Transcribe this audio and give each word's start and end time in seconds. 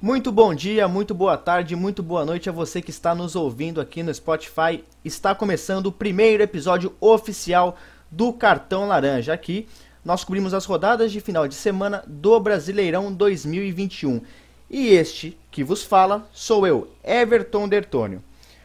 Muito 0.00 0.30
bom 0.30 0.54
dia, 0.54 0.86
muito 0.86 1.12
boa 1.12 1.36
tarde, 1.36 1.74
muito 1.74 2.04
boa 2.04 2.24
noite 2.24 2.48
a 2.48 2.52
você 2.52 2.80
que 2.80 2.90
está 2.90 3.16
nos 3.16 3.34
ouvindo 3.34 3.80
aqui 3.80 4.00
no 4.00 4.14
Spotify. 4.14 4.84
Está 5.04 5.34
começando 5.34 5.86
o 5.86 5.92
primeiro 5.92 6.40
episódio 6.40 6.94
oficial 7.00 7.76
do 8.08 8.32
Cartão 8.32 8.86
Laranja. 8.86 9.32
Aqui 9.32 9.66
nós 10.04 10.22
cobrimos 10.22 10.54
as 10.54 10.64
rodadas 10.66 11.10
de 11.10 11.20
final 11.20 11.48
de 11.48 11.56
semana 11.56 12.04
do 12.06 12.38
Brasileirão 12.38 13.12
2021. 13.12 14.20
E 14.70 14.86
este 14.90 15.36
que 15.50 15.64
vos 15.64 15.82
fala 15.82 16.28
sou 16.32 16.64
eu, 16.64 16.88
Everton 17.02 17.68
Dertônio. 17.68 18.22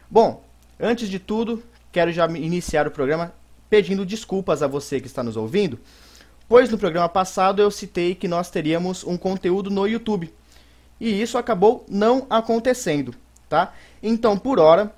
Bom, 0.07 0.45
antes 0.79 1.09
de 1.09 1.17
tudo, 1.17 1.63
quero 1.91 2.11
já 2.11 2.27
iniciar 2.27 2.85
o 2.85 2.91
programa 2.91 3.33
pedindo 3.71 4.05
desculpas 4.05 4.61
a 4.61 4.67
você 4.67 5.01
que 5.01 5.07
está 5.07 5.23
nos 5.23 5.35
ouvindo, 5.35 5.79
pois 6.47 6.69
no 6.69 6.77
programa 6.77 7.09
passado 7.09 7.59
eu 7.59 7.71
citei 7.71 8.13
que 8.13 8.27
nós 8.27 8.51
teríamos 8.51 9.03
um 9.03 9.17
conteúdo 9.17 9.71
no 9.71 9.87
YouTube 9.87 10.31
e 11.03 11.21
isso 11.21 11.37
acabou 11.37 11.85
não 11.89 12.25
acontecendo, 12.29 13.13
tá? 13.49 13.73
Então, 14.01 14.37
por 14.37 14.57
hora, 14.57 14.95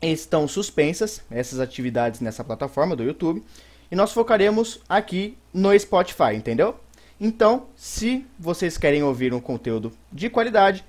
estão 0.00 0.46
suspensas 0.46 1.20
essas 1.28 1.58
atividades 1.58 2.20
nessa 2.20 2.44
plataforma 2.44 2.94
do 2.94 3.02
YouTube 3.02 3.42
e 3.90 3.96
nós 3.96 4.12
focaremos 4.12 4.78
aqui 4.88 5.36
no 5.52 5.76
Spotify, 5.76 6.36
entendeu? 6.36 6.76
Então, 7.20 7.66
se 7.74 8.24
vocês 8.38 8.78
querem 8.78 9.02
ouvir 9.02 9.34
um 9.34 9.40
conteúdo 9.40 9.90
de 10.12 10.30
qualidade, 10.30 10.84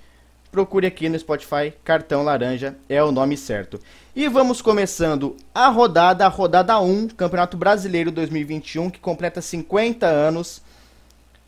procure 0.52 0.86
aqui 0.86 1.10
no 1.10 1.18
Spotify, 1.18 1.74
Cartão 1.84 2.22
Laranja 2.22 2.78
é 2.88 3.04
o 3.04 3.12
nome 3.12 3.36
certo. 3.36 3.80
E 4.16 4.28
vamos 4.28 4.62
começando 4.62 5.36
a 5.52 5.68
rodada, 5.70 6.28
a 6.28 6.30
rodada 6.30 6.80
1, 6.80 7.08
Campeonato 7.08 7.58
Brasileiro 7.58 8.12
2021, 8.12 8.92
que 8.92 9.00
completa 9.00 9.42
50 9.42 10.06
anos 10.06 10.62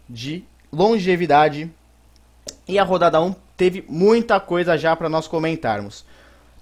de 0.10 0.44
longevidade 0.72 1.72
e 2.68 2.80
a 2.80 2.84
rodada 2.84 3.22
1 3.22 3.34
teve 3.58 3.84
muita 3.88 4.40
coisa 4.40 4.78
já 4.78 4.96
para 4.96 5.10
nós 5.10 5.28
comentarmos. 5.28 6.06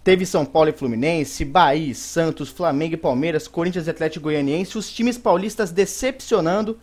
Teve 0.04 0.26
São 0.26 0.46
Paulo 0.46 0.70
e 0.70 0.74
Fluminense, 0.74 1.44
Bahia, 1.44 1.94
Santos, 1.94 2.50
Flamengo 2.50 2.94
e 2.94 2.98
Palmeiras, 2.98 3.48
Corinthians 3.48 3.88
e 3.88 3.90
Atlético 3.90 4.24
Goianiense, 4.24 4.78
os 4.78 4.92
times 4.92 5.18
paulistas 5.18 5.72
decepcionando 5.72 6.80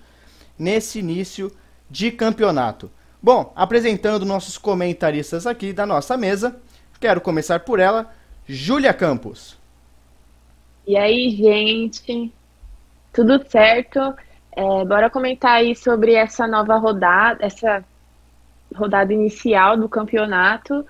nesse 0.58 0.98
início 0.98 1.50
de 1.90 2.10
campeonato. 2.10 2.90
Bom, 3.22 3.52
apresentando 3.56 4.26
nossos 4.26 4.58
comentaristas 4.58 5.46
aqui 5.46 5.72
da 5.72 5.86
nossa 5.86 6.16
mesa, 6.16 6.60
quero 7.00 7.20
começar 7.20 7.60
por 7.60 7.80
ela, 7.80 8.12
Júlia 8.46 8.92
Campos. 8.92 9.56
E 10.86 10.96
aí, 10.96 11.30
gente? 11.30 12.30
Tudo 13.12 13.42
certo? 13.48 14.14
É, 14.52 14.84
bora 14.84 15.08
comentar 15.08 15.52
aí 15.52 15.74
sobre 15.74 16.12
essa 16.12 16.46
nova 16.46 16.76
rodada, 16.76 17.44
essa 17.44 17.82
rodada 18.74 19.12
inicial 19.12 19.76
do 19.76 19.88
campeonato. 19.88 20.84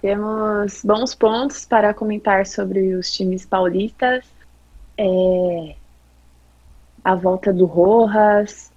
Temos 0.00 0.82
bons 0.84 1.14
pontos 1.14 1.64
para 1.64 1.92
comentar 1.92 2.46
sobre 2.46 2.94
os 2.94 3.10
times 3.12 3.44
paulistas, 3.44 4.24
é, 4.96 5.74
a 7.04 7.14
volta 7.14 7.52
do 7.52 7.66
Rojas 7.66 8.70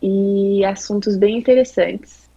e 0.00 0.64
assuntos 0.64 1.16
bem 1.16 1.38
interessantes. 1.38 2.28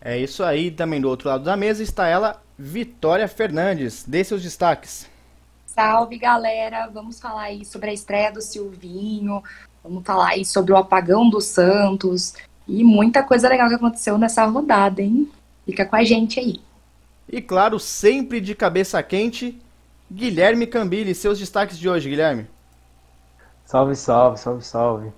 É 0.00 0.16
isso 0.16 0.42
aí, 0.42 0.70
também 0.70 1.00
do 1.00 1.08
outro 1.08 1.28
lado 1.28 1.44
da 1.44 1.56
mesa 1.56 1.82
está 1.82 2.06
ela, 2.06 2.40
Vitória 2.58 3.28
Fernandes. 3.28 4.04
Dê 4.06 4.24
seus 4.24 4.42
destaques. 4.42 5.06
Salve 5.66 6.18
galera, 6.18 6.88
vamos 6.88 7.20
falar 7.20 7.42
aí 7.42 7.64
sobre 7.64 7.90
a 7.90 7.92
estreia 7.92 8.32
do 8.32 8.40
Silvinho, 8.40 9.42
vamos 9.84 10.04
falar 10.04 10.30
aí 10.30 10.44
sobre 10.44 10.72
o 10.72 10.76
apagão 10.76 11.28
do 11.28 11.40
Santos, 11.40 12.34
e 12.70 12.84
muita 12.84 13.22
coisa 13.22 13.48
legal 13.48 13.68
que 13.68 13.74
aconteceu 13.74 14.16
nessa 14.16 14.44
rodada, 14.44 15.02
hein? 15.02 15.28
Fica 15.66 15.84
com 15.84 15.96
a 15.96 16.04
gente 16.04 16.38
aí. 16.38 16.60
E 17.28 17.40
claro, 17.42 17.78
sempre 17.80 18.40
de 18.40 18.54
cabeça 18.54 19.02
quente, 19.02 19.60
Guilherme 20.10 20.66
Cambili. 20.66 21.14
Seus 21.14 21.38
destaques 21.38 21.78
de 21.78 21.88
hoje, 21.88 22.08
Guilherme. 22.08 22.46
Salve, 23.64 23.96
salve, 23.96 24.38
salve, 24.38 24.64
salve. 24.64 25.12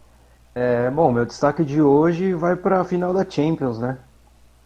É, 0.55 0.91
bom, 0.91 1.13
meu 1.13 1.25
destaque 1.25 1.65
de 1.65 1.81
hoje 1.81 2.35
vai 2.35 2.57
para 2.57 2.81
a 2.81 2.85
final 2.85 3.13
da 3.13 3.29
Champions, 3.29 3.79
né? 3.79 3.99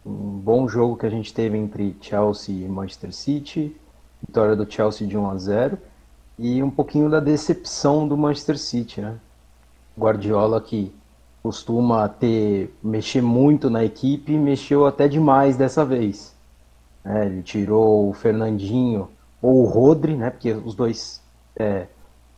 Um 0.05 0.39
bom 0.39 0.67
jogo 0.67 0.97
que 0.97 1.05
a 1.05 1.09
gente 1.09 1.33
teve 1.33 1.57
entre 1.57 1.95
Chelsea 2.01 2.65
e 2.65 2.67
Manchester 2.67 3.13
City, 3.13 3.75
vitória 4.25 4.55
do 4.55 4.69
Chelsea 4.69 5.07
de 5.07 5.17
1 5.17 5.29
a 5.29 5.37
0 5.37 5.77
e 6.39 6.61
um 6.61 6.69
pouquinho 6.69 7.09
da 7.09 7.19
decepção 7.19 8.07
do 8.07 8.17
Manchester 8.17 8.57
City, 8.57 9.01
né? 9.01 9.15
Guardiola 9.97 10.61
que 10.61 10.93
costuma 11.47 12.09
ter 12.09 12.75
mexer 12.83 13.21
muito 13.21 13.69
na 13.69 13.81
equipe, 13.81 14.37
mexeu 14.37 14.85
até 14.85 15.07
demais 15.07 15.55
dessa 15.55 15.85
vez. 15.85 16.35
É, 17.05 17.25
ele 17.25 17.41
tirou 17.41 18.09
o 18.09 18.13
Fernandinho 18.13 19.07
ou 19.41 19.63
o 19.63 19.65
Rodri, 19.65 20.17
né, 20.17 20.29
porque 20.29 20.51
os 20.51 20.75
dois 20.75 21.23
é, 21.55 21.85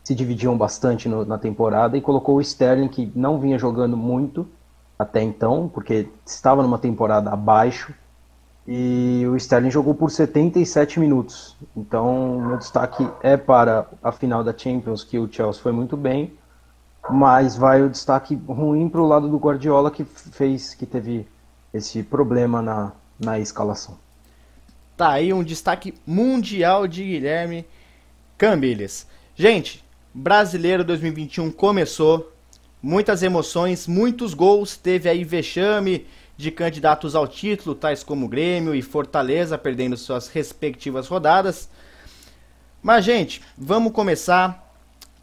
se 0.04 0.14
dividiam 0.14 0.56
bastante 0.56 1.10
no, 1.10 1.26
na 1.26 1.40
temporada, 1.40 1.98
e 1.98 2.02
colocou 2.02 2.36
o 2.36 2.42
Sterling, 2.42 2.88
que 2.88 3.12
não 3.16 3.40
vinha 3.40 3.58
jogando 3.58 3.98
muito 3.98 4.48
até 4.98 5.24
então, 5.24 5.68
porque 5.74 6.08
estava 6.24 6.62
numa 6.62 6.78
temporada 6.78 7.32
abaixo, 7.32 7.92
e 8.68 9.26
o 9.28 9.36
Sterling 9.38 9.72
jogou 9.72 9.96
por 9.96 10.12
77 10.12 11.00
minutos. 11.00 11.58
Então, 11.76 12.40
meu 12.42 12.58
destaque 12.58 13.10
é 13.24 13.36
para 13.36 13.88
a 14.04 14.12
final 14.12 14.44
da 14.44 14.56
Champions, 14.56 15.04
que 15.04 15.18
o 15.18 15.28
Chelsea 15.32 15.64
foi 15.64 15.72
muito 15.72 15.98
bem, 15.98 16.38
mas 17.12 17.56
vai 17.56 17.82
o 17.82 17.90
destaque 17.90 18.36
ruim 18.48 18.90
para 18.90 19.02
o 19.02 19.08
lado 19.08 19.28
do 19.28 19.38
Guardiola 19.38 19.92
que 19.92 20.04
fez 20.04 20.74
que 20.74 20.86
teve 20.86 21.28
esse 21.74 22.04
problema 22.04 22.62
na, 22.62 22.92
na 23.20 23.40
escalação. 23.40 23.98
Tá 24.96 25.12
aí 25.12 25.34
um 25.34 25.44
destaque 25.44 25.94
mundial 26.06 26.88
de 26.88 27.04
Guilherme 27.04 27.66
Cambiles. 28.38 29.08
Gente, 29.36 29.84
Brasileiro 30.14 30.84
2021 30.84 31.52
começou, 31.52 32.34
muitas 32.82 33.24
emoções, 33.24 33.88
muitos 33.88 34.34
gols, 34.34 34.76
teve 34.76 35.08
aí 35.08 35.24
vexame 35.24 36.06
de 36.36 36.52
candidatos 36.52 37.16
ao 37.16 37.28
título, 37.28 37.76
tais 37.76 38.04
como 38.04 38.28
Grêmio 38.28 38.74
e 38.74 38.82
Fortaleza 38.82 39.58
perdendo 39.58 39.98
suas 39.98 40.28
respectivas 40.28 41.08
rodadas. 41.08 41.70
Mas 42.82 43.04
gente, 43.04 43.42
vamos 43.58 43.92
começar 43.92 44.69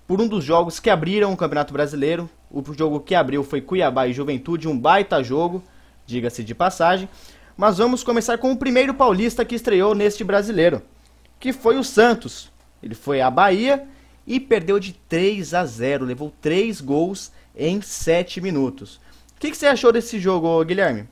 por 0.06 0.21
um 0.21 0.28
dos 0.28 0.44
jogos 0.44 0.78
que 0.78 0.89
abriram 0.89 1.33
o 1.33 1.37
Campeonato 1.37 1.72
Brasileiro. 1.72 2.31
O 2.50 2.62
jogo 2.72 3.00
que 3.00 3.15
abriu 3.15 3.43
foi 3.43 3.61
Cuiabá 3.61 4.06
e 4.06 4.12
Juventude, 4.12 4.69
um 4.69 4.78
baita 4.78 5.22
jogo, 5.22 5.62
diga-se 6.06 6.44
de 6.44 6.55
passagem. 6.55 7.09
Mas 7.56 7.78
vamos 7.78 8.05
começar 8.05 8.39
com 8.39 8.53
o 8.53 8.56
primeiro 8.56 8.95
paulista 8.95 9.45
que 9.45 9.55
estreou 9.55 9.95
neste 9.95 10.22
brasileiro, 10.22 10.83
que 11.41 11.53
foi 11.53 11.77
o 11.77 11.84
Santos. 11.84 12.53
Ele 12.83 12.95
foi 12.95 13.21
à 13.21 13.31
Bahia 13.31 13.87
e 14.27 14.39
perdeu 14.39 14.78
de 14.78 14.93
3 14.93 15.55
a 15.55 15.65
0, 15.65 16.05
levou 16.05 16.33
3 16.41 16.81
gols 16.81 17.33
em 17.56 17.81
7 17.81 18.41
minutos. 18.41 19.00
O 19.34 19.41
que, 19.41 19.50
que 19.50 19.56
você 19.56 19.66
achou 19.66 19.91
desse 19.91 20.19
jogo, 20.19 20.62
Guilherme? 20.65 21.09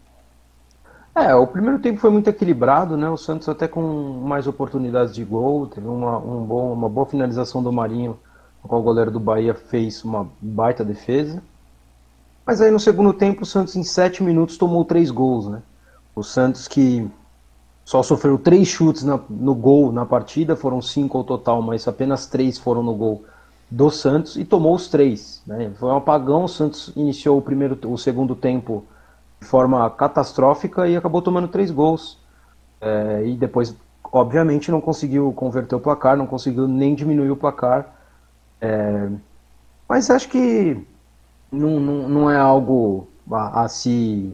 É, 1.15 1.34
o 1.34 1.47
primeiro 1.47 1.78
tempo 1.78 2.00
foi 2.00 2.10
muito 2.10 2.28
equilibrado, 2.28 2.97
né? 2.97 3.09
O 3.09 3.16
Santos 3.16 3.49
até 3.49 3.69
com 3.69 3.81
mais 4.25 4.47
oportunidades 4.47 5.15
de 5.15 5.25
gol, 5.25 5.66
teve 5.69 5.87
uma, 5.87 6.19
um 6.19 6.44
bom, 6.44 6.72
uma 6.72 6.88
boa 6.88 7.06
finalização 7.06 7.62
do 7.62 7.72
Marinho 7.72 8.19
o 8.69 8.82
goleiro 8.82 9.10
do 9.10 9.20
Bahia 9.20 9.54
fez 9.54 10.02
uma 10.04 10.28
baita 10.41 10.84
defesa. 10.84 11.42
Mas 12.47 12.60
aí 12.60 12.70
no 12.70 12.80
segundo 12.80 13.12
tempo 13.12 13.42
o 13.42 13.47
Santos 13.47 13.76
em 13.76 13.82
sete 13.82 14.22
minutos 14.22 14.56
tomou 14.56 14.84
três 14.84 15.10
gols, 15.10 15.48
né? 15.48 15.62
O 16.14 16.22
Santos 16.22 16.69
que 16.69 17.08
só 17.84 18.03
sofreu 18.03 18.38
três 18.38 18.69
chutes 18.69 19.03
na, 19.03 19.20
no 19.28 19.54
gol 19.54 19.92
na 19.92 20.06
partida, 20.06 20.56
foram 20.56 20.80
cinco 20.80 21.19
ao 21.19 21.24
total, 21.24 21.60
mas 21.60 21.86
apenas 21.86 22.26
três 22.26 22.58
foram 22.58 22.82
no 22.82 22.94
gol 22.94 23.24
do 23.70 23.91
Santos 23.91 24.36
e 24.36 24.44
tomou 24.44 24.74
os 24.74 24.88
três. 24.88 25.42
Né? 25.47 25.70
Foi 25.74 25.91
um 25.91 25.97
apagão, 25.97 26.44
o 26.44 26.48
Santos 26.48 26.92
iniciou 26.97 27.38
o, 27.38 27.42
primeiro, 27.42 27.78
o 27.84 27.98
segundo 27.98 28.34
tempo 28.34 28.84
de 29.41 29.47
forma 29.47 29.88
catastrófica 29.91 30.88
e 30.88 30.97
acabou 30.97 31.20
tomando 31.20 31.48
três 31.48 31.70
gols. 31.70 32.19
É, 32.80 33.26
e 33.26 33.36
depois, 33.36 33.74
obviamente, 34.12 34.71
não 34.71 34.80
conseguiu 34.80 35.33
converter 35.33 35.74
o 35.74 35.80
placar, 35.80 36.16
não 36.16 36.27
conseguiu 36.27 36.66
nem 36.66 36.94
diminuir 36.94 37.30
o 37.30 37.36
placar. 37.36 37.93
É, 38.65 39.11
mas 39.87 40.09
acho 40.09 40.27
que 40.31 40.87
não, 41.53 41.78
não, 41.78 42.09
não 42.09 42.31
é 42.31 42.37
algo 42.37 43.07
a, 43.31 43.65
a 43.65 43.69
se 43.69 44.33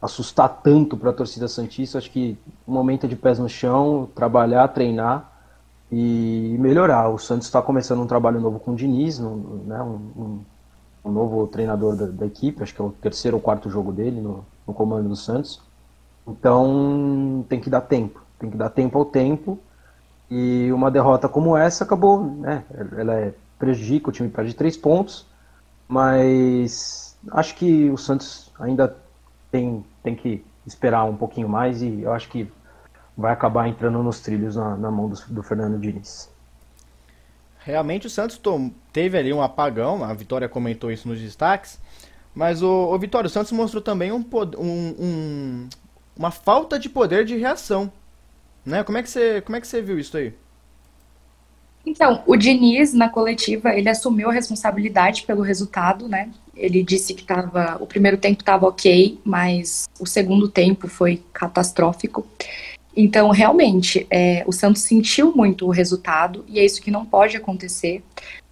assustar 0.00 0.60
tanto 0.62 0.96
para 0.96 1.10
a 1.10 1.12
torcida 1.12 1.48
Santista. 1.48 1.98
Acho 1.98 2.10
que 2.10 2.38
o 2.64 2.70
momento 2.70 3.06
é 3.06 3.08
de 3.08 3.16
pés 3.16 3.40
no 3.40 3.48
chão, 3.48 4.08
trabalhar, 4.14 4.68
treinar 4.68 5.32
e 5.90 6.56
melhorar. 6.60 7.08
O 7.08 7.18
Santos 7.18 7.48
está 7.48 7.60
começando 7.60 8.00
um 8.00 8.06
trabalho 8.06 8.40
novo 8.40 8.60
com 8.60 8.70
o 8.70 8.76
Diniz, 8.76 9.18
um, 9.18 9.64
né, 9.66 9.82
um, 9.82 10.40
um 11.04 11.10
novo 11.10 11.48
treinador 11.48 11.96
da, 11.96 12.06
da, 12.06 12.26
equipe, 12.26 12.62
acho 12.62 12.72
que 12.72 12.80
é 12.80 12.84
o 12.84 12.90
terceiro 12.90 13.36
ou 13.36 13.42
quarto 13.42 13.68
jogo 13.68 13.90
dele 13.90 14.20
no, 14.20 14.46
no 14.66 14.72
comando 14.72 15.08
do 15.08 15.16
Santos. 15.16 15.60
Então 16.26 17.44
tem 17.48 17.60
que 17.60 17.68
dar 17.68 17.80
tempo, 17.80 18.22
tem 18.38 18.48
que 18.48 18.56
dar 18.56 18.70
tempo 18.70 18.96
ao 18.96 19.04
tempo. 19.04 19.58
E 20.30 20.72
uma 20.72 20.90
derrota 20.90 21.28
como 21.28 21.56
essa 21.56 21.84
acabou, 21.84 22.24
né? 22.24 22.64
Ela 22.96 23.14
é 23.20 23.34
prejudica, 23.62 24.10
o 24.10 24.12
time 24.12 24.28
perde 24.28 24.54
três 24.54 24.76
pontos, 24.76 25.24
mas 25.86 27.16
acho 27.30 27.54
que 27.54 27.88
o 27.90 27.96
Santos 27.96 28.50
ainda 28.58 28.96
tem, 29.52 29.84
tem 30.02 30.16
que 30.16 30.44
esperar 30.66 31.04
um 31.04 31.16
pouquinho 31.16 31.48
mais 31.48 31.80
e 31.80 32.00
eu 32.00 32.12
acho 32.12 32.28
que 32.28 32.50
vai 33.16 33.32
acabar 33.32 33.68
entrando 33.68 34.02
nos 34.02 34.18
trilhos 34.18 34.56
na, 34.56 34.76
na 34.76 34.90
mão 34.90 35.08
do, 35.08 35.16
do, 35.28 35.42
Fernando 35.44 35.78
Diniz. 35.78 36.28
Realmente 37.60 38.08
o 38.08 38.10
Santos 38.10 38.40
teve 38.92 39.16
ali 39.16 39.32
um 39.32 39.40
apagão, 39.40 40.02
a 40.02 40.12
Vitória 40.12 40.48
comentou 40.48 40.90
isso 40.90 41.06
nos 41.06 41.20
destaques, 41.20 41.78
mas 42.34 42.62
o, 42.62 42.68
o 42.68 42.98
Vitória, 42.98 43.28
o 43.28 43.30
Santos 43.30 43.52
mostrou 43.52 43.80
também 43.80 44.10
um, 44.10 44.26
um, 44.58 44.94
um, 44.98 45.68
uma 46.16 46.32
falta 46.32 46.80
de 46.80 46.88
poder 46.88 47.24
de 47.24 47.36
reação. 47.36 47.92
Né? 48.66 48.82
Como, 48.82 48.98
é 48.98 49.04
que 49.04 49.08
você, 49.08 49.40
como 49.40 49.54
é 49.54 49.60
que 49.60 49.68
você 49.68 49.80
viu 49.80 50.00
isso 50.00 50.16
aí? 50.16 50.34
Então, 51.84 52.22
o 52.26 52.36
Diniz, 52.36 52.94
na 52.94 53.08
coletiva, 53.08 53.74
ele 53.74 53.88
assumiu 53.88 54.30
a 54.30 54.32
responsabilidade 54.32 55.24
pelo 55.24 55.42
resultado, 55.42 56.08
né? 56.08 56.30
Ele 56.54 56.82
disse 56.82 57.12
que 57.12 57.24
tava, 57.24 57.76
o 57.80 57.86
primeiro 57.86 58.16
tempo 58.16 58.40
estava 58.40 58.66
ok, 58.66 59.18
mas 59.24 59.88
o 59.98 60.06
segundo 60.06 60.48
tempo 60.48 60.86
foi 60.86 61.22
catastrófico. 61.32 62.24
Então, 62.96 63.30
realmente, 63.30 64.06
é, 64.10 64.44
o 64.46 64.52
Santos 64.52 64.82
sentiu 64.82 65.34
muito 65.34 65.66
o 65.66 65.70
resultado 65.70 66.44
e 66.46 66.60
é 66.60 66.64
isso 66.64 66.80
que 66.80 66.90
não 66.90 67.04
pode 67.04 67.36
acontecer. 67.36 68.02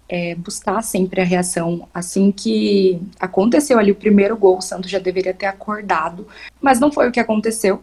É, 0.09 0.35
buscar 0.35 0.81
sempre 0.81 1.21
a 1.21 1.23
reação. 1.23 1.87
Assim 1.93 2.33
que 2.33 2.99
aconteceu 3.17 3.79
ali 3.79 3.91
o 3.91 3.95
primeiro 3.95 4.35
gol, 4.35 4.57
o 4.57 4.61
Santos 4.61 4.89
já 4.91 4.99
deveria 4.99 5.33
ter 5.33 5.45
acordado, 5.45 6.27
mas 6.59 6.81
não 6.81 6.91
foi 6.91 7.07
o 7.07 7.11
que 7.13 7.19
aconteceu. 7.19 7.81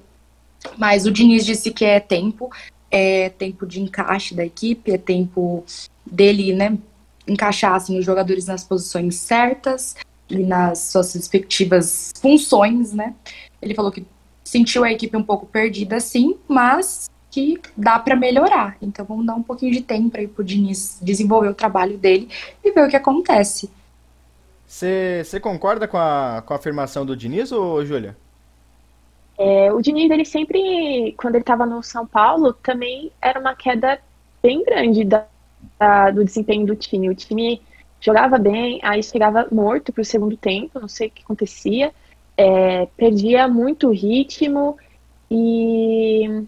Mas 0.76 1.06
o 1.06 1.10
Diniz 1.10 1.46
disse 1.46 1.70
que 1.70 1.86
é 1.86 2.00
tempo, 2.00 2.50
é 2.90 3.28
tempo 3.28 3.66
de 3.66 3.80
encaixe 3.80 4.34
da 4.34 4.44
equipe, 4.44 4.92
é 4.92 4.98
tempo 4.98 5.64
dele, 6.04 6.54
né, 6.54 6.76
encaixar 7.26 7.74
assim, 7.74 7.98
os 7.98 8.04
jogadores 8.04 8.46
nas 8.46 8.64
posições 8.64 9.16
certas 9.16 9.96
e 10.28 10.38
nas 10.38 10.78
suas 10.78 11.14
respectivas 11.14 12.12
funções, 12.20 12.92
né? 12.92 13.14
Ele 13.60 13.74
falou 13.74 13.90
que 13.90 14.04
sentiu 14.44 14.84
a 14.84 14.92
equipe 14.92 15.16
um 15.16 15.22
pouco 15.22 15.46
perdida, 15.46 16.00
sim, 16.00 16.36
mas 16.46 17.10
que 17.30 17.60
dá 17.76 17.98
para 17.98 18.16
melhorar. 18.16 18.76
Então 18.80 19.04
vamos 19.04 19.26
dar 19.26 19.34
um 19.34 19.42
pouquinho 19.42 19.72
de 19.72 19.82
tempo 19.82 20.16
aí 20.16 20.26
pro 20.26 20.44
Diniz 20.44 20.98
desenvolver 21.02 21.48
o 21.48 21.54
trabalho 21.54 21.98
dele 21.98 22.28
e 22.64 22.70
ver 22.70 22.86
o 22.86 22.88
que 22.88 22.96
acontece. 22.96 23.70
Você 24.66 25.40
concorda 25.40 25.88
com 25.88 25.96
a, 25.96 26.42
com 26.44 26.52
a 26.52 26.56
afirmação 26.56 27.04
do 27.04 27.16
Diniz, 27.16 27.52
ou 27.52 27.84
Júlia? 27.84 28.16
É, 29.38 29.72
o 29.72 29.80
Diniz, 29.80 30.10
ele 30.10 30.24
sempre, 30.24 31.14
quando 31.16 31.36
ele 31.36 31.42
estava 31.42 31.64
no 31.64 31.80
São 31.82 32.04
Paulo, 32.04 32.52
também 32.52 33.12
era 33.22 33.38
uma 33.38 33.54
queda 33.54 34.00
bem 34.42 34.64
grande 34.64 35.04
da, 35.04 35.26
da, 35.78 36.10
do 36.10 36.24
desempenho 36.24 36.66
do 36.66 36.74
time. 36.74 37.08
O 37.08 37.14
time 37.14 37.62
jogava 38.00 38.36
bem, 38.36 38.80
aí 38.82 39.00
chegava 39.02 39.46
morto 39.52 39.92
para 39.92 40.02
o 40.02 40.04
segundo 40.04 40.36
tempo, 40.36 40.80
não 40.80 40.88
sei 40.88 41.06
o 41.06 41.10
que 41.10 41.22
acontecia, 41.22 41.92
é, 42.36 42.86
perdia 42.96 43.46
muito 43.46 43.90
ritmo 43.90 44.76
e. 45.30 46.44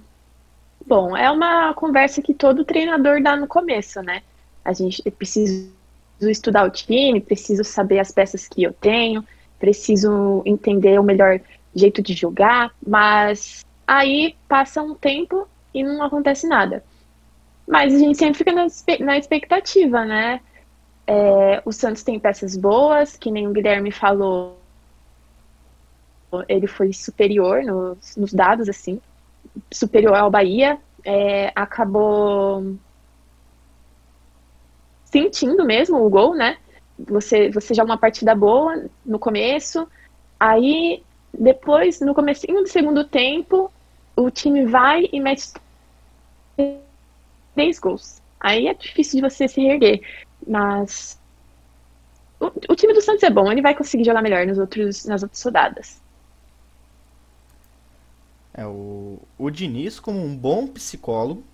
Bom, 0.84 1.16
é 1.16 1.30
uma 1.30 1.72
conversa 1.74 2.20
que 2.20 2.34
todo 2.34 2.64
treinador 2.64 3.22
dá 3.22 3.36
no 3.36 3.46
começo, 3.46 4.02
né? 4.02 4.22
A 4.64 4.72
gente 4.72 5.08
precisa 5.12 5.70
estudar 6.22 6.64
o 6.64 6.70
time, 6.70 7.20
preciso 7.20 7.62
saber 7.62 8.00
as 8.00 8.10
peças 8.10 8.48
que 8.48 8.62
eu 8.62 8.72
tenho, 8.72 9.24
preciso 9.58 10.42
entender 10.44 10.98
o 10.98 11.04
melhor 11.04 11.40
jeito 11.74 12.02
de 12.02 12.14
jogar, 12.14 12.74
mas 12.86 13.64
aí 13.86 14.36
passa 14.48 14.82
um 14.82 14.94
tempo 14.94 15.48
e 15.72 15.82
não 15.82 16.02
acontece 16.02 16.46
nada. 16.46 16.84
Mas 17.66 17.94
a 17.94 17.98
gente 17.98 18.18
sempre 18.18 18.38
fica 18.38 18.52
na, 18.52 19.16
expectativa, 19.16 20.04
né? 20.04 20.40
É, 21.06 21.62
o 21.64 21.72
Santos 21.72 22.02
tem 22.02 22.18
peças 22.18 22.56
boas, 22.56 23.16
que 23.16 23.30
nem 23.30 23.46
o 23.46 23.52
Guilherme 23.52 23.92
falou, 23.92 24.58
ele 26.48 26.66
foi 26.66 26.92
superior 26.92 27.62
nos, 27.62 28.16
nos 28.16 28.32
dados, 28.32 28.68
assim, 28.68 29.00
superior 29.72 30.14
ao 30.14 30.30
Bahia, 30.30 30.78
é, 31.04 31.52
acabou 31.54 32.76
sentindo 35.04 35.64
mesmo 35.64 36.04
o 36.04 36.10
gol, 36.10 36.34
né? 36.34 36.58
Você, 36.98 37.50
você 37.50 37.74
joga 37.74 37.90
uma 37.90 37.98
partida 37.98 38.34
boa 38.34 38.84
no 39.04 39.18
começo, 39.18 39.88
aí 40.38 41.02
depois, 41.32 42.00
no 42.00 42.14
começo 42.14 42.46
do 42.46 42.66
segundo 42.66 43.04
tempo, 43.04 43.72
o 44.16 44.30
time 44.30 44.66
vai 44.66 45.08
e 45.12 45.20
mete 45.20 45.52
três 47.54 47.78
gols. 47.78 48.20
Aí 48.38 48.66
é 48.66 48.74
difícil 48.74 49.20
de 49.20 49.30
você 49.30 49.46
se 49.46 49.60
reerguer. 49.60 50.00
Mas 50.46 51.18
o, 52.38 52.46
o, 52.70 52.76
time 52.76 52.92
do 52.92 53.02
Santos 53.02 53.22
é 53.22 53.30
bom, 53.30 53.50
ele 53.50 53.62
vai 53.62 53.74
conseguir 53.74 54.04
jogar 54.04 54.22
melhor 54.22 54.46
nos 54.46 54.58
outros, 54.58 55.04
nas 55.04 55.22
outras 55.22 55.42
rodadas. 55.42 56.00
É, 58.54 58.66
o, 58.66 59.18
o 59.38 59.50
Diniz, 59.50 60.00
como 60.00 60.18
um 60.18 60.36
bom 60.36 60.66
psicólogo, 60.66 61.44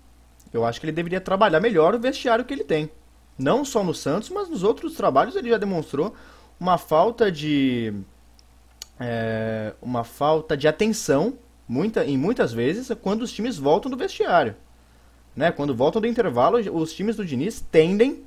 eu 0.53 0.65
acho 0.65 0.79
que 0.79 0.85
ele 0.85 0.93
deveria 0.93 1.21
trabalhar 1.21 1.59
melhor 1.59 1.93
o 1.93 1.99
vestiário 1.99 2.45
que 2.45 2.53
ele 2.53 2.63
tem. 2.63 2.89
Não 3.37 3.63
só 3.63 3.83
no 3.83 3.93
Santos, 3.93 4.29
mas 4.29 4.49
nos 4.49 4.63
outros 4.63 4.95
trabalhos 4.95 5.35
ele 5.35 5.49
já 5.49 5.57
demonstrou 5.57 6.15
uma 6.59 6.77
falta 6.77 7.31
de 7.31 7.93
é, 8.99 9.73
uma 9.81 10.03
falta 10.03 10.57
de 10.57 10.67
atenção, 10.67 11.37
muita, 11.67 12.05
em 12.05 12.17
muitas 12.17 12.53
vezes, 12.53 12.89
quando 13.01 13.21
os 13.21 13.31
times 13.31 13.57
voltam 13.57 13.89
do 13.89 13.97
vestiário. 13.97 14.55
Né? 15.35 15.51
Quando 15.51 15.75
voltam 15.75 16.01
do 16.01 16.07
intervalo, 16.07 16.57
os 16.75 16.93
times 16.93 17.15
do 17.15 17.25
Diniz 17.25 17.61
tendem 17.61 18.23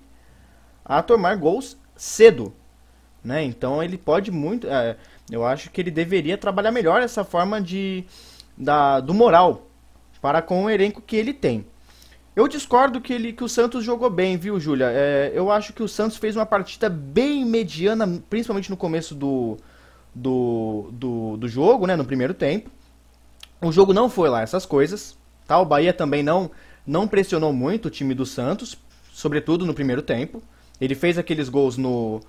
a 0.84 1.02
tomar 1.02 1.36
gols 1.36 1.76
cedo. 1.96 2.54
Né? 3.22 3.44
Então 3.44 3.82
ele 3.82 3.98
pode 3.98 4.30
muito. 4.30 4.66
É, 4.68 4.96
eu 5.30 5.44
acho 5.44 5.70
que 5.70 5.80
ele 5.80 5.90
deveria 5.90 6.38
trabalhar 6.38 6.70
melhor 6.70 7.02
essa 7.02 7.24
forma 7.24 7.60
de, 7.60 8.04
da, 8.56 9.00
do 9.00 9.12
moral 9.12 9.66
para 10.22 10.40
com 10.40 10.64
o 10.64 10.70
elenco 10.70 11.02
que 11.02 11.16
ele 11.16 11.34
tem. 11.34 11.66
Eu 12.34 12.46
discordo 12.46 13.00
que, 13.00 13.12
ele, 13.12 13.32
que 13.32 13.42
o 13.42 13.48
Santos 13.48 13.84
jogou 13.84 14.08
bem, 14.08 14.36
viu, 14.36 14.58
Júlia? 14.60 14.86
É, 14.90 15.32
eu 15.34 15.50
acho 15.50 15.72
que 15.72 15.82
o 15.82 15.88
Santos 15.88 16.16
fez 16.16 16.36
uma 16.36 16.46
partida 16.46 16.88
bem 16.88 17.44
mediana, 17.44 18.22
principalmente 18.30 18.70
no 18.70 18.76
começo 18.76 19.14
do, 19.14 19.56
do, 20.20 20.90
do, 20.92 21.36
do 21.38 21.48
jogo, 21.48 21.86
né, 21.86 21.96
no 21.96 22.04
primeiro 22.04 22.34
tempo. 22.34 22.70
O 23.60 23.72
jogo 23.72 23.92
não 23.92 24.08
foi 24.08 24.28
lá 24.28 24.42
essas 24.42 24.66
coisas, 24.66 25.16
tá? 25.46 25.58
O 25.58 25.64
Bahia 25.64 25.92
também 25.92 26.22
não, 26.22 26.50
não 26.86 27.08
pressionou 27.08 27.52
muito 27.52 27.86
o 27.86 27.90
time 27.90 28.14
do 28.14 28.26
Santos, 28.26 28.76
sobretudo 29.12 29.66
no 29.66 29.74
primeiro 29.74 30.02
tempo. 30.02 30.42
Ele 30.80 30.94
fez 30.94 31.18
aqueles 31.18 31.48
gols 31.48 31.76
no, 31.76 32.20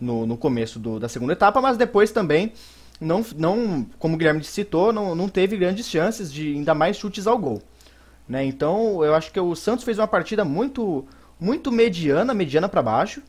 no, 0.00 0.26
no 0.26 0.36
começo 0.36 0.78
do, 0.78 0.98
da 0.98 1.08
segunda 1.08 1.32
etapa, 1.32 1.60
mas 1.60 1.76
depois 1.76 2.10
também, 2.10 2.52
não, 3.00 3.24
não 3.36 3.86
como 3.98 4.14
o 4.14 4.18
Guilherme 4.18 4.44
citou, 4.44 4.92
não, 4.92 5.14
não 5.14 5.28
teve 5.28 5.56
grandes 5.56 5.88
chances 5.88 6.32
de 6.32 6.54
ainda 6.54 6.74
mais 6.74 6.96
chutes 6.96 7.26
ao 7.26 7.38
gol. 7.38 7.62
Né? 8.28 8.44
Então, 8.44 9.02
eu 9.04 9.14
acho 9.14 9.32
que 9.32 9.40
o 9.40 9.54
Santos 9.54 9.84
fez 9.84 9.98
uma 9.98 10.08
partida 10.08 10.44
muito 10.44 11.06
muito 11.40 11.70
mediana, 11.70 12.34
mediana 12.34 12.68
para 12.68 12.82
baixo, 12.82 13.22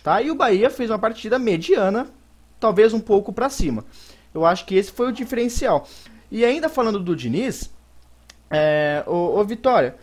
tá? 0.00 0.22
E 0.22 0.30
o 0.30 0.36
Bahia 0.36 0.70
fez 0.70 0.88
uma 0.88 1.00
partida 1.00 1.36
mediana 1.36 2.06
talvez 2.58 2.92
um 2.92 3.00
pouco 3.00 3.32
para 3.32 3.48
cima. 3.48 3.84
Eu 4.34 4.44
acho 4.44 4.64
que 4.66 4.74
esse 4.74 4.92
foi 4.92 5.08
o 5.08 5.12
diferencial. 5.12 5.86
E 6.30 6.44
ainda 6.44 6.68
falando 6.68 7.00
do 7.00 7.16
Diniz, 7.16 7.70
é, 8.50 9.02
o, 9.06 9.38
o 9.38 9.44
Vitória, 9.44 9.96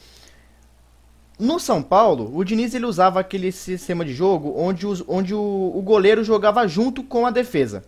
no 1.37 1.59
São 1.59 1.81
Paulo, 1.81 2.31
o 2.35 2.43
Diniz 2.43 2.73
ele 2.73 2.85
usava 2.85 3.19
aquele 3.19 3.51
sistema 3.51 4.05
de 4.05 4.13
jogo 4.13 4.53
onde, 4.55 4.85
os, 4.85 5.03
onde 5.07 5.33
o, 5.33 5.71
o 5.75 5.81
goleiro 5.81 6.23
jogava 6.23 6.67
junto 6.67 7.03
com 7.03 7.25
a 7.25 7.31
defesa. 7.31 7.83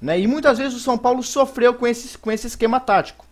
Né? 0.00 0.20
E 0.20 0.26
muitas 0.26 0.58
vezes 0.58 0.74
o 0.74 0.80
São 0.80 0.96
Paulo 0.96 1.22
sofreu 1.22 1.74
com 1.74 1.86
esse, 1.86 2.16
com 2.18 2.30
esse 2.30 2.46
esquema 2.46 2.80
tático. 2.80 3.26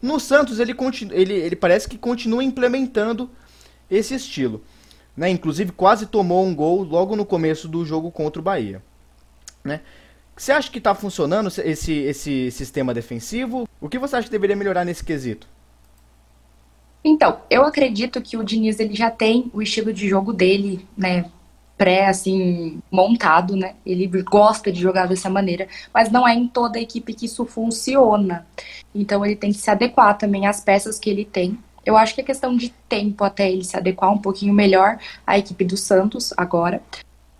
No 0.00 0.18
Santos, 0.18 0.58
ele, 0.58 0.74
continu, 0.74 1.14
ele, 1.14 1.32
ele 1.32 1.54
parece 1.54 1.88
que 1.88 1.96
continua 1.96 2.42
implementando 2.42 3.30
esse 3.90 4.14
estilo. 4.14 4.62
Né? 5.16 5.30
Inclusive, 5.30 5.70
quase 5.72 6.06
tomou 6.06 6.44
um 6.44 6.54
gol 6.54 6.82
logo 6.82 7.14
no 7.14 7.24
começo 7.24 7.68
do 7.68 7.84
jogo 7.84 8.10
contra 8.10 8.40
o 8.40 8.44
Bahia. 8.44 8.82
Né? 9.64 9.80
Você 10.36 10.52
acha 10.52 10.70
que 10.70 10.78
está 10.78 10.94
funcionando 10.94 11.48
esse, 11.48 11.92
esse 11.92 12.50
sistema 12.50 12.92
defensivo? 12.94 13.68
O 13.80 13.88
que 13.88 13.98
você 13.98 14.16
acha 14.16 14.26
que 14.26 14.32
deveria 14.32 14.56
melhorar 14.56 14.84
nesse 14.84 15.04
quesito? 15.04 15.46
Então, 17.04 17.40
eu 17.50 17.64
acredito 17.64 18.22
que 18.22 18.36
o 18.36 18.44
Diniz 18.44 18.78
ele 18.78 18.94
já 18.94 19.10
tem 19.10 19.50
o 19.52 19.60
estilo 19.60 19.92
de 19.92 20.08
jogo 20.08 20.32
dele, 20.32 20.86
né, 20.96 21.24
pré 21.76 22.06
assim 22.06 22.80
montado, 22.90 23.56
né? 23.56 23.74
Ele 23.84 24.06
gosta 24.22 24.70
de 24.70 24.80
jogar 24.80 25.06
dessa 25.06 25.28
maneira, 25.28 25.66
mas 25.92 26.12
não 26.12 26.26
é 26.26 26.32
em 26.32 26.46
toda 26.46 26.78
a 26.78 26.82
equipe 26.82 27.12
que 27.12 27.26
isso 27.26 27.44
funciona. 27.44 28.46
Então 28.94 29.24
ele 29.26 29.34
tem 29.34 29.50
que 29.50 29.58
se 29.58 29.68
adequar 29.68 30.16
também 30.16 30.46
às 30.46 30.60
peças 30.60 30.96
que 30.98 31.10
ele 31.10 31.24
tem. 31.24 31.58
Eu 31.84 31.96
acho 31.96 32.14
que 32.14 32.20
é 32.20 32.24
questão 32.24 32.56
de 32.56 32.68
tempo 32.88 33.24
até 33.24 33.50
ele 33.50 33.64
se 33.64 33.76
adequar 33.76 34.12
um 34.12 34.18
pouquinho 34.18 34.54
melhor 34.54 34.96
à 35.26 35.36
equipe 35.36 35.64
do 35.64 35.76
Santos 35.76 36.32
agora. 36.36 36.80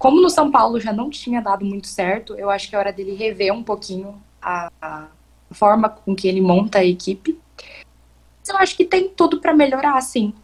Como 0.02 0.20
no 0.20 0.28
São 0.28 0.50
Paulo 0.50 0.80
já 0.80 0.92
não 0.92 1.08
tinha 1.08 1.40
dado 1.40 1.64
muito 1.64 1.86
certo, 1.86 2.34
eu 2.34 2.50
acho 2.50 2.68
que 2.68 2.74
é 2.74 2.78
hora 2.78 2.92
dele 2.92 3.14
rever 3.14 3.54
um 3.54 3.62
pouquinho 3.62 4.20
a, 4.42 4.68
a 4.82 5.06
forma 5.52 5.88
com 5.88 6.12
que 6.12 6.26
ele 6.26 6.40
monta 6.40 6.78
a 6.80 6.84
equipe. 6.84 7.38
Mas 8.40 8.48
eu 8.48 8.56
acho 8.56 8.76
que 8.76 8.84
tem 8.84 9.08
tudo 9.10 9.40
para 9.40 9.54
melhorar, 9.54 10.00
sim. 10.00 10.34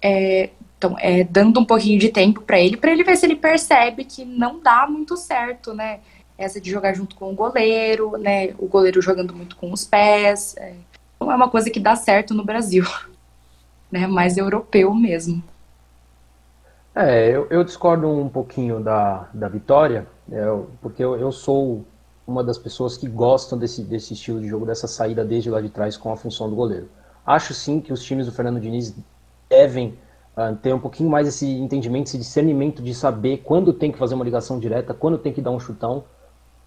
É, 0.00 0.48
então, 0.78 0.96
é, 0.98 1.22
dando 1.22 1.60
um 1.60 1.66
pouquinho 1.66 1.98
de 1.98 2.08
tempo 2.08 2.40
para 2.40 2.58
ele, 2.58 2.78
para 2.78 2.92
ele 2.92 3.04
ver 3.04 3.18
se 3.18 3.26
ele 3.26 3.36
percebe 3.36 4.06
que 4.06 4.24
não 4.24 4.58
dá 4.58 4.86
muito 4.88 5.18
certo, 5.18 5.74
né? 5.74 6.00
Essa 6.38 6.58
de 6.58 6.70
jogar 6.70 6.94
junto 6.94 7.14
com 7.14 7.30
o 7.30 7.34
goleiro, 7.34 8.16
né? 8.16 8.54
O 8.58 8.66
goleiro 8.66 9.02
jogando 9.02 9.36
muito 9.36 9.54
com 9.56 9.70
os 9.70 9.84
pés. 9.84 10.56
É. 10.56 10.72
não 11.20 11.30
é 11.30 11.36
uma 11.36 11.50
coisa 11.50 11.68
que 11.68 11.78
dá 11.78 11.94
certo 11.94 12.32
no 12.32 12.42
Brasil, 12.42 12.86
né? 13.92 14.06
Mais 14.06 14.38
europeu 14.38 14.94
mesmo. 14.94 15.44
É, 16.94 17.28
eu, 17.28 17.48
eu 17.50 17.64
discordo 17.64 18.08
um 18.08 18.28
pouquinho 18.28 18.78
da, 18.78 19.28
da 19.34 19.48
Vitória, 19.48 20.06
é, 20.30 20.42
porque 20.80 21.02
eu, 21.02 21.16
eu 21.16 21.32
sou 21.32 21.84
uma 22.24 22.44
das 22.44 22.56
pessoas 22.56 22.96
que 22.96 23.08
gostam 23.08 23.58
desse, 23.58 23.82
desse 23.82 24.14
estilo 24.14 24.40
de 24.40 24.46
jogo, 24.46 24.64
dessa 24.64 24.86
saída 24.86 25.24
desde 25.24 25.50
lá 25.50 25.60
de 25.60 25.68
trás 25.68 25.96
com 25.96 26.12
a 26.12 26.16
função 26.16 26.48
do 26.48 26.54
goleiro. 26.54 26.88
Acho 27.26 27.52
sim 27.52 27.80
que 27.80 27.92
os 27.92 28.02
times 28.02 28.26
do 28.26 28.32
Fernando 28.32 28.60
Diniz 28.60 28.94
devem 29.50 29.98
uh, 30.36 30.54
ter 30.62 30.72
um 30.72 30.78
pouquinho 30.78 31.10
mais 31.10 31.26
esse 31.26 31.50
entendimento, 31.50 32.06
esse 32.06 32.18
discernimento 32.18 32.80
de 32.80 32.94
saber 32.94 33.38
quando 33.38 33.72
tem 33.72 33.90
que 33.90 33.98
fazer 33.98 34.14
uma 34.14 34.24
ligação 34.24 34.60
direta, 34.60 34.94
quando 34.94 35.18
tem 35.18 35.32
que 35.32 35.42
dar 35.42 35.50
um 35.50 35.58
chutão. 35.58 36.04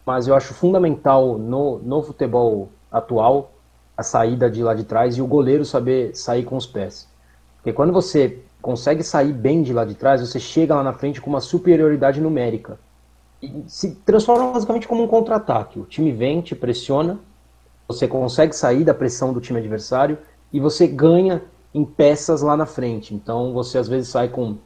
Mas 0.06 0.28
eu 0.28 0.36
acho 0.36 0.54
fundamental 0.54 1.38
no, 1.38 1.80
no 1.80 2.04
futebol 2.04 2.70
atual 2.92 3.52
a 3.96 4.04
saída 4.04 4.50
de 4.50 4.62
lá 4.62 4.74
de 4.74 4.84
trás 4.84 5.16
e 5.16 5.22
o 5.22 5.28
goleiro 5.28 5.64
saber 5.64 6.16
sair 6.16 6.44
com 6.44 6.58
os 6.58 6.68
pés. 6.68 7.08
Porque 7.58 7.72
quando 7.72 7.94
você 7.94 8.44
consegue 8.62 9.04
sair 9.04 9.34
bem 9.34 9.62
de 9.62 9.74
lá 9.74 9.86
de 9.86 9.96
trás, 9.96 10.22
você 10.22 10.40
chega 10.40 10.76
lá 10.76 10.84
na 10.84 10.94
frente 10.94 11.22
com 11.22 11.30
uma 11.30 11.42
superioridade 11.42 12.20
numérica. 12.20 12.80
E 13.42 13.64
se 13.68 13.96
transforma 14.06 14.52
basicamente 14.52 14.88
como 14.88 15.04
um 15.04 15.08
contra-ataque. 15.08 15.80
O 15.80 15.86
time 15.86 16.12
vem, 16.12 16.42
te 16.42 16.56
pressiona, 16.56 17.20
você 17.88 18.08
consegue 18.08 18.56
sair 18.56 18.84
da 18.84 18.94
pressão 18.94 19.32
do 19.32 19.40
time 19.40 19.60
adversário 19.60 20.18
e 20.52 20.60
você 20.60 20.88
ganha 20.88 21.44
em 21.74 21.86
peças 21.86 22.42
lá 22.42 22.58
na 22.58 22.66
frente. 22.66 23.14
Então 23.14 23.54
você 23.54 23.78
às 23.78 23.88
vezes 23.88 24.10
sai 24.10 24.28
com 24.28 24.58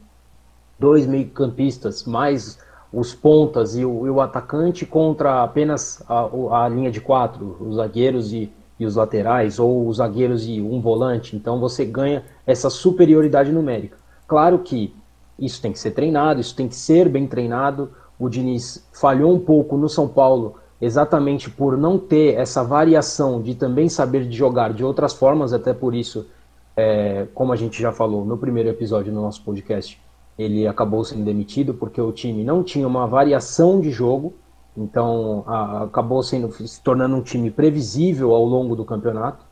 dois 0.78 1.06
meio-campistas, 1.06 2.04
mais 2.04 2.58
os 2.92 3.14
pontas 3.14 3.76
e 3.76 3.84
o, 3.84 4.06
e 4.06 4.10
o, 4.10 4.20
atacante 4.20 4.84
contra 4.84 5.42
apenas 5.42 6.02
a, 6.08 6.64
a, 6.64 6.68
linha 6.68 6.90
de 6.90 7.00
quatro, 7.00 7.56
os 7.60 7.76
zagueiros 7.76 8.32
e, 8.32 8.52
e 8.78 8.86
os 8.86 8.96
laterais, 8.96 9.58
ou 9.58 9.86
os 9.86 9.98
zagueiros 9.98 10.46
e 10.46 10.60
um 10.60 10.80
volante. 10.80 11.36
Então 11.36 11.60
você 11.60 11.84
ganha 11.84 12.24
essa 12.46 12.68
superioridade 12.70 13.52
numérica. 13.52 13.96
Claro 14.26 14.58
que 14.58 14.94
isso 15.38 15.60
tem 15.60 15.72
que 15.72 15.78
ser 15.78 15.92
treinado, 15.92 16.40
isso 16.40 16.54
tem 16.54 16.68
que 16.68 16.76
ser 16.76 17.08
bem 17.08 17.26
treinado. 17.26 17.90
O 18.18 18.28
Diniz 18.28 18.86
falhou 18.92 19.32
um 19.32 19.40
pouco 19.40 19.76
no 19.76 19.88
São 19.88 20.08
Paulo 20.08 20.56
exatamente 20.80 21.48
por 21.48 21.76
não 21.76 21.96
ter 21.96 22.34
essa 22.34 22.64
variação 22.64 23.40
de 23.40 23.54
também 23.54 23.88
saber 23.88 24.28
jogar 24.32 24.72
de 24.72 24.84
outras 24.84 25.12
formas, 25.12 25.52
até 25.52 25.72
por 25.72 25.94
isso, 25.94 26.26
é, 26.76 27.28
como 27.34 27.52
a 27.52 27.56
gente 27.56 27.80
já 27.80 27.92
falou 27.92 28.24
no 28.24 28.36
primeiro 28.36 28.68
episódio 28.68 29.12
do 29.12 29.20
nosso 29.20 29.44
podcast, 29.44 30.00
ele 30.36 30.66
acabou 30.66 31.04
sendo 31.04 31.24
demitido 31.24 31.72
porque 31.72 32.00
o 32.00 32.10
time 32.10 32.42
não 32.42 32.64
tinha 32.64 32.86
uma 32.86 33.06
variação 33.06 33.80
de 33.80 33.92
jogo, 33.92 34.34
então 34.76 35.44
a, 35.46 35.84
acabou 35.84 36.22
sendo, 36.22 36.50
se 36.66 36.80
tornando 36.80 37.16
um 37.16 37.22
time 37.22 37.50
previsível 37.50 38.32
ao 38.32 38.44
longo 38.44 38.74
do 38.74 38.84
campeonato. 38.84 39.44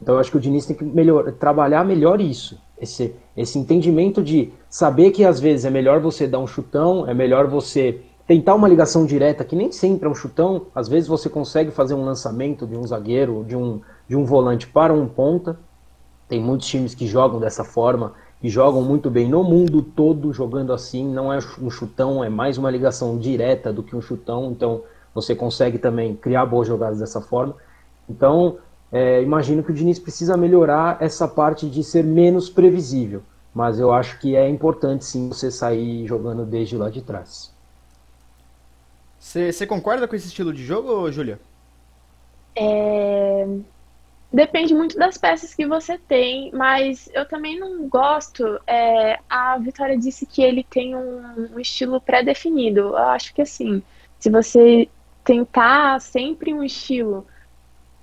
Então 0.00 0.14
eu 0.16 0.20
acho 0.20 0.30
que 0.30 0.36
o 0.36 0.40
Diniz 0.40 0.66
tem 0.66 0.76
que 0.76 0.84
melhor, 0.84 1.32
trabalhar 1.32 1.84
melhor 1.84 2.20
isso, 2.20 2.60
esse, 2.78 3.14
esse 3.36 3.58
entendimento 3.58 4.22
de 4.22 4.52
saber 4.68 5.12
que 5.12 5.24
às 5.24 5.40
vezes 5.40 5.64
é 5.64 5.70
melhor 5.70 6.00
você 6.00 6.26
dar 6.26 6.40
um 6.40 6.46
chutão, 6.46 7.08
é 7.08 7.14
melhor 7.14 7.46
você 7.46 8.00
tentar 8.26 8.54
uma 8.54 8.68
ligação 8.68 9.06
direta, 9.06 9.44
que 9.44 9.54
nem 9.54 9.70
sempre 9.70 10.06
é 10.06 10.10
um 10.10 10.14
chutão, 10.14 10.66
às 10.74 10.88
vezes 10.88 11.08
você 11.08 11.28
consegue 11.28 11.70
fazer 11.70 11.94
um 11.94 12.04
lançamento 12.04 12.66
de 12.66 12.76
um 12.76 12.86
zagueiro, 12.86 13.44
de 13.46 13.54
um, 13.54 13.80
de 14.08 14.16
um 14.16 14.24
volante 14.24 14.66
para 14.66 14.92
um 14.92 15.06
ponta. 15.06 15.58
Tem 16.28 16.40
muitos 16.40 16.66
times 16.66 16.94
que 16.94 17.06
jogam 17.06 17.38
dessa 17.38 17.64
forma 17.64 18.14
e 18.44 18.50
jogam 18.50 18.82
muito 18.82 19.08
bem 19.08 19.26
no 19.26 19.42
mundo 19.42 19.80
todo 19.80 20.30
jogando 20.30 20.74
assim. 20.74 21.02
Não 21.02 21.32
é 21.32 21.38
um 21.58 21.70
chutão, 21.70 22.22
é 22.22 22.28
mais 22.28 22.58
uma 22.58 22.70
ligação 22.70 23.16
direta 23.18 23.72
do 23.72 23.82
que 23.82 23.96
um 23.96 24.02
chutão. 24.02 24.52
Então 24.52 24.82
você 25.14 25.34
consegue 25.34 25.78
também 25.78 26.14
criar 26.14 26.44
boas 26.44 26.68
jogadas 26.68 26.98
dessa 26.98 27.22
forma. 27.22 27.56
Então 28.06 28.58
é, 28.92 29.22
imagino 29.22 29.62
que 29.62 29.70
o 29.70 29.74
Diniz 29.74 29.98
precisa 29.98 30.36
melhorar 30.36 30.98
essa 31.00 31.26
parte 31.26 31.70
de 31.70 31.82
ser 31.82 32.04
menos 32.04 32.50
previsível. 32.50 33.22
Mas 33.54 33.80
eu 33.80 33.90
acho 33.90 34.18
que 34.18 34.36
é 34.36 34.46
importante 34.46 35.06
sim 35.06 35.30
você 35.30 35.50
sair 35.50 36.06
jogando 36.06 36.44
desde 36.44 36.76
lá 36.76 36.90
de 36.90 37.00
trás. 37.00 37.50
Você 39.18 39.66
concorda 39.66 40.06
com 40.06 40.14
esse 40.14 40.26
estilo 40.26 40.52
de 40.52 40.62
jogo, 40.62 41.10
Júlia? 41.10 41.40
É... 42.54 43.48
Depende 44.34 44.74
muito 44.74 44.98
das 44.98 45.16
peças 45.16 45.54
que 45.54 45.64
você 45.64 45.96
tem, 45.96 46.50
mas 46.52 47.08
eu 47.14 47.24
também 47.24 47.56
não 47.56 47.88
gosto. 47.88 48.60
É... 48.66 49.20
A 49.30 49.56
Vitória 49.58 49.96
disse 49.96 50.26
que 50.26 50.42
ele 50.42 50.64
tem 50.64 50.96
um, 50.96 51.54
um 51.54 51.60
estilo 51.60 52.00
pré-definido. 52.00 52.80
Eu 52.80 52.96
acho 52.96 53.32
que 53.32 53.42
assim, 53.42 53.80
se 54.18 54.28
você 54.28 54.88
tentar 55.22 56.00
sempre 56.00 56.52
um 56.52 56.64
estilo 56.64 57.24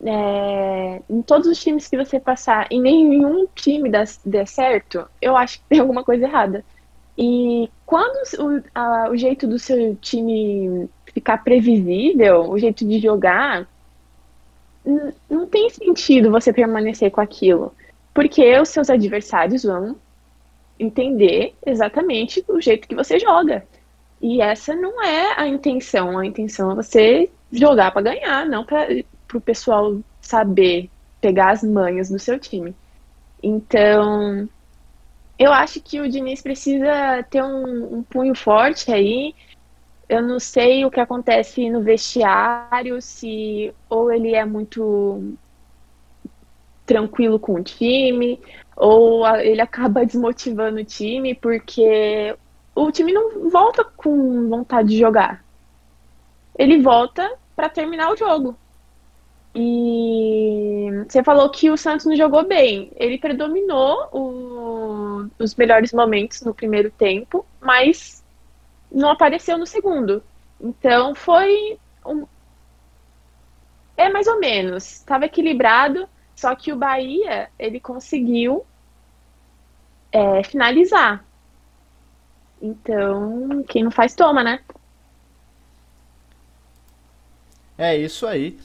é, 0.03 1.01
em 1.09 1.21
todos 1.21 1.47
os 1.47 1.61
times 1.61 1.89
que 1.89 1.97
você 1.97 2.17
passar 2.17 2.65
e 2.71 2.79
nenhum 2.79 3.45
time 3.53 3.89
der 4.25 4.47
certo, 4.47 5.05
eu 5.21 5.35
acho 5.35 5.59
que 5.59 5.65
tem 5.67 5.79
alguma 5.79 6.03
coisa 6.03 6.23
errada. 6.23 6.63
E 7.17 7.69
quando 7.85 8.15
o, 8.39 8.63
a, 8.73 9.09
o 9.09 9.17
jeito 9.17 9.45
do 9.45 9.59
seu 9.59 9.95
time 9.97 10.89
ficar 11.13 11.43
previsível, 11.43 12.49
o 12.49 12.57
jeito 12.57 12.87
de 12.87 12.99
jogar, 12.99 13.67
não 15.29 15.45
tem 15.47 15.69
sentido 15.69 16.31
você 16.31 16.51
permanecer 16.51 17.11
com 17.11 17.21
aquilo. 17.21 17.73
Porque 18.13 18.59
os 18.59 18.69
seus 18.69 18.89
adversários 18.89 19.63
vão 19.63 19.95
entender 20.79 21.53
exatamente 21.65 22.43
o 22.47 22.59
jeito 22.59 22.87
que 22.87 22.95
você 22.95 23.19
joga. 23.19 23.65
E 24.21 24.41
essa 24.41 24.75
não 24.75 25.01
é 25.01 25.39
a 25.39 25.47
intenção. 25.47 26.17
A 26.17 26.25
intenção 26.25 26.71
é 26.71 26.75
você 26.75 27.29
jogar 27.51 27.91
para 27.91 28.01
ganhar, 28.01 28.45
não 28.45 28.65
para 28.65 28.87
o 29.33 29.41
pessoal 29.41 29.99
saber 30.21 30.89
pegar 31.19 31.51
as 31.51 31.63
manhas 31.63 32.09
do 32.09 32.19
seu 32.19 32.39
time. 32.39 32.75
Então, 33.41 34.47
eu 35.37 35.51
acho 35.51 35.81
que 35.81 35.99
o 35.99 36.09
Diniz 36.09 36.41
precisa 36.41 37.23
ter 37.29 37.43
um, 37.43 37.97
um 37.97 38.03
punho 38.03 38.35
forte 38.35 38.91
aí 38.91 39.33
eu 40.11 40.21
não 40.21 40.41
sei 40.41 40.83
o 40.83 40.91
que 40.91 40.99
acontece 40.99 41.69
no 41.69 41.81
vestiário, 41.81 43.01
se 43.01 43.73
ou 43.89 44.11
ele 44.11 44.35
é 44.35 44.43
muito 44.43 45.37
tranquilo 46.85 47.39
com 47.39 47.53
o 47.53 47.63
time, 47.63 48.37
ou 48.75 49.25
ele 49.37 49.61
acaba 49.61 50.03
desmotivando 50.05 50.81
o 50.81 50.83
time, 50.83 51.33
porque 51.33 52.35
o 52.75 52.91
time 52.91 53.13
não 53.13 53.49
volta 53.49 53.85
com 53.85 54.49
vontade 54.49 54.89
de 54.89 54.99
jogar. 54.99 55.45
Ele 56.59 56.81
volta 56.81 57.31
para 57.55 57.69
terminar 57.69 58.11
o 58.11 58.17
jogo. 58.17 58.57
E 59.55 60.89
você 61.07 61.23
falou 61.23 61.49
que 61.49 61.71
o 61.71 61.77
Santos 61.77 62.05
não 62.05 62.17
jogou 62.17 62.45
bem. 62.45 62.91
Ele 62.97 63.17
predominou 63.17 64.09
o, 64.11 65.29
os 65.39 65.55
melhores 65.55 65.93
momentos 65.93 66.41
no 66.41 66.53
primeiro 66.53 66.91
tempo, 66.91 67.45
mas 67.61 68.20
não 68.91 69.09
apareceu 69.09 69.57
no 69.57 69.65
segundo. 69.65 70.23
Então 70.59 71.15
foi 71.15 71.79
um... 72.05 72.25
é 73.95 74.09
mais 74.09 74.27
ou 74.27 74.39
menos, 74.39 74.91
estava 74.91 75.25
equilibrado, 75.25 76.07
só 76.35 76.55
que 76.55 76.71
o 76.71 76.75
Bahia 76.75 77.49
ele 77.57 77.79
conseguiu 77.79 78.65
é, 80.11 80.43
finalizar. 80.43 81.23
Então 82.61 83.63
quem 83.67 83.83
não 83.83 83.91
faz 83.91 84.13
toma, 84.13 84.43
né? 84.43 84.59
É 87.77 87.97
isso 87.97 88.27
aí. 88.27 88.59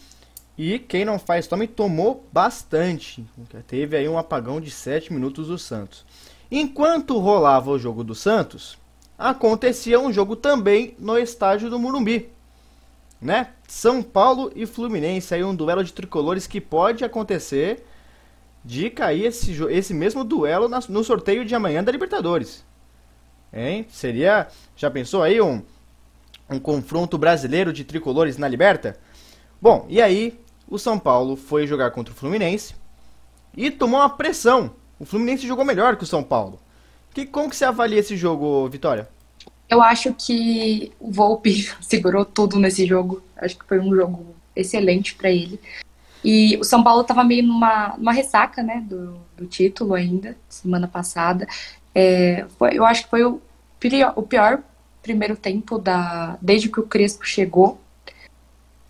E 0.58 0.78
quem 0.78 1.04
não 1.04 1.18
faz 1.18 1.46
toma 1.46 1.66
tomou 1.66 2.26
bastante. 2.32 3.24
Teve 3.66 3.96
aí 3.96 4.08
um 4.08 4.18
apagão 4.18 4.60
de 4.60 4.70
7 4.70 5.12
minutos 5.12 5.48
do 5.48 5.58
Santos. 5.58 6.04
Enquanto 6.50 7.18
rolava 7.18 7.70
o 7.70 7.78
jogo 7.78 8.04
do 8.04 8.14
Santos, 8.14 8.78
acontecia 9.18 9.98
um 9.98 10.12
jogo 10.12 10.36
também 10.36 10.94
no 10.98 11.18
estádio 11.18 11.70
do 11.70 11.78
Murumbi. 11.78 12.30
Né? 13.20 13.48
São 13.66 14.02
Paulo 14.02 14.52
e 14.54 14.66
Fluminense, 14.66 15.34
aí 15.34 15.42
um 15.42 15.54
duelo 15.54 15.82
de 15.82 15.92
tricolores 15.92 16.46
que 16.46 16.60
pode 16.60 17.04
acontecer 17.04 17.84
de 18.64 18.90
cair 18.90 19.26
esse, 19.26 19.52
esse 19.70 19.94
mesmo 19.94 20.24
duelo 20.24 20.68
no 20.88 21.04
sorteio 21.04 21.44
de 21.44 21.54
amanhã 21.54 21.82
da 21.82 21.92
Libertadores. 21.92 22.64
Hein? 23.52 23.86
Seria, 23.88 24.48
já 24.76 24.90
pensou 24.90 25.22
aí 25.22 25.40
um, 25.40 25.62
um 26.50 26.58
confronto 26.58 27.16
brasileiro 27.16 27.72
de 27.72 27.84
tricolores 27.84 28.36
na 28.36 28.48
Liberta? 28.48 28.98
Bom, 29.60 29.86
e 29.88 30.02
aí 30.02 30.38
o 30.68 30.78
São 30.78 30.98
Paulo 30.98 31.36
foi 31.36 31.66
jogar 31.66 31.90
contra 31.92 32.12
o 32.12 32.16
Fluminense 32.16 32.74
e 33.56 33.70
tomou 33.70 34.00
uma 34.00 34.10
pressão. 34.10 34.74
O 34.98 35.04
Fluminense 35.04 35.46
jogou 35.46 35.64
melhor 35.64 35.96
que 35.96 36.04
o 36.04 36.06
São 36.06 36.22
Paulo. 36.22 36.60
Que, 37.16 37.24
como 37.24 37.48
que 37.48 37.56
você 37.56 37.64
avalia 37.64 38.00
esse 38.00 38.14
jogo, 38.14 38.68
Vitória? 38.68 39.08
Eu 39.70 39.80
acho 39.80 40.12
que 40.12 40.92
o 41.00 41.10
Volpe 41.10 41.66
segurou 41.80 42.26
tudo 42.26 42.58
nesse 42.58 42.84
jogo. 42.84 43.22
Acho 43.34 43.56
que 43.56 43.64
foi 43.64 43.80
um 43.80 43.94
jogo 43.96 44.36
excelente 44.54 45.14
para 45.14 45.30
ele. 45.30 45.58
E 46.22 46.58
o 46.58 46.64
São 46.64 46.84
Paulo 46.84 47.00
estava 47.00 47.24
meio 47.24 47.42
numa, 47.42 47.94
numa 47.96 48.12
ressaca, 48.12 48.62
né, 48.62 48.84
do, 48.86 49.18
do 49.34 49.46
título 49.46 49.94
ainda, 49.94 50.36
semana 50.46 50.86
passada. 50.86 51.46
É, 51.94 52.44
foi, 52.58 52.76
eu 52.76 52.84
acho 52.84 53.04
que 53.04 53.08
foi 53.10 53.24
o 53.24 53.40
pior, 53.80 54.12
o 54.14 54.22
pior 54.22 54.62
primeiro 55.02 55.36
tempo 55.36 55.78
da 55.78 56.36
desde 56.42 56.68
que 56.68 56.80
o 56.80 56.86
Crespo 56.86 57.24
chegou. 57.24 57.80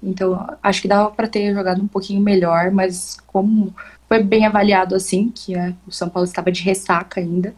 Então, 0.02 0.58
acho 0.60 0.82
que 0.82 0.88
dava 0.88 1.12
para 1.12 1.28
ter 1.28 1.54
jogado 1.54 1.80
um 1.80 1.86
pouquinho 1.86 2.20
melhor, 2.20 2.72
mas 2.72 3.18
como 3.24 3.72
foi 4.08 4.20
bem 4.20 4.46
avaliado 4.46 4.96
assim, 4.96 5.30
que 5.30 5.54
é, 5.56 5.72
o 5.86 5.92
São 5.92 6.08
Paulo 6.08 6.26
estava 6.26 6.50
de 6.50 6.62
ressaca 6.64 7.20
ainda. 7.20 7.54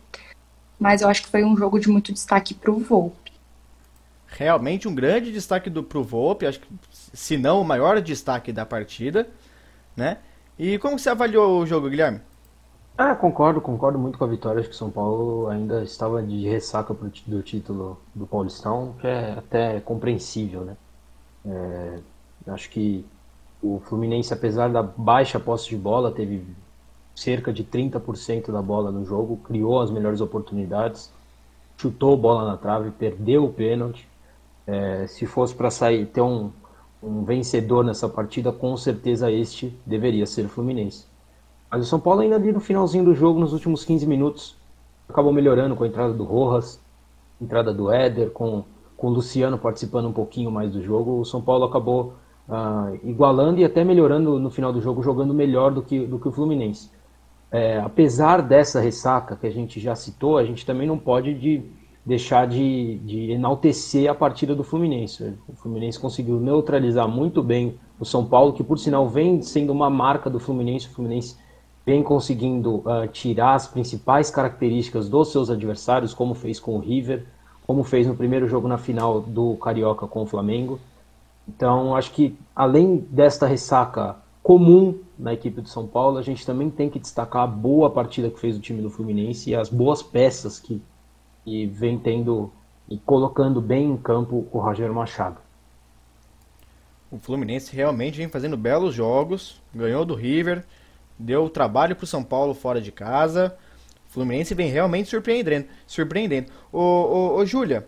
Mas 0.79 1.03
eu 1.03 1.09
acho 1.09 1.23
que 1.23 1.29
foi 1.29 1.45
um 1.45 1.57
jogo 1.57 1.79
de 1.79 1.89
muito 1.89 2.13
destaque 2.13 2.55
para 2.55 2.71
o 2.71 2.79
Volpe. 2.79 3.33
Realmente 4.27 4.87
um 4.87 4.95
grande 4.95 5.33
destaque 5.33 5.71
do 5.71 5.83
pro 5.83 6.05
Volpe, 6.05 6.47
acho 6.47 6.61
que 6.61 6.69
se 6.91 7.37
não 7.37 7.61
o 7.61 7.65
maior 7.65 8.01
destaque 8.01 8.53
da 8.53 8.65
partida, 8.65 9.29
né? 9.97 10.19
E 10.59 10.79
como 10.79 10.99
você 10.99 11.11
avaliou 11.11 11.61
o 11.61 11.67
jogo, 11.67 11.89
Guilherme? 11.89 12.21
Ah, 12.97 13.15
concordo, 13.15 13.61
concordo 13.61 13.99
muito 13.99 14.19
com 14.19 14.25
a 14.25 14.29
vitória. 14.29 14.61
Acho 14.61 14.69
que 14.69 14.75
o 14.75 14.79
São 14.79 14.91
Paulo 14.91 15.49
ainda 15.49 15.85
estava 15.85 16.21
de 16.21 16.49
ressaca 16.49 16.93
pro, 16.93 17.11
do 17.27 17.43
título 17.43 18.01
do 18.13 18.27
Paulistão, 18.27 18.95
que 19.01 19.07
é 19.07 19.35
até 19.39 19.81
compreensível, 19.81 20.63
né? 20.63 20.77
É, 21.47 21.99
acho 22.49 22.69
que 22.69 23.07
o 23.63 23.81
Fluminense, 23.85 24.35
apesar 24.35 24.69
da 24.69 24.83
baixa 24.83 25.39
posse 25.39 25.69
de 25.69 25.77
bola, 25.77 26.11
teve 26.11 26.45
cerca 27.19 27.53
de 27.53 27.65
30% 27.65 28.53
da 28.53 28.63
bola 28.63 28.93
no 28.93 29.05
jogo, 29.05 29.39
criou 29.39 29.81
as 29.81 29.91
melhores 29.91 30.21
oportunidades, 30.21 31.13
chutou 31.77 32.17
bola 32.17 32.47
na 32.47 32.57
trave, 32.57 32.91
perdeu 32.93 33.45
o 33.45 33.53
pênalti. 33.53 34.09
É, 34.67 35.07
se 35.09 35.27
fosse 35.27 35.55
para 35.55 35.71
sair, 35.71 36.07
ter 36.07 36.21
um, 36.21 36.51
um 37.03 37.25
vencedor 37.25 37.85
nessa 37.85 38.09
partida, 38.09 38.53
com 38.53 38.77
certeza 38.77 39.33
este 39.33 39.77
deveria 39.85 40.27
ser 40.27 40.45
o 40.45 40.49
Fluminense. 40.49 41.07
Mas 41.71 41.83
o 41.83 41.87
São 41.87 41.99
Paulo 41.99 42.21
ainda 42.21 42.37
ali 42.37 42.53
no 42.53 42.61
finalzinho 42.61 43.05
do 43.05 43.15
jogo, 43.15 43.41
nos 43.41 43.53
últimos 43.53 43.85
15 43.85 44.07
minutos, 44.07 44.57
acabou 45.09 45.33
melhorando 45.33 45.75
com 45.75 45.85
a 45.85 45.89
entrada 45.89 46.13
do 46.13 46.25
Rojas, 46.25 46.81
entrada 47.41 47.73
do 47.75 47.91
Éder, 47.91 48.31
com, 48.31 48.65
com 48.97 49.09
o 49.09 49.11
Luciano 49.11 49.59
participando 49.59 50.07
um 50.07 50.13
pouquinho 50.13 50.51
mais 50.51 50.71
do 50.71 50.83
jogo. 50.83 51.21
O 51.21 51.25
São 51.25 51.41
Paulo 51.41 51.65
acabou 51.65 52.15
uh, 52.49 52.99
igualando 53.03 53.61
e 53.61 53.65
até 53.65 53.83
melhorando 53.83 54.39
no 54.39 54.51
final 54.51 54.73
do 54.73 54.81
jogo, 54.81 55.03
jogando 55.03 55.35
melhor 55.35 55.73
do 55.73 55.83
que, 55.83 56.07
do 56.07 56.19
que 56.19 56.29
o 56.29 56.33
Fluminense. 56.33 56.91
É, 57.51 57.79
apesar 57.79 58.43
dessa 58.43 58.81
ressaca 58.81 59.37
que 59.37 59.47
a 59.47 59.51
gente 59.51 59.81
já 59.81 59.95
citou, 59.95 60.37
a 60.37 60.45
gente 60.45 60.67
também 60.67 60.87
não 60.87 60.99
pode 60.99 61.33
de, 61.33 61.63
deixar 62.05 62.47
de, 62.47 62.99
de 62.99 63.31
enaltecer 63.31 64.11
a 64.11 64.15
partida 64.15 64.55
do 64.55 64.63
Fluminense. 64.63 65.35
O 65.49 65.55
Fluminense 65.55 65.99
conseguiu 65.99 66.39
neutralizar 66.39 67.09
muito 67.09 67.43
bem 67.43 67.79
o 67.99 68.05
São 68.05 68.25
Paulo, 68.25 68.53
que 68.53 68.63
por 68.63 68.79
sinal 68.79 69.09
vem 69.09 69.41
sendo 69.41 69.73
uma 69.73 69.89
marca 69.89 70.29
do 70.29 70.39
Fluminense. 70.39 70.89
O 70.89 70.91
Fluminense 70.91 71.37
vem 71.87 72.03
conseguindo 72.03 72.77
uh, 72.77 73.09
tirar 73.11 73.55
as 73.55 73.67
principais 73.67 74.31
características 74.31 75.09
dos 75.09 75.33
seus 75.33 75.51
adversários, 75.51 76.13
como 76.13 76.35
fez 76.35 76.61
com 76.61 76.77
o 76.77 76.81
River, 76.81 77.25
como 77.67 77.83
fez 77.83 78.07
no 78.07 78.15
primeiro 78.15 78.47
jogo 78.47 78.69
na 78.69 78.77
final 78.77 79.23
do 79.23 79.57
Carioca 79.57 80.07
com 80.07 80.23
o 80.23 80.27
Flamengo. 80.27 80.79
Então, 81.49 81.97
acho 81.97 82.11
que 82.13 82.39
além 82.55 82.99
desta 83.11 83.47
ressaca 83.47 84.17
comum 84.49 84.99
na 85.19 85.35
equipe 85.35 85.61
do 85.61 85.69
São 85.69 85.87
Paulo, 85.87 86.17
a 86.17 86.23
gente 86.23 86.47
também 86.47 86.71
tem 86.71 86.89
que 86.89 86.99
destacar 86.99 87.43
a 87.43 87.47
boa 87.47 87.91
partida 87.91 88.31
que 88.31 88.41
fez 88.41 88.57
o 88.57 88.61
time 88.61 88.81
do 88.81 88.89
Fluminense 88.89 89.51
e 89.51 89.55
as 89.55 89.69
boas 89.69 90.03
peças 90.03 90.59
que, 90.59 90.81
que 91.45 91.67
vem 91.67 91.99
tendo 91.99 92.51
e 92.89 92.97
colocando 92.97 93.61
bem 93.61 93.91
em 93.91 93.97
campo 93.99 94.49
o 94.51 94.59
Roger 94.59 94.91
Machado. 94.91 95.37
O 97.11 97.19
Fluminense 97.19 97.77
realmente 97.77 98.17
vem 98.17 98.31
fazendo 98.31 98.57
belos 98.57 98.95
jogos, 98.95 99.61
ganhou 99.75 100.03
do 100.07 100.15
River, 100.15 100.65
deu 101.19 101.51
trabalho 101.51 101.95
para 101.95 102.05
o 102.05 102.07
São 102.07 102.25
Paulo 102.25 102.55
fora 102.55 102.81
de 102.81 102.91
casa. 102.91 103.55
O 104.09 104.13
Fluminense 104.13 104.55
vem 104.55 104.71
realmente 104.71 105.11
surpreendendo. 105.11 105.67
surpreendendo. 105.87 106.51
Ô, 106.73 106.81
ô, 106.81 107.37
ô 107.37 107.45
Júlia, 107.45 107.87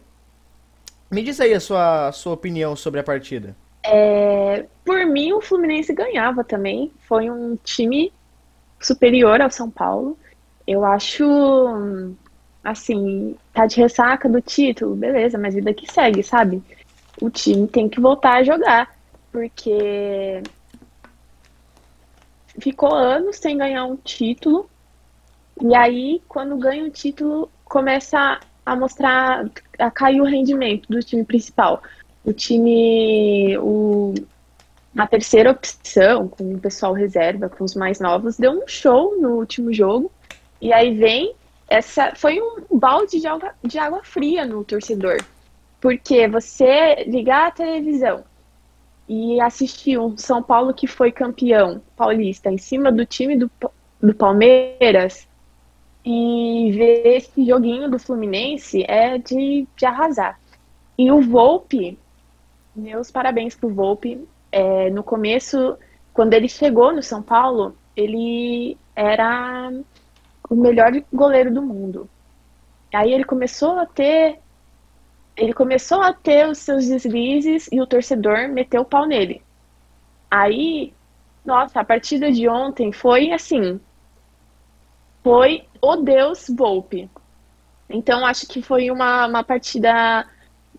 me 1.10 1.22
diz 1.22 1.40
aí 1.40 1.54
a 1.54 1.60
sua, 1.60 2.08
a 2.08 2.12
sua 2.12 2.34
opinião 2.34 2.76
sobre 2.76 3.00
a 3.00 3.02
partida. 3.02 3.56
É, 3.82 4.66
por 4.84 5.04
mim, 5.06 5.32
o 5.32 5.40
Fluminense 5.40 5.92
ganhava 5.92 6.44
também. 6.44 6.92
Foi 7.00 7.30
um 7.30 7.56
time 7.56 8.12
superior 8.80 9.40
ao 9.40 9.50
São 9.50 9.70
Paulo. 9.70 10.18
Eu 10.66 10.84
acho, 10.84 11.24
assim, 12.62 13.36
tá 13.52 13.66
de 13.66 13.76
ressaca 13.76 14.28
do 14.28 14.40
título, 14.40 14.94
beleza, 14.94 15.38
mas 15.38 15.54
vida 15.54 15.74
que 15.74 15.90
segue, 15.90 16.22
sabe? 16.22 16.62
O 17.20 17.30
time 17.30 17.66
tem 17.66 17.88
que 17.88 18.00
voltar 18.00 18.36
a 18.36 18.44
jogar, 18.44 18.94
porque 19.32 20.42
ficou 22.60 22.94
anos 22.94 23.36
sem 23.36 23.56
ganhar 23.56 23.84
um 23.84 23.96
título. 23.96 24.68
E 25.60 25.74
aí, 25.74 26.22
quando 26.28 26.56
ganha 26.56 26.84
um 26.84 26.90
título, 26.90 27.50
começa 27.64 28.40
a 28.64 28.76
mostrar, 28.76 29.50
a 29.78 29.90
cair 29.90 30.20
o 30.20 30.24
rendimento 30.24 30.86
do 30.88 31.00
time 31.00 31.24
principal. 31.24 31.82
O 32.24 32.32
time, 32.32 33.56
o, 33.58 34.14
a 34.96 35.06
terceira 35.06 35.50
opção, 35.50 36.28
com 36.28 36.54
o 36.54 36.58
pessoal 36.58 36.92
reserva, 36.92 37.48
com 37.48 37.64
os 37.64 37.74
mais 37.74 38.00
novos, 38.00 38.36
deu 38.36 38.52
um 38.52 38.66
show 38.66 39.20
no 39.20 39.36
último 39.36 39.72
jogo. 39.72 40.10
E 40.60 40.72
aí 40.72 40.94
vem 40.94 41.34
essa. 41.68 42.14
Foi 42.14 42.40
um 42.40 42.78
balde 42.78 43.20
de 43.20 43.26
água, 43.26 43.54
de 43.64 43.78
água 43.78 44.02
fria 44.04 44.44
no 44.44 44.64
torcedor. 44.64 45.18
Porque 45.80 46.28
você 46.28 47.04
ligar 47.06 47.48
a 47.48 47.50
televisão 47.50 48.24
e 49.08 49.40
assistir 49.40 49.98
um 49.98 50.16
São 50.16 50.42
Paulo 50.42 50.74
que 50.74 50.86
foi 50.86 51.10
campeão 51.10 51.82
paulista 51.96 52.50
em 52.50 52.58
cima 52.58 52.92
do 52.92 53.06
time 53.06 53.36
do, 53.36 53.50
do 54.00 54.14
Palmeiras 54.14 55.26
e 56.04 56.70
ver 56.72 57.16
esse 57.16 57.46
joguinho 57.46 57.90
do 57.90 57.98
Fluminense 57.98 58.84
é 58.86 59.18
de, 59.18 59.66
de 59.76 59.86
arrasar. 59.86 60.38
E 60.96 61.10
o 61.10 61.20
Volpe, 61.20 61.98
meus 62.80 63.10
parabéns 63.10 63.54
pro 63.54 63.72
Volpe. 63.72 64.26
É, 64.50 64.90
no 64.90 65.02
começo, 65.04 65.78
quando 66.12 66.34
ele 66.34 66.48
chegou 66.48 66.92
no 66.92 67.02
São 67.02 67.22
Paulo, 67.22 67.76
ele 67.96 68.76
era 68.96 69.72
o 70.48 70.56
melhor 70.56 70.92
goleiro 71.12 71.52
do 71.52 71.62
mundo. 71.62 72.08
Aí 72.92 73.12
ele 73.12 73.24
começou 73.24 73.78
a 73.78 73.86
ter 73.86 74.40
ele 75.36 75.54
começou 75.54 76.02
a 76.02 76.12
ter 76.12 76.46
os 76.48 76.58
seus 76.58 76.86
deslizes 76.86 77.68
e 77.72 77.80
o 77.80 77.86
torcedor 77.86 78.48
meteu 78.48 78.82
o 78.82 78.84
pau 78.84 79.06
nele. 79.06 79.42
Aí, 80.30 80.92
nossa, 81.44 81.80
a 81.80 81.84
partida 81.84 82.30
de 82.30 82.46
ontem 82.46 82.92
foi 82.92 83.32
assim. 83.32 83.80
Foi 85.22 85.64
o 85.80 85.96
Deus 85.96 86.46
Volpe. 86.50 87.08
Então, 87.88 88.26
acho 88.26 88.46
que 88.46 88.60
foi 88.60 88.90
uma, 88.90 89.26
uma 89.26 89.42
partida 89.42 90.26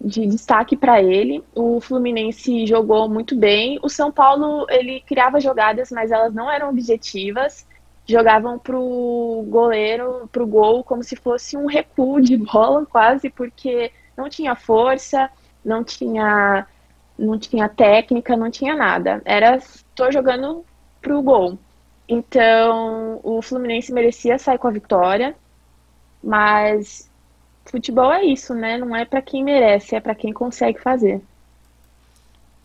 de 0.04 0.26
destaque 0.26 0.76
para 0.76 1.02
ele. 1.02 1.44
O 1.56 1.80
Fluminense 1.80 2.66
jogou 2.66 3.08
muito 3.08 3.36
bem. 3.36 3.80
O 3.84 3.90
São 3.90 4.12
Paulo, 4.12 4.66
ele 4.70 5.02
criava 5.02 5.40
jogadas, 5.40 5.92
mas 5.92 6.12
elas 6.12 6.34
não 6.34 6.50
eram 6.52 6.70
objetivas. 6.70 7.68
Jogavam 8.08 8.58
pro 8.58 9.46
goleiro, 9.48 10.28
pro 10.32 10.48
gol, 10.48 10.84
como 10.84 11.04
se 11.04 11.16
fosse 11.16 11.56
um 11.56 11.68
recuo 11.68 12.20
de 12.20 12.36
bola, 12.36 12.86
quase, 12.90 13.30
porque 13.30 13.92
não 14.18 14.28
tinha 14.28 14.56
força, 14.56 15.30
não 15.64 15.84
tinha 15.84 16.68
não 17.18 17.38
tinha 17.38 17.70
técnica, 17.70 18.36
não 18.36 18.50
tinha 18.50 18.76
nada. 18.76 19.22
Era 19.24 19.60
tô 19.94 20.12
jogando 20.12 20.66
pro 21.02 21.22
gol. 21.22 21.60
Então, 22.08 23.20
o 23.24 23.42
Fluminense 23.42 23.94
merecia 23.94 24.40
sair 24.40 24.58
com 24.58 24.68
a 24.68 24.72
vitória, 24.72 25.36
mas 26.24 27.11
futebol 27.66 28.12
é 28.12 28.24
isso, 28.26 28.54
né? 28.54 28.78
Não 28.78 28.96
é 28.96 29.06
para 29.06 29.22
quem 29.22 29.44
merece, 29.44 29.96
é 29.96 30.00
para 30.00 30.16
quem 30.16 30.34
consegue 30.34 30.80
fazer. 30.80 31.22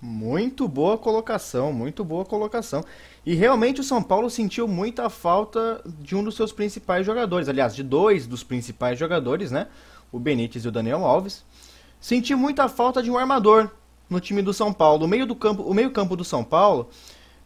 Muito 0.00 0.68
boa 0.68 0.98
colocação, 0.98 1.72
muito 1.72 2.04
boa 2.04 2.24
colocação. 2.24 2.85
E 3.24 3.35
realmente 3.35 3.80
o 3.80 3.85
São 3.85 4.02
Paulo 4.02 4.30
sentiu 4.30 4.68
muita 4.68 5.09
falta 5.09 5.80
de 5.87 6.14
um 6.14 6.22
dos 6.22 6.37
seus 6.37 6.52
principais 6.52 7.04
jogadores, 7.04 7.48
aliás, 7.48 7.74
de 7.74 7.82
dois 7.82 8.26
dos 8.26 8.44
principais 8.44 8.98
jogadores, 8.98 9.50
né? 9.50 9.66
o 10.12 10.18
Benítez 10.18 10.64
e 10.64 10.68
o 10.68 10.72
Daniel 10.72 11.04
Alves. 11.04 11.44
Senti 12.00 12.35
muita 12.35 12.68
falta 12.68 13.02
de 13.02 13.11
um 13.11 13.18
armador 13.18 13.70
no 14.09 14.20
time 14.20 14.42
do 14.42 14.52
São 14.52 14.72
Paulo. 14.72 15.04
O 15.04 15.09
meio 15.09 15.26
do 15.26 15.35
campo, 15.35 15.62
o 15.62 15.74
meio 15.74 15.90
campo 15.90 16.16
do 16.16 16.24
São 16.24 16.44
Paulo 16.44 16.88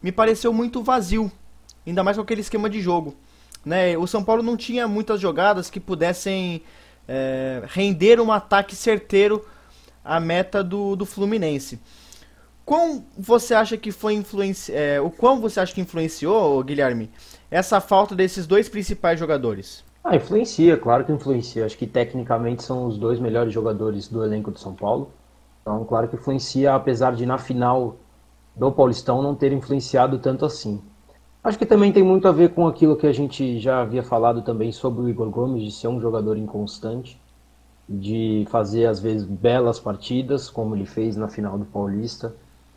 me 0.01 0.11
pareceu 0.11 0.53
muito 0.53 0.83
vazio, 0.83 1.31
ainda 1.85 2.03
mais 2.03 2.17
com 2.17 2.23
aquele 2.23 2.41
esquema 2.41 2.69
de 2.69 2.81
jogo. 2.81 3.15
Né? 3.65 3.97
O 3.97 4.07
São 4.07 4.23
Paulo 4.23 4.41
não 4.41 4.57
tinha 4.57 4.87
muitas 4.87 5.19
jogadas 5.19 5.69
que 5.69 5.79
pudessem 5.79 6.63
é, 7.07 7.63
render 7.67 8.19
um 8.19 8.31
ataque 8.31 8.75
certeiro 8.75 9.45
à 10.03 10.19
meta 10.19 10.63
do, 10.63 10.95
do 10.95 11.05
Fluminense. 11.05 11.79
Quão 12.63 13.03
você 13.17 13.53
acha 13.53 13.75
que 13.77 13.91
foi 13.91 14.13
influenci... 14.13 14.71
É, 14.73 15.01
o 15.01 15.09
quão 15.09 15.41
você 15.41 15.59
acha 15.59 15.73
que 15.73 15.81
influenciou, 15.81 16.63
Guilherme, 16.63 17.09
essa 17.49 17.81
falta 17.81 18.15
desses 18.15 18.47
dois 18.47 18.69
principais 18.69 19.19
jogadores? 19.19 19.83
Ah, 20.03 20.15
influencia, 20.15 20.77
claro 20.77 21.05
que 21.05 21.11
influencia. 21.11 21.65
Acho 21.65 21.77
que 21.77 21.85
tecnicamente 21.85 22.63
são 22.63 22.85
os 22.85 22.97
dois 22.97 23.19
melhores 23.19 23.53
jogadores 23.53 24.07
do 24.07 24.23
elenco 24.23 24.51
do 24.51 24.59
São 24.59 24.73
Paulo. 24.73 25.11
Então, 25.61 25.83
claro 25.85 26.07
que 26.07 26.15
influencia, 26.15 26.73
apesar 26.73 27.15
de 27.15 27.25
na 27.25 27.37
final 27.37 27.97
do 28.55 28.71
Paulistão 28.71 29.21
não 29.21 29.35
ter 29.35 29.51
influenciado 29.51 30.17
tanto 30.17 30.45
assim. 30.45 30.81
Acho 31.43 31.57
que 31.57 31.65
também 31.65 31.91
tem 31.91 32.03
muito 32.03 32.27
a 32.27 32.31
ver 32.31 32.53
com 32.53 32.67
aquilo 32.67 32.95
que 32.95 33.07
a 33.07 33.11
gente 33.11 33.59
já 33.59 33.81
havia 33.81 34.03
falado 34.03 34.43
também 34.43 34.71
sobre 34.71 35.01
o 35.01 35.09
Igor 35.09 35.29
Gomes, 35.29 35.63
de 35.63 35.71
ser 35.71 35.87
um 35.87 35.99
jogador 35.99 36.37
inconstante, 36.37 37.19
de 37.89 38.45
fazer 38.49 38.85
às 38.85 38.99
vezes 38.99 39.25
belas 39.25 39.79
partidas, 39.79 40.49
como 40.51 40.75
ele 40.75 40.85
fez 40.85 41.17
na 41.17 41.27
final 41.27 41.57
do 41.57 41.65
Paulista, 41.65 42.33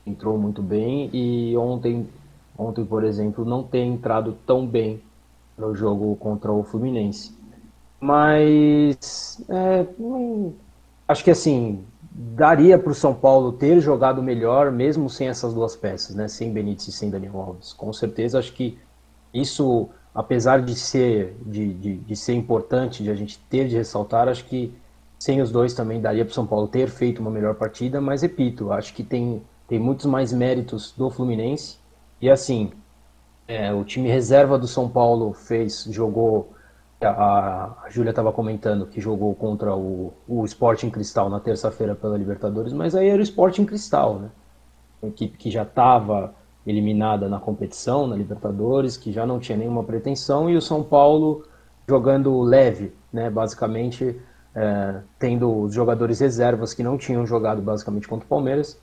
entrou 0.07 0.39
muito 0.39 0.63
bem 0.63 1.11
e 1.13 1.55
ontem, 1.59 2.09
ontem 2.57 2.85
por 2.87 3.05
exemplo, 3.05 3.45
não 3.45 3.63
tem 3.63 3.93
entrado 3.93 4.37
tão 4.47 4.67
bem 4.67 5.01
no 5.59 5.75
jogo 5.75 6.17
contra 6.17 6.51
o 6.51 6.65
Fluminense. 6.65 7.37
Mas 8.01 9.45
é, 9.49 9.87
acho 11.07 11.23
que 11.23 11.31
assim 11.31 11.85
daria 12.15 12.79
para 12.79 12.93
o 12.93 12.95
São 12.95 13.13
Paulo 13.13 13.53
ter 13.53 13.81
jogado 13.81 14.23
melhor 14.23 14.71
mesmo 14.71 15.11
sem 15.11 15.29
essas 15.29 15.53
duas 15.53 15.75
peças, 15.75 16.15
né? 16.15 16.29
Sem 16.29 16.53
Benítez 16.53 16.89
e 16.89 16.93
sem 16.93 17.11
Daniel 17.11 17.41
Alves. 17.41 17.73
Com 17.73 17.93
certeza 17.93 18.39
acho 18.39 18.53
que 18.53 18.79
isso, 19.33 19.89
apesar 20.15 20.63
de 20.63 20.77
ser 20.77 21.37
de, 21.45 21.75
de, 21.75 21.97
de 21.97 22.17
ser 22.17 22.35
importante, 22.35 23.03
de 23.03 23.11
a 23.11 23.15
gente 23.17 23.39
ter 23.51 23.67
de 23.67 23.77
ressaltar, 23.77 24.29
acho 24.29 24.45
que 24.45 24.73
sem 25.19 25.43
os 25.43 25.51
dois 25.51 25.75
também 25.75 26.01
daria 26.01 26.25
para 26.25 26.31
o 26.31 26.35
São 26.35 26.47
Paulo 26.47 26.69
ter 26.69 26.89
feito 26.89 27.21
uma 27.21 27.31
melhor 27.31 27.57
partida. 27.57 28.01
Mas 28.01 28.23
repito, 28.23 28.71
acho 28.73 28.95
que 28.95 29.03
tem 29.03 29.43
tem 29.67 29.79
muitos 29.79 30.07
mais 30.07 30.33
méritos 30.33 30.93
do 30.97 31.11
Fluminense 31.11 31.79
e 32.21 32.31
assim 32.31 32.71
é, 33.49 33.73
o 33.73 33.83
time 33.85 34.09
reserva 34.09 34.59
do 34.59 34.69
São 34.69 34.89
Paulo 34.89 35.33
fez 35.33 35.85
jogou 35.91 36.53
a, 37.01 37.75
a 37.85 37.91
Júlia 37.91 38.11
estava 38.11 38.33
comentando 38.33 38.87
que 38.87 39.01
jogou 39.01 39.35
contra 39.35 39.75
o, 39.75 40.13
o 40.27 40.45
Sporting 40.45 40.91
Cristal 40.91 41.29
na 41.29 41.41
terça-feira 41.41 41.95
pela 41.95 42.17
Libertadores, 42.17 42.73
mas 42.73 42.95
aí 42.95 43.09
era 43.09 43.21
o 43.21 43.23
Sporting 43.23 43.65
Cristal, 43.65 44.19
né? 44.19 44.31
Uma 45.03 45.11
equipe 45.11 45.37
que 45.37 45.51
já 45.51 45.63
estava 45.63 46.35
eliminada 46.67 47.29
na 47.29 47.39
competição, 47.39 48.07
na 48.07 48.17
Libertadores, 48.17 48.97
que 48.97 49.13
já 49.13 49.27
não 49.27 49.39
tinha 49.39 49.59
nenhuma 49.59 49.85
pretensão, 49.85 50.49
e 50.49 50.57
o 50.57 50.63
São 50.63 50.83
Paulo 50.83 51.45
jogando 51.87 52.41
leve, 52.41 52.95
né? 53.13 53.29
Basicamente, 53.29 54.19
é, 54.55 55.01
tendo 55.19 55.63
os 55.63 55.75
jogadores 55.75 56.21
reservas 56.21 56.73
que 56.73 56.83
não 56.83 56.97
tinham 56.97 57.27
jogado 57.27 57.61
basicamente 57.61 58.09
contra 58.09 58.25
o 58.25 58.29
Palmeiras. 58.29 58.81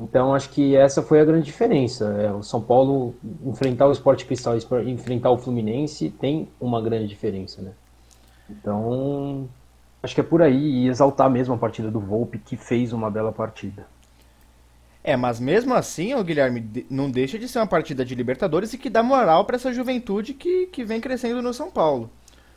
Então, 0.00 0.34
acho 0.34 0.48
que 0.48 0.74
essa 0.74 1.02
foi 1.02 1.20
a 1.20 1.24
grande 1.24 1.44
diferença. 1.44 2.06
É, 2.18 2.32
o 2.32 2.42
São 2.42 2.60
Paulo 2.60 3.14
enfrentar 3.44 3.86
o 3.86 3.92
Sport 3.92 4.24
Cristal 4.24 4.56
e 4.56 4.90
enfrentar 4.90 5.30
o 5.30 5.36
Fluminense 5.36 6.08
tem 6.08 6.48
uma 6.58 6.80
grande 6.80 7.06
diferença, 7.06 7.60
né? 7.60 7.72
Então, 8.48 9.48
acho 10.02 10.14
que 10.14 10.20
é 10.20 10.24
por 10.24 10.40
aí 10.40 10.56
e 10.56 10.88
exaltar 10.88 11.28
mesmo 11.28 11.52
a 11.52 11.58
partida 11.58 11.90
do 11.90 12.00
Volpe, 12.00 12.38
que 12.38 12.56
fez 12.56 12.94
uma 12.94 13.10
bela 13.10 13.30
partida. 13.30 13.86
É, 15.04 15.16
mas 15.16 15.38
mesmo 15.38 15.74
assim, 15.74 16.14
o 16.14 16.24
Guilherme, 16.24 16.86
não 16.88 17.10
deixa 17.10 17.38
de 17.38 17.46
ser 17.46 17.58
uma 17.58 17.66
partida 17.66 18.04
de 18.04 18.14
Libertadores 18.14 18.72
e 18.72 18.78
que 18.78 18.90
dá 18.90 19.02
moral 19.02 19.44
para 19.44 19.56
essa 19.56 19.72
juventude 19.72 20.34
que, 20.34 20.66
que 20.66 20.84
vem 20.84 21.00
crescendo 21.00 21.42
no 21.42 21.52
São 21.54 21.70
Paulo, 21.70 22.10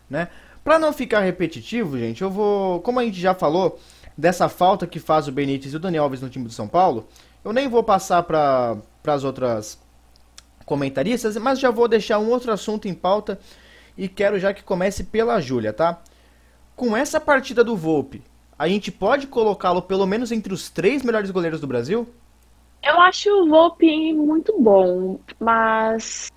né? 0.10 0.30
Para 0.64 0.80
não 0.80 0.94
ficar 0.94 1.20
repetitivo, 1.20 1.98
gente, 1.98 2.22
eu 2.22 2.30
vou, 2.30 2.80
como 2.82 3.00
a 3.00 3.04
gente 3.04 3.20
já 3.20 3.34
falou 3.34 3.80
dessa 4.18 4.48
falta 4.48 4.88
que 4.88 5.00
faz 5.00 5.28
o 5.28 5.32
Benítez 5.32 5.74
e 5.74 5.76
o 5.76 5.80
Daniel 5.80 6.04
Alves 6.04 6.22
no 6.22 6.30
time 6.30 6.46
do 6.46 6.54
São 6.54 6.68
Paulo, 6.68 7.08
eu 7.44 7.52
nem 7.52 7.68
vou 7.68 7.84
passar 7.84 8.24
para 8.24 8.78
as 9.06 9.24
outras 9.24 9.78
comentaristas, 10.66 11.36
mas 11.38 11.60
já 11.60 11.70
vou 11.70 11.88
deixar 11.88 12.20
um 12.20 12.30
outro 12.30 12.52
assunto 12.52 12.88
em 12.88 12.94
pauta 12.94 13.40
e 13.98 14.08
quero 14.08 14.40
já 14.40 14.54
que 14.54 14.64
comece 14.64 15.04
pela 15.04 15.42
Júlia, 15.42 15.74
tá? 15.74 16.02
Com 16.76 16.96
essa 16.96 17.20
partida 17.20 17.64
do 17.64 17.76
Volpe, 17.76 18.24
a 18.58 18.68
gente 18.68 18.92
pode 18.92 19.28
colocá-lo 19.28 19.82
pelo 19.82 20.06
menos 20.06 20.32
entre 20.32 20.54
os 20.54 20.70
três 20.70 21.04
melhores 21.04 21.32
goleiros 21.32 21.60
do 21.60 21.68
Brasil? 21.68 22.08
Eu 22.82 23.00
acho 23.02 23.30
o 23.30 23.50
Volpe 23.50 24.14
muito 24.14 24.60
bom, 24.60 25.20
mas 25.40 26.32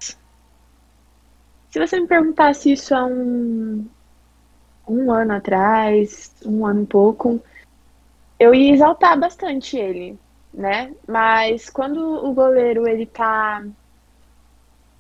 se 1.71 1.79
você 1.79 2.01
me 2.01 2.07
perguntasse 2.07 2.73
isso 2.73 2.95
há 2.95 3.05
um, 3.05 3.87
um 4.89 5.13
ano 5.13 5.35
atrás, 5.35 6.35
um 6.45 6.67
ano 6.67 6.83
e 6.83 6.87
pouco, 6.87 7.41
eu 8.39 8.55
ia 8.55 8.75
exaltar 8.75 9.19
bastante 9.19 9.77
ele 9.77 10.19
né? 10.57 10.95
Mas 11.07 11.69
quando 11.69 12.01
o 12.01 12.33
goleiro 12.33 12.89
ele 12.89 13.05
tá 13.05 13.63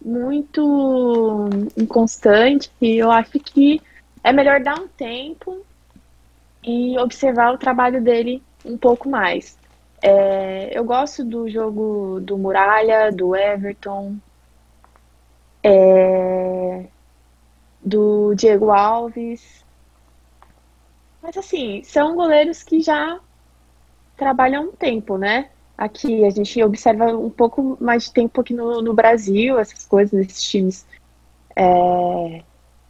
muito 0.04 1.48
inconstante, 1.76 2.70
eu 2.82 3.10
acho 3.10 3.40
que 3.40 3.80
é 4.22 4.32
melhor 4.32 4.60
dar 4.60 4.78
um 4.78 4.86
tempo 4.86 5.64
e 6.62 6.98
observar 6.98 7.54
o 7.54 7.58
trabalho 7.58 8.02
dele 8.02 8.42
um 8.64 8.76
pouco 8.76 9.08
mais. 9.08 9.58
É, 10.02 10.78
eu 10.78 10.84
gosto 10.84 11.24
do 11.24 11.48
jogo 11.48 12.20
do 12.20 12.36
Muralha, 12.36 13.10
do 13.10 13.34
Everton, 13.34 14.16
é, 15.62 16.84
do 17.80 18.34
Diego 18.34 18.70
Alves. 18.70 19.64
Mas 21.22 21.36
assim, 21.36 21.82
são 21.82 22.14
goleiros 22.14 22.62
que 22.62 22.80
já 22.80 23.18
trabalha 24.16 24.60
um 24.60 24.72
tempo, 24.72 25.18
né? 25.18 25.50
Aqui 25.76 26.24
a 26.24 26.30
gente 26.30 26.62
observa 26.62 27.16
um 27.16 27.30
pouco 27.30 27.76
mais 27.80 28.04
de 28.04 28.12
tempo 28.12 28.40
aqui 28.40 28.54
no, 28.54 28.80
no 28.80 28.94
Brasil, 28.94 29.58
essas 29.58 29.84
coisas, 29.84 30.26
esses 30.26 30.42
times 30.42 30.86
é, 31.54 32.42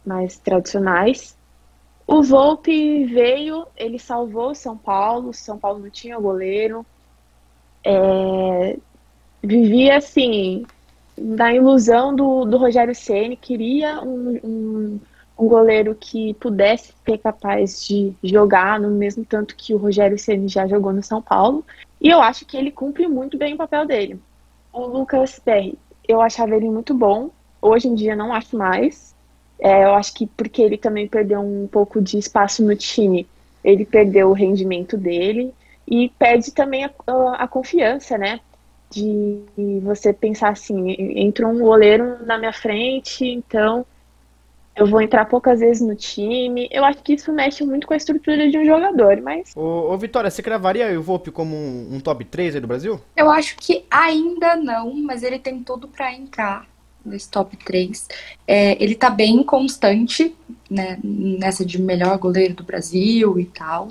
mais 0.05 0.37
tradicionais. 0.37 1.37
O 2.07 2.23
Volpe 2.23 3.03
veio, 3.05 3.67
ele 3.75 3.99
salvou 3.99 4.55
São 4.55 4.77
Paulo, 4.77 5.33
São 5.33 5.57
Paulo 5.57 5.79
não 5.79 5.89
tinha 5.89 6.17
goleiro. 6.17 6.85
É, 7.83 8.77
vivia 9.43 9.97
assim, 9.97 10.65
na 11.17 11.53
ilusão 11.53 12.15
do, 12.15 12.45
do 12.45 12.57
Rogério 12.57 12.95
Ceni 12.95 13.35
queria 13.35 14.01
um, 14.01 14.39
um 14.43 14.99
um 15.37 15.47
goleiro 15.47 15.95
que 15.99 16.33
pudesse 16.35 16.93
ser 17.05 17.17
capaz 17.19 17.85
de 17.85 18.13
jogar 18.23 18.79
no 18.79 18.89
mesmo 18.89 19.23
tanto 19.23 19.55
que 19.55 19.73
o 19.73 19.77
Rogério 19.77 20.17
Ceni 20.17 20.47
já 20.47 20.67
jogou 20.67 20.91
no 20.91 21.03
São 21.03 21.21
Paulo. 21.21 21.63
E 22.01 22.09
eu 22.09 22.21
acho 22.21 22.45
que 22.45 22.57
ele 22.57 22.71
cumpre 22.71 23.07
muito 23.07 23.37
bem 23.37 23.53
o 23.53 23.57
papel 23.57 23.85
dele. 23.85 24.19
O 24.73 24.85
Lucas 24.85 25.39
Perry, 25.39 25.77
eu 26.07 26.21
achava 26.21 26.55
ele 26.55 26.69
muito 26.69 26.93
bom. 26.93 27.29
Hoje 27.61 27.87
em 27.87 27.95
dia 27.95 28.15
não 28.15 28.33
acho 28.33 28.57
mais. 28.57 29.15
É, 29.59 29.83
eu 29.85 29.93
acho 29.93 30.13
que 30.13 30.27
porque 30.27 30.61
ele 30.61 30.77
também 30.77 31.07
perdeu 31.07 31.39
um 31.39 31.67
pouco 31.67 32.01
de 32.01 32.17
espaço 32.17 32.63
no 32.63 32.75
time, 32.75 33.27
ele 33.63 33.85
perdeu 33.85 34.29
o 34.29 34.33
rendimento 34.33 34.95
dele 34.95 35.53
e 35.87 36.09
perde 36.09 36.51
também 36.51 36.85
a, 36.85 36.91
a, 37.07 37.43
a 37.43 37.47
confiança, 37.47 38.17
né? 38.17 38.39
De 38.89 39.41
você 39.81 40.13
pensar 40.13 40.49
assim, 40.49 40.95
entrou 41.19 41.51
um 41.51 41.59
goleiro 41.59 42.23
na 42.25 42.37
minha 42.37 42.53
frente, 42.53 43.25
então 43.25 43.85
eu 44.77 44.85
vou 44.85 45.01
entrar 45.01 45.25
poucas 45.25 45.59
vezes 45.59 45.81
no 45.81 45.95
time. 45.95 46.69
Eu 46.71 46.85
acho 46.85 47.01
que 47.01 47.13
isso 47.13 47.33
mexe 47.33 47.63
muito 47.65 47.87
com 47.87 47.93
a 47.93 47.97
estrutura 47.97 48.49
de 48.49 48.57
um 48.57 48.65
jogador, 48.65 49.19
mas. 49.21 49.51
Ô, 49.55 49.91
ô 49.91 49.97
Vitória, 49.97 50.29
você 50.29 50.43
cravaria 50.43 50.97
o 50.97 51.01
Volpe 51.01 51.31
como 51.31 51.55
um, 51.55 51.95
um, 51.95 51.99
top 51.99 52.23
3 52.23 52.55
aí 52.55 52.61
do 52.61 52.67
Brasil? 52.67 53.01
Eu 53.15 53.29
acho 53.31 53.57
que 53.57 53.83
ainda 53.89 54.55
não, 54.55 54.93
mas 55.01 55.23
ele 55.23 55.39
tem 55.39 55.63
tudo 55.63 55.87
para 55.87 56.13
entrar 56.13 56.67
nesse 57.03 57.29
top 57.29 57.57
3. 57.57 58.07
É, 58.47 58.81
ele 58.81 58.93
tá 58.93 59.09
bem 59.09 59.41
constante, 59.43 60.35
né, 60.69 60.99
nessa 61.03 61.65
de 61.65 61.81
melhor 61.81 62.17
goleiro 62.19 62.53
do 62.53 62.63
Brasil 62.63 63.39
e 63.39 63.45
tal. 63.45 63.87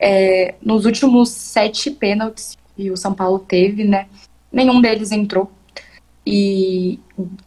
É, 0.00 0.54
nos 0.62 0.86
últimos 0.86 1.28
sete 1.28 1.90
pênaltis 1.90 2.56
que 2.74 2.90
o 2.90 2.96
São 2.96 3.12
Paulo 3.12 3.38
teve, 3.38 3.84
né, 3.84 4.08
nenhum 4.50 4.80
deles 4.80 5.12
entrou. 5.12 5.50
E 6.24 7.00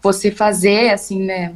você 0.03 0.29
fazer, 0.29 0.91
assim, 0.91 1.23
né, 1.23 1.55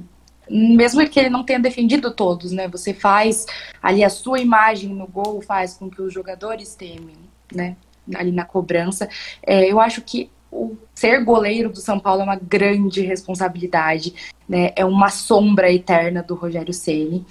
mesmo 0.50 1.08
que 1.08 1.20
ele 1.20 1.30
não 1.30 1.44
tenha 1.44 1.60
defendido 1.60 2.12
todos, 2.12 2.52
né? 2.52 2.68
Você 2.68 2.94
faz 2.94 3.46
ali 3.82 4.04
a 4.04 4.10
sua 4.10 4.40
imagem 4.40 4.90
no 4.90 5.08
gol, 5.08 5.42
faz 5.42 5.76
com 5.76 5.90
que 5.90 6.02
os 6.02 6.14
jogadores 6.14 6.76
temem, 6.76 7.16
né? 7.54 7.76
Ali 8.16 8.32
na 8.32 8.46
cobrança. 8.46 9.08
É, 9.44 9.72
eu 9.72 9.80
acho 9.80 10.02
que 10.02 10.30
o 10.52 10.76
ser 10.96 11.24
goleiro 11.24 11.70
do 11.70 11.80
São 11.80 12.00
Paulo 12.00 12.22
é 12.22 12.24
uma 12.24 12.36
grande 12.36 13.02
responsabilidade, 13.02 14.14
né? 14.48 14.72
É 14.76 14.84
uma 14.84 15.10
sombra 15.10 15.72
eterna 15.72 16.24
do 16.24 16.34
Rogério 16.34 16.74
Ceni. 16.74 17.26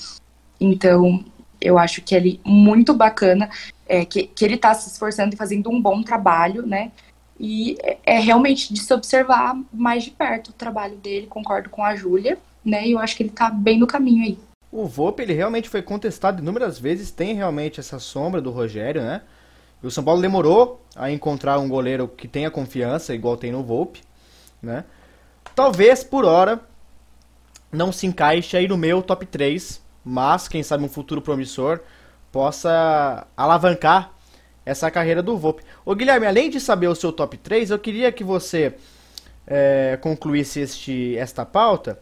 Então, 0.61 1.25
eu 1.61 1.79
acho 1.79 2.03
que 2.03 2.15
ele 2.15 2.41
muito 2.45 2.95
bacana, 2.95 3.51
é, 3.89 4.05
que, 4.05 4.25
que 4.25 4.45
ele 4.45 4.55
está 4.55 4.73
se 4.75 4.89
esforçando 4.91 5.35
e 5.35 5.37
fazendo 5.37 5.71
um 5.71 5.81
bom 5.81 6.03
trabalho, 6.03 6.65
né? 6.65 6.93
E 7.41 7.77
é, 7.83 7.99
é 8.05 8.19
realmente 8.21 8.73
de 8.73 8.81
se 8.81 8.93
observar 8.95 9.57
mais 9.73 10.05
de 10.05 10.11
perto 10.11 10.49
o 10.49 10.53
trabalho 10.53 10.97
dele, 10.97 11.27
concordo 11.27 11.69
com 11.71 11.85
a 11.85 11.97
Júlia 11.97 12.39
né? 12.69 12.87
E 12.87 12.93
eu 12.93 12.99
acho 12.99 13.17
que 13.17 13.23
ele 13.23 13.31
tá 13.31 13.51
bem 13.51 13.79
no 13.79 13.87
caminho 13.87 14.25
aí. 14.25 14.39
O 14.71 14.87
Volpe, 14.87 15.23
ele 15.23 15.33
realmente 15.33 15.69
foi 15.69 15.81
contestado 15.81 16.43
inúmeras 16.43 16.79
vezes, 16.79 17.11
tem 17.11 17.35
realmente 17.35 17.81
essa 17.81 17.99
sombra 17.99 18.41
do 18.41 18.51
Rogério, 18.51 19.03
né? 19.03 19.23
E 19.83 19.87
o 19.87 19.91
São 19.91 20.05
Paulo 20.05 20.21
demorou 20.21 20.85
a 20.95 21.11
encontrar 21.11 21.59
um 21.59 21.69
goleiro 21.69 22.07
que 22.09 22.29
tenha 22.29 22.51
confiança, 22.51 23.15
igual 23.15 23.37
tem 23.37 23.51
no 23.51 23.63
Volpe, 23.63 24.03
né? 24.63 24.85
Talvez, 25.55 26.05
por 26.05 26.25
hora, 26.25 26.61
não 27.73 27.91
se 27.93 28.07
encaixe 28.07 28.57
aí 28.57 28.69
no 28.69 28.77
meu 28.77 29.03
top 29.03 29.25
3, 29.25 29.81
mas, 30.05 30.49
quem 30.49 30.63
sabe, 30.63 30.85
um 30.85 30.89
futuro 30.89 31.23
promissor 31.23 31.81
possa 32.31 33.27
alavancar 33.37 34.13
essa 34.67 34.91
carreira 34.91 35.23
do 35.23 35.39
Volpe. 35.39 35.63
Ô 35.85 35.95
Guilherme, 35.95 36.27
além 36.27 36.51
de 36.51 36.61
saber 36.61 36.89
o 36.89 36.95
seu 36.95 37.11
top 37.11 37.39
3, 37.39 37.71
eu 37.71 37.79
queria 37.79 38.13
que 38.13 38.23
você 38.23 38.75
é, 39.47 39.99
concluísse 40.01 40.61
este, 40.61 41.17
esta 41.17 41.47
pauta 41.47 41.99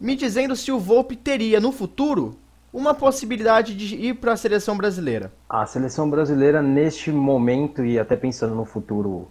me 0.00 0.16
dizendo 0.16 0.56
se 0.56 0.72
o 0.72 0.78
Volpe 0.78 1.14
teria 1.14 1.60
no 1.60 1.70
futuro 1.70 2.36
uma 2.72 2.94
possibilidade 2.94 3.74
de 3.76 3.96
ir 3.96 4.14
para 4.14 4.32
a 4.32 4.36
seleção 4.36 4.76
brasileira. 4.76 5.32
A 5.48 5.66
seleção 5.66 6.08
brasileira 6.08 6.62
neste 6.62 7.10
momento 7.10 7.84
e 7.84 7.98
até 7.98 8.16
pensando 8.16 8.54
no 8.54 8.64
futuro 8.64 9.28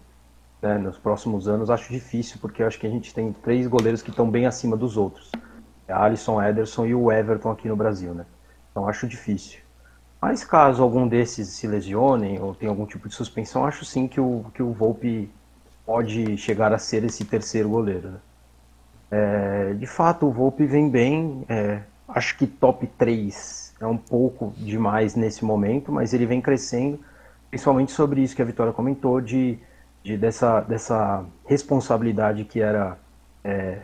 né, 0.62 0.78
nos 0.78 0.98
próximos 0.98 1.48
anos, 1.48 1.70
acho 1.70 1.92
difícil, 1.92 2.38
porque 2.42 2.62
acho 2.62 2.78
que 2.78 2.86
a 2.86 2.90
gente 2.90 3.14
tem 3.14 3.32
três 3.32 3.66
goleiros 3.66 4.02
que 4.02 4.10
estão 4.10 4.30
bem 4.30 4.46
acima 4.46 4.76
dos 4.76 4.98
outros. 4.98 5.32
É 5.88 5.94
Alisson, 5.94 6.42
Ederson 6.42 6.86
e 6.86 6.94
o 6.94 7.12
Everton 7.12 7.50
aqui 7.50 7.68
no 7.68 7.76
Brasil, 7.76 8.14
né? 8.14 8.26
Então 8.70 8.88
acho 8.88 9.08
difícil. 9.08 9.60
Mas 10.22 10.44
caso 10.44 10.84
algum 10.84 11.08
desses 11.08 11.48
se 11.48 11.66
lesionem 11.66 12.40
ou 12.42 12.54
tenha 12.54 12.70
algum 12.70 12.86
tipo 12.86 13.08
de 13.08 13.16
suspensão, 13.16 13.66
acho 13.66 13.86
sim 13.86 14.08
que 14.08 14.20
o, 14.20 14.46
que 14.54 14.62
o 14.62 14.74
Volpe 14.74 15.32
pode 15.86 16.38
chegar 16.38 16.74
a 16.74 16.78
ser 16.78 17.06
esse 17.06 17.24
terceiro 17.24 17.70
goleiro. 17.70 18.10
Né? 18.10 18.18
É, 19.12 19.74
de 19.74 19.88
fato, 19.88 20.28
o 20.28 20.32
Volpe 20.32 20.66
vem 20.66 20.90
bem. 20.90 21.46
É, 21.50 21.82
acho 22.08 22.38
que 22.38 22.46
top 22.48 22.88
3 22.98 23.76
é 23.80 23.86
um 23.86 23.98
pouco 23.98 24.54
demais 24.58 25.16
nesse 25.16 25.44
momento, 25.46 25.92
mas 25.92 26.14
ele 26.14 26.26
vem 26.26 26.42
crescendo, 26.42 27.00
principalmente 27.50 27.92
sobre 27.92 28.22
isso 28.22 28.36
que 28.36 28.42
a 28.42 28.46
Vitória 28.46 28.74
comentou, 28.74 29.22
de, 29.22 29.58
de 30.04 30.18
dessa, 30.18 30.62
dessa 30.62 31.24
responsabilidade 31.46 32.44
que 32.44 32.62
era 32.62 32.98
é, 33.44 33.80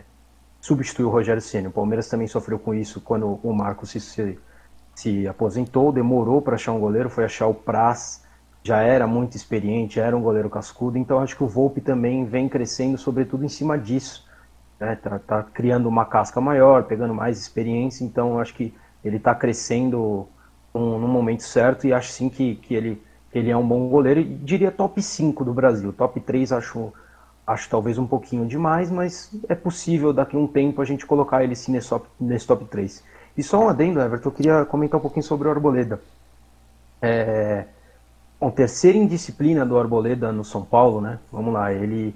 substituir 0.59 1.05
o 1.05 1.09
Rogério 1.09 1.41
Senna. 1.41 1.69
O 1.69 1.71
Palmeiras 1.71 2.09
também 2.09 2.27
sofreu 2.27 2.59
com 2.59 2.73
isso 2.73 2.99
quando 2.99 3.39
o 3.41 3.53
Marcos 3.53 3.91
se, 3.91 3.99
se, 3.99 4.39
se 4.93 5.27
aposentou, 5.27 5.91
demorou 5.91 6.41
para 6.41 6.55
achar 6.55 6.73
um 6.73 6.79
goleiro, 6.79 7.09
foi 7.09 7.23
achar 7.23 7.47
o 7.47 7.53
Praz, 7.53 8.23
já 8.63 8.81
era 8.81 9.05
muito 9.05 9.37
experiente, 9.37 9.99
era 9.99 10.17
um 10.17 10.21
goleiro 10.21 10.49
cascudo, 10.49 10.97
então 10.97 11.19
acho 11.19 11.37
que 11.37 11.43
o 11.43 11.47
Volpe 11.47 11.81
também 11.81 12.25
vem 12.25 12.49
crescendo, 12.49 12.97
sobretudo 12.97 13.45
em 13.45 13.49
cima 13.49 13.77
disso. 13.77 14.24
Né? 14.79 14.95
Tá, 14.95 15.19
tá 15.19 15.43
criando 15.43 15.87
uma 15.87 16.05
casca 16.05 16.41
maior, 16.41 16.83
pegando 16.83 17.13
mais 17.13 17.39
experiência, 17.39 18.03
então 18.03 18.39
acho 18.39 18.53
que 18.53 18.73
ele 19.03 19.17
está 19.17 19.35
crescendo 19.35 20.27
um, 20.73 20.97
no 20.99 21.07
momento 21.07 21.43
certo 21.43 21.87
e 21.87 21.93
acho 21.93 22.11
sim 22.11 22.27
que, 22.27 22.55
que, 22.55 22.73
ele, 22.73 23.01
que 23.31 23.39
ele 23.39 23.49
é 23.49 23.57
um 23.57 23.67
bom 23.67 23.87
goleiro. 23.87 24.19
E 24.19 24.23
diria 24.23 24.71
top 24.71 25.01
5 25.01 25.45
do 25.45 25.53
Brasil. 25.53 25.93
Top 25.93 26.19
3 26.19 26.51
acho, 26.51 26.91
acho 27.45 27.69
talvez 27.69 27.97
um 27.97 28.07
pouquinho 28.07 28.45
demais, 28.45 28.91
mas 28.91 29.31
é 29.47 29.55
possível 29.55 30.11
daqui 30.11 30.35
a 30.35 30.39
um 30.39 30.47
tempo 30.47 30.81
a 30.81 30.85
gente 30.85 31.05
colocar 31.05 31.43
ele 31.43 31.55
sim 31.55 31.71
nesse 31.71 31.89
top, 31.89 32.07
nesse 32.19 32.47
top 32.47 32.65
3. 32.65 33.03
E 33.37 33.43
só 33.43 33.63
um 33.63 33.69
adendo, 33.69 34.01
Everton, 34.01 34.29
eu 34.29 34.33
queria 34.33 34.65
comentar 34.65 34.99
um 34.99 35.01
pouquinho 35.01 35.23
sobre 35.23 35.47
o 35.47 35.51
Arboleda. 35.51 35.99
É, 37.01 37.65
bom, 38.39 38.49
terceira 38.49 38.97
indisciplina 38.97 39.65
do 39.65 39.77
Arboleda 39.77 40.31
no 40.31 40.43
São 40.43 40.63
Paulo, 40.63 41.01
né? 41.01 41.19
Vamos 41.31 41.53
lá, 41.53 41.71
ele 41.71 42.15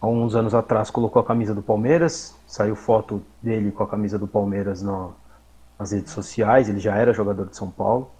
há 0.00 0.06
uns 0.06 0.34
anos 0.34 0.54
atrás 0.54 0.90
colocou 0.90 1.20
a 1.20 1.24
camisa 1.24 1.54
do 1.54 1.62
Palmeiras, 1.62 2.34
saiu 2.46 2.74
foto 2.74 3.22
dele 3.42 3.70
com 3.70 3.82
a 3.82 3.86
camisa 3.86 4.18
do 4.18 4.26
Palmeiras 4.26 4.80
no, 4.80 5.12
nas 5.78 5.92
redes 5.92 6.12
sociais, 6.12 6.68
ele 6.68 6.80
já 6.80 6.96
era 6.96 7.12
jogador 7.12 7.46
de 7.46 7.56
São 7.56 7.70
Paulo. 7.70 8.10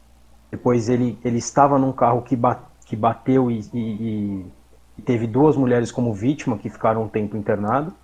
Depois 0.51 0.88
ele, 0.88 1.19
ele 1.25 1.38
estava 1.38 1.79
num 1.79 1.93
carro 1.93 2.23
que, 2.23 2.37
que 2.85 2.97
bateu 2.97 3.51
e, 3.51 3.61
e, 3.73 4.47
e, 4.99 5.03
teve 5.03 5.27
duas 5.27 5.57
mulheres 5.57 5.93
como 5.93 6.12
vítima 6.12 6.59
que 6.59 6.69
ficaram 6.69 7.05
um 7.05 7.09
tempo 7.09 7.37
internado. 7.37 7.95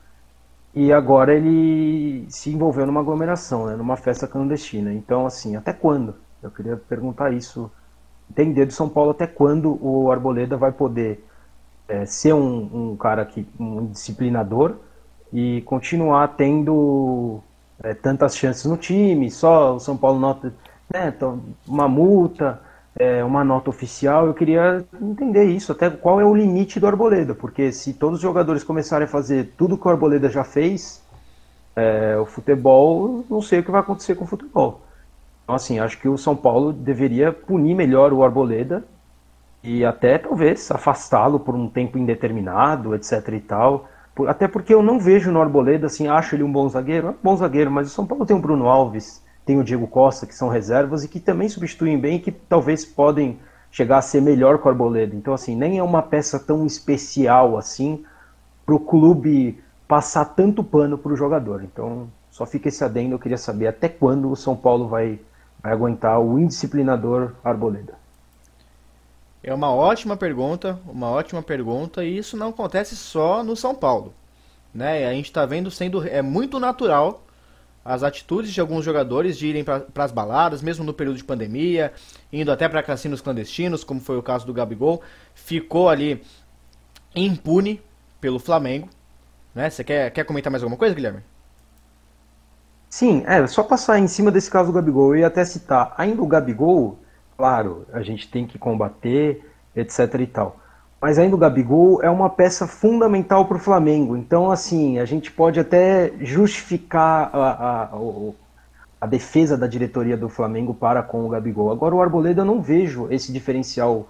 E 0.72 0.92
agora 0.92 1.34
ele 1.34 2.26
se 2.28 2.50
envolveu 2.50 2.86
numa 2.86 3.00
aglomeração, 3.00 3.66
né, 3.66 3.76
numa 3.76 3.96
festa 3.96 4.28
clandestina. 4.28 4.92
Então, 4.92 5.26
assim, 5.26 5.56
até 5.56 5.72
quando? 5.72 6.14
Eu 6.42 6.50
queria 6.50 6.76
perguntar 6.76 7.32
isso. 7.32 7.70
Entender 8.30 8.66
do 8.66 8.72
São 8.72 8.88
Paulo 8.88 9.10
até 9.10 9.26
quando 9.26 9.78
o 9.80 10.10
Arboleda 10.10 10.56
vai 10.56 10.72
poder 10.72 11.24
é, 11.88 12.04
ser 12.06 12.34
um, 12.34 12.92
um 12.92 12.96
cara 12.96 13.24
que 13.24 13.46
um 13.58 13.86
disciplinador 13.86 14.76
e 15.32 15.62
continuar 15.62 16.28
tendo 16.36 17.40
é, 17.82 17.94
tantas 17.94 18.36
chances 18.36 18.64
no 18.64 18.76
time, 18.76 19.30
só 19.30 19.76
o 19.76 19.80
São 19.80 19.96
Paulo 19.96 20.18
nota 20.18 20.52
né, 20.92 21.12
então, 21.14 21.42
uma 21.66 21.88
multa, 21.88 22.60
é, 22.96 23.22
uma 23.24 23.44
nota 23.44 23.70
oficial. 23.70 24.26
Eu 24.26 24.34
queria 24.34 24.84
entender 25.00 25.44
isso, 25.44 25.72
até 25.72 25.90
qual 25.90 26.20
é 26.20 26.24
o 26.24 26.34
limite 26.34 26.80
do 26.80 26.86
Arboleda, 26.86 27.34
porque 27.34 27.72
se 27.72 27.92
todos 27.92 28.16
os 28.16 28.22
jogadores 28.22 28.64
começarem 28.64 29.06
a 29.06 29.10
fazer 29.10 29.52
tudo 29.56 29.76
que 29.76 29.86
o 29.86 29.90
Arboleda 29.90 30.30
já 30.30 30.44
fez, 30.44 31.02
é, 31.74 32.16
o 32.18 32.24
futebol, 32.24 33.24
não 33.28 33.42
sei 33.42 33.60
o 33.60 33.64
que 33.64 33.70
vai 33.70 33.80
acontecer 33.80 34.14
com 34.14 34.24
o 34.24 34.28
futebol. 34.28 34.80
Então, 35.44 35.54
assim, 35.54 35.78
acho 35.78 36.00
que 36.00 36.08
o 36.08 36.16
São 36.16 36.34
Paulo 36.34 36.72
deveria 36.72 37.32
punir 37.32 37.74
melhor 37.74 38.12
o 38.12 38.24
Arboleda 38.24 38.84
e 39.66 39.84
até 39.84 40.16
talvez 40.16 40.70
afastá-lo 40.70 41.40
por 41.40 41.56
um 41.56 41.68
tempo 41.68 41.98
indeterminado, 41.98 42.94
etc 42.94 43.28
e 43.32 43.40
tal. 43.40 43.88
Até 44.28 44.46
porque 44.46 44.72
eu 44.72 44.80
não 44.80 45.00
vejo 45.00 45.32
no 45.32 45.42
Arboleda, 45.42 45.88
assim, 45.88 46.06
acho 46.06 46.36
ele 46.36 46.44
um 46.44 46.52
bom 46.52 46.68
zagueiro, 46.68 47.08
é 47.08 47.10
um 47.10 47.16
bom 47.20 47.36
zagueiro, 47.36 47.68
mas 47.68 47.88
o 47.88 47.90
São 47.90 48.06
Paulo 48.06 48.24
tem 48.24 48.36
o 48.36 48.38
Bruno 48.38 48.68
Alves, 48.68 49.24
tem 49.44 49.58
o 49.58 49.64
Diego 49.64 49.88
Costa, 49.88 50.24
que 50.24 50.34
são 50.36 50.48
reservas 50.48 51.02
e 51.02 51.08
que 51.08 51.18
também 51.18 51.48
substituem 51.48 51.98
bem 51.98 52.16
e 52.16 52.20
que 52.20 52.30
talvez 52.30 52.84
podem 52.84 53.40
chegar 53.68 53.98
a 53.98 54.02
ser 54.02 54.22
melhor 54.22 54.58
que 54.58 54.66
o 54.66 54.70
Arboleda. 54.70 55.16
Então, 55.16 55.34
assim, 55.34 55.56
nem 55.56 55.78
é 55.78 55.82
uma 55.82 56.00
peça 56.00 56.38
tão 56.38 56.64
especial 56.64 57.58
assim 57.58 58.04
para 58.64 58.74
o 58.74 58.80
clube 58.80 59.60
passar 59.88 60.24
tanto 60.26 60.62
pano 60.62 60.96
para 60.96 61.12
o 61.12 61.16
jogador. 61.16 61.64
Então, 61.64 62.06
só 62.30 62.46
fica 62.46 62.68
esse 62.68 62.84
adendo, 62.84 63.16
eu 63.16 63.18
queria 63.18 63.36
saber 63.36 63.66
até 63.66 63.88
quando 63.88 64.30
o 64.30 64.36
São 64.36 64.54
Paulo 64.54 64.86
vai, 64.86 65.18
vai 65.60 65.72
aguentar 65.72 66.20
o 66.20 66.38
indisciplinador 66.38 67.32
Arboleda. 67.42 68.05
É 69.42 69.54
uma 69.54 69.70
ótima 69.70 70.16
pergunta, 70.16 70.78
uma 70.86 71.08
ótima 71.08 71.42
pergunta, 71.42 72.04
e 72.04 72.18
isso 72.18 72.36
não 72.36 72.48
acontece 72.48 72.96
só 72.96 73.44
no 73.44 73.56
São 73.56 73.74
Paulo. 73.74 74.12
Né? 74.74 75.06
A 75.06 75.12
gente 75.12 75.26
está 75.26 75.46
vendo 75.46 75.70
sendo 75.70 76.06
é 76.06 76.20
muito 76.20 76.58
natural 76.58 77.22
as 77.84 78.02
atitudes 78.02 78.52
de 78.52 78.60
alguns 78.60 78.84
jogadores 78.84 79.38
de 79.38 79.46
irem 79.46 79.62
para 79.62 79.84
as 79.98 80.10
baladas, 80.10 80.60
mesmo 80.60 80.84
no 80.84 80.92
período 80.92 81.16
de 81.16 81.24
pandemia, 81.24 81.92
indo 82.32 82.50
até 82.50 82.68
para 82.68 82.82
cassinos 82.82 83.20
clandestinos, 83.20 83.84
como 83.84 84.00
foi 84.00 84.18
o 84.18 84.22
caso 84.22 84.44
do 84.44 84.52
Gabigol, 84.52 85.00
ficou 85.34 85.88
ali 85.88 86.20
impune 87.14 87.80
pelo 88.20 88.40
Flamengo. 88.40 88.88
Né? 89.54 89.70
Você 89.70 89.84
quer, 89.84 90.10
quer 90.10 90.24
comentar 90.24 90.50
mais 90.50 90.64
alguma 90.64 90.76
coisa, 90.76 90.94
Guilherme? 90.94 91.20
Sim, 92.90 93.22
é, 93.26 93.46
só 93.46 93.62
passar 93.62 93.98
em 93.98 94.08
cima 94.08 94.32
desse 94.32 94.50
caso 94.50 94.70
do 94.70 94.74
Gabigol, 94.74 95.16
ia 95.16 95.28
até 95.28 95.44
citar, 95.44 95.94
ainda 95.96 96.22
o 96.22 96.26
Gabigol, 96.26 96.98
claro, 97.36 97.86
a 97.92 98.02
gente 98.02 98.30
tem 98.30 98.46
que 98.46 98.58
combater, 98.58 99.44
etc 99.74 100.14
e 100.20 100.26
tal. 100.26 100.56
Mas 101.00 101.18
ainda 101.18 101.36
o 101.36 101.38
Gabigol 101.38 102.02
é 102.02 102.10
uma 102.10 102.30
peça 102.30 102.66
fundamental 102.66 103.44
para 103.44 103.58
o 103.58 103.60
Flamengo. 103.60 104.16
Então, 104.16 104.50
assim, 104.50 104.98
a 104.98 105.04
gente 105.04 105.30
pode 105.30 105.60
até 105.60 106.12
justificar 106.20 107.30
a, 107.34 107.82
a, 107.82 107.98
a, 109.02 109.06
defesa 109.06 109.56
da 109.58 109.66
diretoria 109.66 110.16
do 110.16 110.28
Flamengo 110.28 110.72
para 110.72 111.02
com 111.02 111.26
o 111.26 111.28
Gabigol. 111.28 111.70
Agora, 111.70 111.94
o 111.94 112.00
Arboleda, 112.00 112.40
eu 112.40 112.46
não 112.46 112.62
vejo 112.62 113.08
esse 113.10 113.30
diferencial 113.30 114.08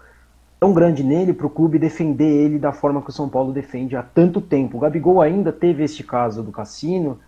tão 0.60 0.72
grande 0.72 1.02
nele 1.02 1.32
para 1.32 1.46
o 1.46 1.50
clube 1.50 1.78
defender 1.78 2.24
ele 2.24 2.58
da 2.58 2.72
forma 2.72 3.02
que 3.02 3.10
o 3.10 3.12
São 3.12 3.28
Paulo 3.28 3.52
defende 3.52 3.96
há 3.96 4.02
tanto 4.02 4.40
tempo. 4.40 4.76
O 4.76 4.80
Gabigol 4.80 5.20
ainda 5.20 5.52
teve 5.52 5.82
este 5.82 6.04
caso 6.04 6.42
do 6.42 6.52
Cassino. 6.52 7.18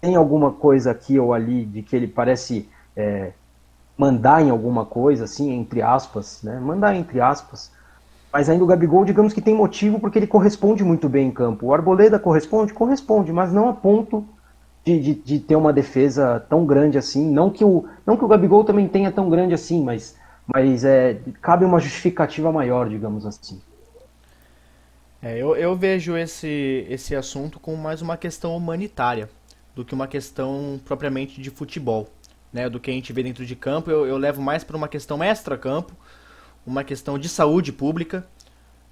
Tem 0.00 0.14
alguma 0.14 0.52
coisa 0.52 0.90
aqui 0.90 1.18
ou 1.18 1.32
ali 1.32 1.64
de 1.64 1.82
que 1.82 1.96
ele 1.96 2.06
parece 2.06 2.68
é, 2.94 3.32
mandar 3.98 4.40
em 4.40 4.48
alguma 4.48 4.86
coisa, 4.86 5.24
assim, 5.24 5.52
entre 5.52 5.82
aspas, 5.82 6.40
né? 6.44 6.60
Mandar 6.60 6.94
entre 6.94 7.20
aspas. 7.20 7.72
Mas 8.32 8.48
ainda 8.48 8.62
o 8.62 8.66
Gabigol, 8.66 9.04
digamos 9.04 9.32
que 9.32 9.40
tem 9.40 9.54
motivo 9.54 9.98
porque 9.98 10.18
ele 10.18 10.26
corresponde 10.26 10.84
muito 10.84 11.08
bem 11.08 11.26
em 11.28 11.32
campo. 11.32 11.66
O 11.66 11.74
Arboleda 11.74 12.18
corresponde? 12.18 12.72
Corresponde, 12.72 13.32
mas 13.32 13.52
não 13.52 13.68
a 13.68 13.72
ponto 13.72 14.24
de, 14.84 15.00
de, 15.00 15.14
de, 15.14 15.38
ter 15.40 15.56
uma 15.56 15.72
defesa 15.72 16.38
tão 16.48 16.64
grande 16.64 16.96
assim. 16.96 17.28
Não 17.28 17.50
que, 17.50 17.64
o, 17.64 17.86
não 18.06 18.16
que 18.16 18.24
o 18.24 18.28
Gabigol 18.28 18.62
também 18.64 18.86
tenha 18.86 19.10
tão 19.10 19.28
grande 19.28 19.54
assim, 19.54 19.82
mas, 19.82 20.16
mas 20.46 20.84
é, 20.84 21.18
cabe 21.42 21.64
uma 21.64 21.80
justificativa 21.80 22.52
maior, 22.52 22.88
digamos 22.88 23.26
assim. 23.26 23.60
É, 25.20 25.36
eu, 25.36 25.56
eu 25.56 25.74
vejo 25.74 26.16
esse, 26.16 26.86
esse 26.88 27.16
assunto 27.16 27.58
como 27.58 27.76
mais 27.76 28.00
uma 28.00 28.16
questão 28.16 28.56
humanitária 28.56 29.28
do 29.74 29.84
que 29.84 29.94
uma 29.94 30.06
questão 30.06 30.78
propriamente 30.84 31.40
de 31.40 31.50
futebol 31.50 32.08
né, 32.52 32.68
do 32.68 32.80
que 32.80 32.90
a 32.90 32.94
gente 32.94 33.12
vê 33.12 33.22
dentro 33.22 33.44
de 33.44 33.54
campo. 33.56 33.90
Eu, 33.90 34.06
eu 34.06 34.16
levo 34.16 34.40
mais 34.40 34.64
para 34.64 34.76
uma 34.76 34.88
questão 34.88 35.22
extra-campo, 35.22 35.92
uma 36.66 36.84
questão 36.84 37.18
de 37.18 37.28
saúde 37.28 37.72
pública, 37.72 38.26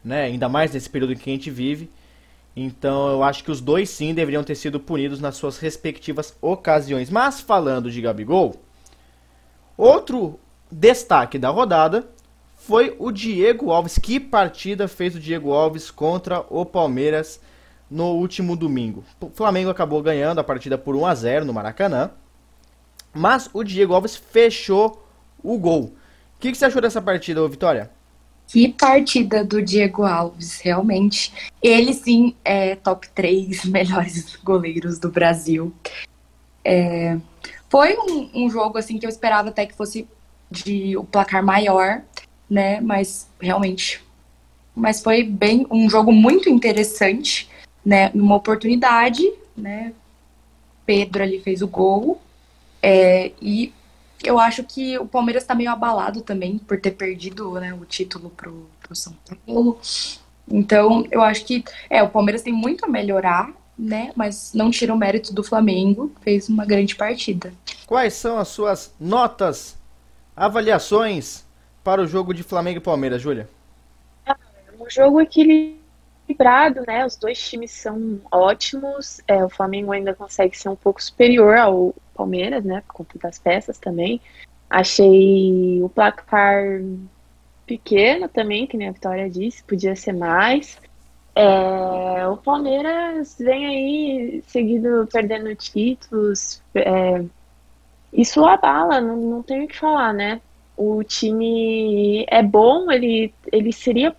né, 0.04 0.24
ainda 0.24 0.48
mais 0.48 0.72
nesse 0.72 0.88
período 0.88 1.12
em 1.12 1.16
que 1.16 1.30
a 1.30 1.32
gente 1.32 1.50
vive. 1.50 1.90
Então 2.56 3.08
eu 3.10 3.22
acho 3.22 3.44
que 3.44 3.50
os 3.50 3.60
dois 3.60 3.90
sim 3.90 4.14
deveriam 4.14 4.42
ter 4.42 4.54
sido 4.54 4.80
punidos 4.80 5.20
nas 5.20 5.36
suas 5.36 5.58
respectivas 5.58 6.34
ocasiões. 6.40 7.10
Mas 7.10 7.40
falando 7.40 7.90
de 7.90 8.00
Gabigol, 8.00 8.56
outro 9.76 10.40
destaque 10.70 11.38
da 11.38 11.50
rodada 11.50 12.08
foi 12.56 12.96
o 12.98 13.12
Diego 13.12 13.70
Alves. 13.70 13.98
Que 13.98 14.18
partida 14.18 14.88
fez 14.88 15.14
o 15.14 15.20
Diego 15.20 15.52
Alves 15.52 15.90
contra 15.90 16.44
o 16.48 16.64
Palmeiras 16.64 17.38
no 17.90 18.14
último 18.14 18.56
domingo? 18.56 19.04
O 19.20 19.28
Flamengo 19.28 19.68
acabou 19.68 20.02
ganhando 20.02 20.40
a 20.40 20.44
partida 20.44 20.78
por 20.78 20.96
1 20.96 21.06
a 21.06 21.14
0 21.14 21.44
no 21.44 21.52
Maracanã. 21.52 22.10
Mas 23.16 23.48
o 23.52 23.64
Diego 23.64 23.94
Alves 23.94 24.14
fechou 24.14 25.02
o 25.42 25.58
gol. 25.58 25.84
O 25.84 26.40
que, 26.40 26.52
que 26.52 26.58
você 26.58 26.66
achou 26.66 26.82
dessa 26.82 27.00
partida, 27.00 27.46
Vitória? 27.48 27.90
Que 28.46 28.68
partida 28.68 29.44
do 29.44 29.60
Diego 29.60 30.04
Alves, 30.04 30.60
realmente. 30.60 31.32
Ele 31.62 31.92
sim 31.92 32.34
é 32.44 32.76
top 32.76 33.08
3 33.08 33.64
melhores 33.66 34.36
goleiros 34.36 34.98
do 34.98 35.10
Brasil. 35.10 35.72
É, 36.64 37.16
foi 37.68 37.96
um, 37.96 38.30
um, 38.44 38.50
jogo 38.50 38.78
assim 38.78 38.98
que 38.98 39.06
eu 39.06 39.10
esperava 39.10 39.48
até 39.48 39.66
que 39.66 39.74
fosse 39.74 40.06
de 40.50 40.96
o 40.96 41.04
placar 41.04 41.42
maior, 41.44 42.02
né? 42.48 42.80
Mas 42.80 43.28
realmente 43.40 44.04
mas 44.76 45.00
foi 45.02 45.22
bem 45.22 45.66
um 45.70 45.88
jogo 45.88 46.12
muito 46.12 46.50
interessante, 46.50 47.48
né? 47.82 48.10
Uma 48.14 48.36
oportunidade, 48.36 49.22
né? 49.56 49.94
Pedro 50.84 51.22
ali 51.22 51.40
fez 51.40 51.62
o 51.62 51.66
gol. 51.66 52.20
É, 52.82 53.32
e 53.40 53.72
eu 54.24 54.38
acho 54.38 54.64
que 54.64 54.98
o 54.98 55.06
Palmeiras 55.06 55.42
está 55.42 55.54
meio 55.54 55.70
abalado 55.70 56.20
também 56.20 56.58
por 56.58 56.80
ter 56.80 56.92
perdido 56.92 57.52
né, 57.54 57.74
o 57.74 57.84
título 57.84 58.30
pro, 58.30 58.68
pro 58.80 58.96
São 58.96 59.14
Paulo. 59.46 59.78
Então, 60.48 61.04
eu 61.10 61.22
acho 61.22 61.44
que 61.44 61.64
é, 61.90 62.02
o 62.02 62.08
Palmeiras 62.08 62.42
tem 62.42 62.52
muito 62.52 62.84
a 62.84 62.88
melhorar, 62.88 63.52
né? 63.78 64.12
Mas 64.14 64.52
não 64.54 64.70
tira 64.70 64.94
o 64.94 64.96
mérito 64.96 65.34
do 65.34 65.42
Flamengo, 65.42 66.12
fez 66.20 66.48
uma 66.48 66.64
grande 66.64 66.94
partida. 66.94 67.52
Quais 67.86 68.14
são 68.14 68.38
as 68.38 68.48
suas 68.48 68.92
notas, 68.98 69.76
avaliações 70.36 71.44
para 71.82 72.00
o 72.00 72.06
jogo 72.06 72.32
de 72.32 72.42
Flamengo 72.42 72.78
e 72.78 72.82
Palmeiras, 72.82 73.22
Júlia? 73.22 73.48
Ah, 74.24 74.36
um 74.80 74.88
jogo 74.88 75.20
equilibrado, 75.20 75.85
né? 76.86 77.06
Os 77.06 77.16
dois 77.16 77.38
times 77.48 77.70
são 77.70 78.20
ótimos. 78.30 79.20
É, 79.26 79.44
o 79.44 79.48
Flamengo 79.48 79.92
ainda 79.92 80.14
consegue 80.14 80.56
ser 80.56 80.68
um 80.68 80.76
pouco 80.76 81.02
superior 81.02 81.56
ao 81.56 81.94
Palmeiras, 82.14 82.64
né? 82.64 82.82
Por 82.86 82.94
conta 82.94 83.18
das 83.18 83.38
peças 83.38 83.78
também. 83.78 84.20
Achei 84.68 85.80
o 85.82 85.88
placar 85.88 86.80
pequeno 87.66 88.28
também, 88.28 88.66
que 88.66 88.76
nem 88.76 88.88
a 88.88 88.92
Vitória 88.92 89.28
disse, 89.28 89.62
podia 89.64 89.94
ser 89.94 90.12
mais. 90.12 90.78
É, 91.34 92.26
o 92.28 92.36
Palmeiras 92.38 93.36
vem 93.38 93.66
aí 93.66 94.42
seguido 94.46 95.06
perdendo 95.12 95.54
títulos. 95.54 96.62
É, 96.74 97.24
isso 98.12 98.44
abala, 98.44 99.00
não, 99.00 99.16
não 99.16 99.42
tenho 99.42 99.64
o 99.64 99.68
que 99.68 99.78
falar, 99.78 100.14
né? 100.14 100.40
O 100.76 101.02
time 101.02 102.24
é 102.28 102.42
bom, 102.42 102.90
ele, 102.90 103.34
ele 103.52 103.72
seria 103.72 104.14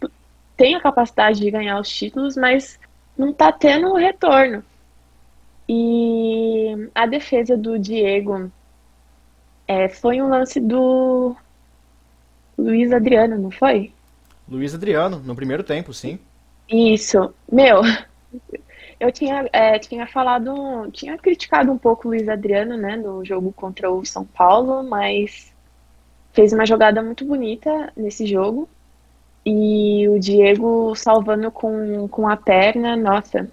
tem 0.57 0.75
a 0.75 0.81
capacidade 0.81 1.39
de 1.39 1.51
ganhar 1.51 1.79
os 1.79 1.87
títulos, 1.87 2.35
mas 2.35 2.79
não 3.17 3.31
tá 3.31 3.51
tendo 3.51 3.93
retorno. 3.93 4.63
E 5.69 6.89
a 6.95 7.05
defesa 7.05 7.55
do 7.55 7.77
Diego 7.77 8.51
é, 9.67 9.87
foi 9.87 10.21
um 10.21 10.29
lance 10.29 10.59
do 10.59 11.35
Luiz 12.57 12.91
Adriano, 12.91 13.37
não 13.37 13.51
foi? 13.51 13.93
Luiz 14.49 14.73
Adriano, 14.73 15.19
no 15.19 15.35
primeiro 15.35 15.63
tempo, 15.63 15.93
sim. 15.93 16.17
Isso. 16.69 17.33
Meu, 17.51 17.81
eu 18.99 19.11
tinha, 19.11 19.47
é, 19.51 19.77
tinha 19.77 20.07
falado, 20.07 20.89
tinha 20.91 21.17
criticado 21.17 21.71
um 21.71 21.77
pouco 21.77 22.07
o 22.07 22.11
Luiz 22.11 22.27
Adriano, 22.27 22.77
né, 22.77 22.95
no 22.95 23.23
jogo 23.23 23.51
contra 23.51 23.91
o 23.91 24.05
São 24.05 24.25
Paulo, 24.25 24.83
mas 24.83 25.53
fez 26.31 26.53
uma 26.53 26.65
jogada 26.65 27.03
muito 27.03 27.25
bonita 27.25 27.91
nesse 27.95 28.25
jogo. 28.25 28.69
E 29.49 30.09
o 30.09 30.19
Diego 30.19 30.93
salvando 30.95 31.49
com, 31.51 32.07
com 32.09 32.27
a 32.27 32.35
perna, 32.35 32.97
nossa. 32.97 33.49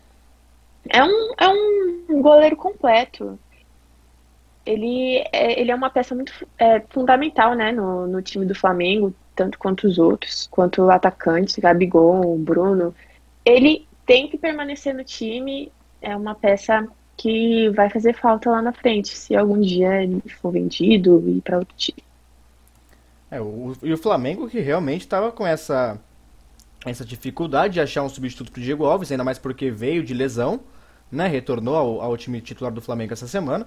É 0.88 1.04
um, 1.04 1.34
é 1.38 1.48
um 1.48 2.20
goleiro 2.20 2.56
completo 2.56 3.38
ele 4.66 5.18
é, 5.32 5.60
ele 5.60 5.70
é 5.70 5.74
uma 5.74 5.90
peça 5.90 6.14
muito 6.14 6.32
é, 6.58 6.80
fundamental, 6.90 7.54
né, 7.54 7.70
no, 7.72 8.06
no 8.06 8.22
time 8.22 8.46
do 8.46 8.54
Flamengo, 8.54 9.14
tanto 9.34 9.58
quanto 9.58 9.86
os 9.86 9.98
outros, 9.98 10.46
quanto 10.50 10.82
o 10.82 10.90
atacante, 10.90 11.60
Gabigol, 11.60 12.38
Bruno. 12.38 12.94
Ele 13.44 13.86
tem 14.06 14.28
que 14.28 14.38
permanecer 14.38 14.94
no 14.94 15.04
time, 15.04 15.70
é 16.00 16.16
uma 16.16 16.34
peça 16.34 16.86
que 17.16 17.68
vai 17.70 17.90
fazer 17.90 18.14
falta 18.14 18.50
lá 18.50 18.62
na 18.62 18.72
frente, 18.72 19.08
se 19.08 19.36
algum 19.36 19.60
dia 19.60 20.02
ele 20.02 20.20
for 20.40 20.50
vendido 20.50 21.22
e 21.26 21.38
ir 21.38 21.40
para 21.42 21.58
outro 21.58 21.76
time. 21.76 22.02
É, 23.34 23.40
o, 23.40 23.72
e 23.82 23.92
o 23.92 23.98
Flamengo 23.98 24.48
que 24.48 24.60
realmente 24.60 25.00
estava 25.00 25.32
com 25.32 25.44
essa, 25.44 25.98
essa 26.86 27.04
dificuldade 27.04 27.74
de 27.74 27.80
achar 27.80 28.04
um 28.04 28.08
substituto 28.08 28.52
para 28.52 28.60
o 28.60 28.62
Diego 28.62 28.84
Alves, 28.84 29.10
ainda 29.10 29.24
mais 29.24 29.40
porque 29.40 29.72
veio 29.72 30.04
de 30.04 30.14
lesão, 30.14 30.60
né, 31.10 31.26
retornou 31.26 31.74
ao, 31.74 32.00
ao 32.00 32.16
time 32.16 32.40
titular 32.40 32.72
do 32.72 32.80
Flamengo 32.80 33.12
essa 33.12 33.26
semana. 33.26 33.66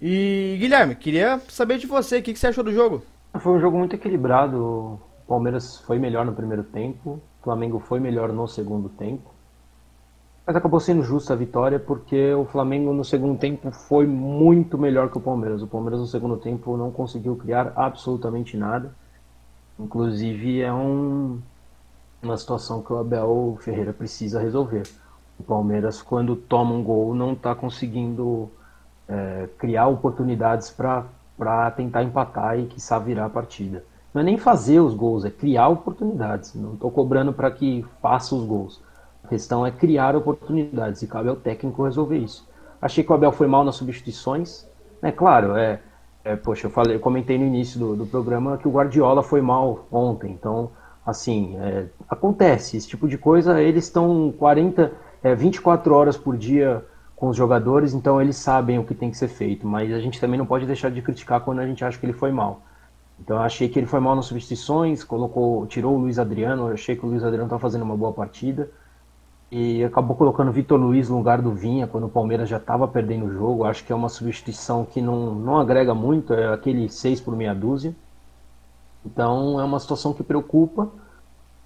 E 0.00 0.56
Guilherme, 0.58 0.94
queria 0.94 1.38
saber 1.48 1.76
de 1.76 1.86
você, 1.86 2.16
o 2.16 2.22
que, 2.22 2.32
que 2.32 2.38
você 2.38 2.46
achou 2.46 2.64
do 2.64 2.72
jogo? 2.72 3.02
Foi 3.38 3.52
um 3.52 3.60
jogo 3.60 3.76
muito 3.76 3.94
equilibrado. 3.94 4.56
O 4.56 5.00
Palmeiras 5.28 5.82
foi 5.82 5.98
melhor 5.98 6.24
no 6.24 6.32
primeiro 6.32 6.64
tempo, 6.64 7.20
o 7.40 7.44
Flamengo 7.44 7.78
foi 7.80 8.00
melhor 8.00 8.32
no 8.32 8.48
segundo 8.48 8.88
tempo. 8.88 9.34
Mas 10.48 10.56
acabou 10.56 10.80
sendo 10.80 11.02
justa 11.02 11.34
a 11.34 11.36
vitória 11.36 11.78
porque 11.78 12.32
o 12.32 12.46
Flamengo 12.46 12.90
no 12.94 13.04
segundo 13.04 13.38
tempo 13.38 13.70
foi 13.70 14.06
muito 14.06 14.78
melhor 14.78 15.10
que 15.10 15.18
o 15.18 15.20
Palmeiras. 15.20 15.60
O 15.60 15.66
Palmeiras 15.66 16.00
no 16.00 16.06
segundo 16.06 16.38
tempo 16.38 16.74
não 16.74 16.90
conseguiu 16.90 17.36
criar 17.36 17.70
absolutamente 17.76 18.56
nada. 18.56 18.90
Inclusive 19.78 20.62
é 20.62 20.72
um, 20.72 21.38
uma 22.22 22.34
situação 22.38 22.80
que 22.80 22.90
o 22.90 22.96
Abel 22.96 23.58
Ferreira 23.60 23.92
precisa 23.92 24.40
resolver. 24.40 24.84
O 25.38 25.42
Palmeiras, 25.42 26.00
quando 26.00 26.34
toma 26.34 26.72
um 26.72 26.82
gol, 26.82 27.14
não 27.14 27.34
está 27.34 27.54
conseguindo 27.54 28.50
é, 29.06 29.50
criar 29.58 29.88
oportunidades 29.88 30.70
para 30.70 31.70
tentar 31.72 32.04
empatar 32.04 32.58
e 32.58 32.64
quiçá 32.64 32.98
virar 32.98 33.26
a 33.26 33.30
partida. 33.30 33.84
Não 34.14 34.22
é 34.22 34.24
nem 34.24 34.38
fazer 34.38 34.80
os 34.80 34.94
gols, 34.94 35.26
é 35.26 35.30
criar 35.30 35.68
oportunidades. 35.68 36.54
Não 36.54 36.72
estou 36.72 36.90
cobrando 36.90 37.34
para 37.34 37.50
que 37.50 37.84
faça 38.00 38.34
os 38.34 38.46
gols. 38.46 38.87
A 39.28 39.36
questão 39.36 39.66
é 39.66 39.70
criar 39.70 40.16
oportunidades 40.16 41.02
e 41.02 41.06
cabe 41.06 41.28
ao 41.28 41.36
técnico 41.36 41.84
resolver 41.84 42.16
isso. 42.16 42.48
Achei 42.80 43.04
que 43.04 43.12
o 43.12 43.14
Abel 43.14 43.30
foi 43.30 43.46
mal 43.46 43.62
nas 43.62 43.76
substituições. 43.76 44.66
É 45.02 45.12
claro, 45.12 45.54
é, 45.54 45.82
é 46.24 46.34
poxa, 46.34 46.66
eu, 46.66 46.70
falei, 46.70 46.96
eu 46.96 47.00
comentei 47.00 47.36
no 47.36 47.44
início 47.44 47.78
do, 47.78 47.94
do 47.94 48.06
programa 48.06 48.56
que 48.56 48.66
o 48.66 48.70
Guardiola 48.70 49.22
foi 49.22 49.42
mal 49.42 49.86
ontem. 49.92 50.32
Então, 50.32 50.70
assim, 51.04 51.58
é, 51.58 51.88
acontece. 52.08 52.78
Esse 52.78 52.88
tipo 52.88 53.06
de 53.06 53.18
coisa, 53.18 53.60
eles 53.60 53.84
estão 53.84 54.32
40, 54.38 54.92
é, 55.22 55.34
24 55.34 55.94
horas 55.94 56.16
por 56.16 56.34
dia 56.34 56.82
com 57.14 57.28
os 57.28 57.36
jogadores, 57.36 57.92
então 57.92 58.22
eles 58.22 58.36
sabem 58.36 58.78
o 58.78 58.84
que 58.84 58.94
tem 58.94 59.10
que 59.10 59.18
ser 59.18 59.28
feito, 59.28 59.66
mas 59.66 59.92
a 59.92 60.00
gente 60.00 60.18
também 60.18 60.38
não 60.38 60.46
pode 60.46 60.64
deixar 60.64 60.90
de 60.90 61.02
criticar 61.02 61.42
quando 61.42 61.58
a 61.58 61.66
gente 61.66 61.84
acha 61.84 61.98
que 61.98 62.06
ele 62.06 62.14
foi 62.14 62.32
mal. 62.32 62.62
Então 63.20 63.36
eu 63.36 63.42
achei 63.42 63.68
que 63.68 63.78
ele 63.78 63.86
foi 63.86 64.00
mal 64.00 64.16
nas 64.16 64.24
substituições, 64.24 65.04
colocou, 65.04 65.66
tirou 65.66 65.96
o 65.96 65.98
Luiz 65.98 66.18
Adriano, 66.18 66.68
achei 66.68 66.96
que 66.96 67.04
o 67.04 67.08
Luiz 67.10 67.22
Adriano 67.22 67.44
estava 67.44 67.60
fazendo 67.60 67.82
uma 67.82 67.96
boa 67.96 68.12
partida. 68.12 68.70
E 69.50 69.82
acabou 69.82 70.14
colocando 70.14 70.52
Vitor 70.52 70.78
Luiz 70.78 71.08
no 71.08 71.16
lugar 71.16 71.40
do 71.40 71.52
Vinha, 71.52 71.86
quando 71.86 72.04
o 72.04 72.10
Palmeiras 72.10 72.48
já 72.48 72.58
estava 72.58 72.86
perdendo 72.86 73.26
o 73.26 73.32
jogo. 73.32 73.64
Acho 73.64 73.84
que 73.84 73.92
é 73.92 73.96
uma 73.96 74.10
substituição 74.10 74.84
que 74.84 75.00
não, 75.00 75.34
não 75.34 75.58
agrega 75.58 75.94
muito, 75.94 76.34
é 76.34 76.52
aquele 76.52 76.88
6 76.88 77.20
por 77.22 77.34
meia 77.34 77.54
dúzia. 77.54 77.94
Então 79.04 79.58
é 79.58 79.64
uma 79.64 79.80
situação 79.80 80.12
que 80.12 80.22
preocupa. 80.22 80.88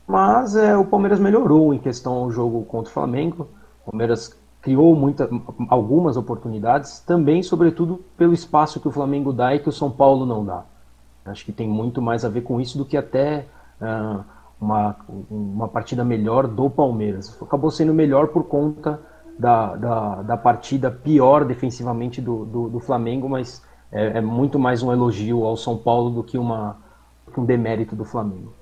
Mas 0.07 0.55
é, 0.55 0.77
o 0.77 0.85
Palmeiras 0.85 1.19
melhorou 1.19 1.73
em 1.75 1.79
questão 1.79 2.15
ao 2.15 2.31
jogo 2.31 2.65
contra 2.65 2.91
o 2.91 2.93
Flamengo. 2.93 3.49
O 3.85 3.91
Palmeiras 3.91 4.37
criou 4.61 4.95
muita, 4.95 5.29
algumas 5.69 6.17
oportunidades, 6.17 7.01
também, 7.01 7.43
sobretudo, 7.43 8.01
pelo 8.17 8.33
espaço 8.33 8.79
que 8.79 8.87
o 8.87 8.93
Flamengo 8.93 9.33
dá 9.33 9.55
e 9.55 9.59
que 9.59 9.69
o 9.69 9.73
São 9.73 9.91
Paulo 9.91 10.25
não 10.25 10.45
dá. 10.45 10.65
Acho 11.25 11.45
que 11.45 11.53
tem 11.53 11.69
muito 11.69 12.01
mais 12.01 12.25
a 12.25 12.29
ver 12.29 12.43
com 12.43 12.61
isso 12.61 12.79
do 12.79 12.85
que 12.85 12.97
até 12.97 13.47
uh, 13.81 14.25
uma, 14.63 14.97
uma 15.29 15.69
partida 15.69 16.05
melhor 16.05 16.47
do 16.47 16.71
Palmeiras. 16.71 17.37
Acabou 17.43 17.71
sendo 17.71 17.93
melhor 17.93 18.29
por 18.29 18.45
conta 18.45 19.01
da, 19.39 19.75
da, 19.75 20.23
da 20.23 20.37
partida 20.37 20.91
pior 20.91 21.45
defensivamente 21.45 22.21
do, 22.21 22.45
do, 22.45 22.69
do 22.69 22.81
Flamengo, 22.81 23.29
mas 23.29 23.63
é, 23.91 24.19
é, 24.19 24.21
muito 24.21 24.59
mais 24.59 24.83
um 24.83 24.93
elogio 24.93 25.45
ao 25.45 25.57
São 25.57 25.77
Paulo 25.77 26.11
do 26.11 26.23
que, 26.23 26.39
uma, 26.39 26.79
que 27.33 27.41
um 27.41 27.45
demérito 27.45 27.97
do 27.97 28.05
Flamengo. 28.05 28.55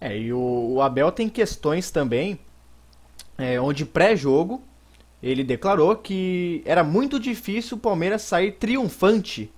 É, 0.00 0.16
e 0.16 0.32
o, 0.32 0.74
o 0.74 0.82
Abel 0.82 1.12
tem 1.12 1.28
questões 1.28 1.90
também, 1.90 2.38
é, 3.36 3.60
onde 3.60 3.84
pré-jogo 3.84 4.62
ele 5.22 5.44
declarou 5.44 5.96
que 5.96 6.62
era 6.64 6.84
muito 6.84 7.18
difícil 7.20 7.76
o 7.76 7.80
Palmeiras 7.80 8.22
sair 8.22 8.52
triunfante 8.52 9.50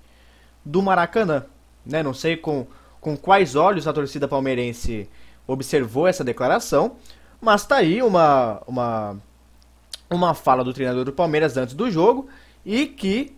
do 0.65 0.83
Maracanã. 0.83 1.45
Né? 1.85 2.03
Não 2.03 2.15
sei 2.15 2.37
com, 2.37 2.67
com 3.01 3.17
quais 3.17 3.55
olhos 3.55 3.87
a 3.87 3.93
torcida 3.93 4.29
palmeirense 4.29 5.09
observou 5.49 6.07
essa 6.07 6.23
declaração, 6.23 6.97
mas 7.41 7.65
tá 7.65 7.77
aí 7.77 8.03
uma, 8.03 8.63
uma, 8.67 9.17
uma 10.11 10.35
fala 10.35 10.63
do 10.63 10.75
treinador 10.75 11.05
do 11.05 11.13
Palmeiras 11.13 11.57
antes 11.57 11.75
do 11.75 11.91
jogo 11.91 12.29
e 12.65 12.87
que, 12.87 13.35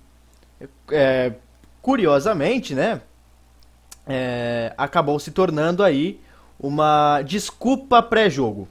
é, 0.91 1.32
curiosamente, 1.80 2.74
né, 2.74 3.01
é, 4.07 4.74
acabou 4.76 5.18
se 5.20 5.30
tornando 5.30 5.85
aí 5.85 6.20
uma 6.59 7.22
desculpa 7.22 8.03
pré-jogo. 8.03 8.68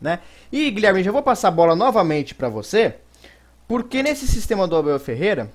Né? 0.00 0.20
E 0.52 0.70
Guilherme, 0.70 1.02
já 1.02 1.10
vou 1.10 1.22
passar 1.22 1.48
a 1.48 1.50
bola 1.50 1.74
novamente 1.74 2.34
para 2.34 2.48
você, 2.48 2.96
porque 3.66 4.02
nesse 4.02 4.28
sistema 4.28 4.68
do 4.68 4.76
Abel 4.76 4.98
Ferreira, 5.00 5.50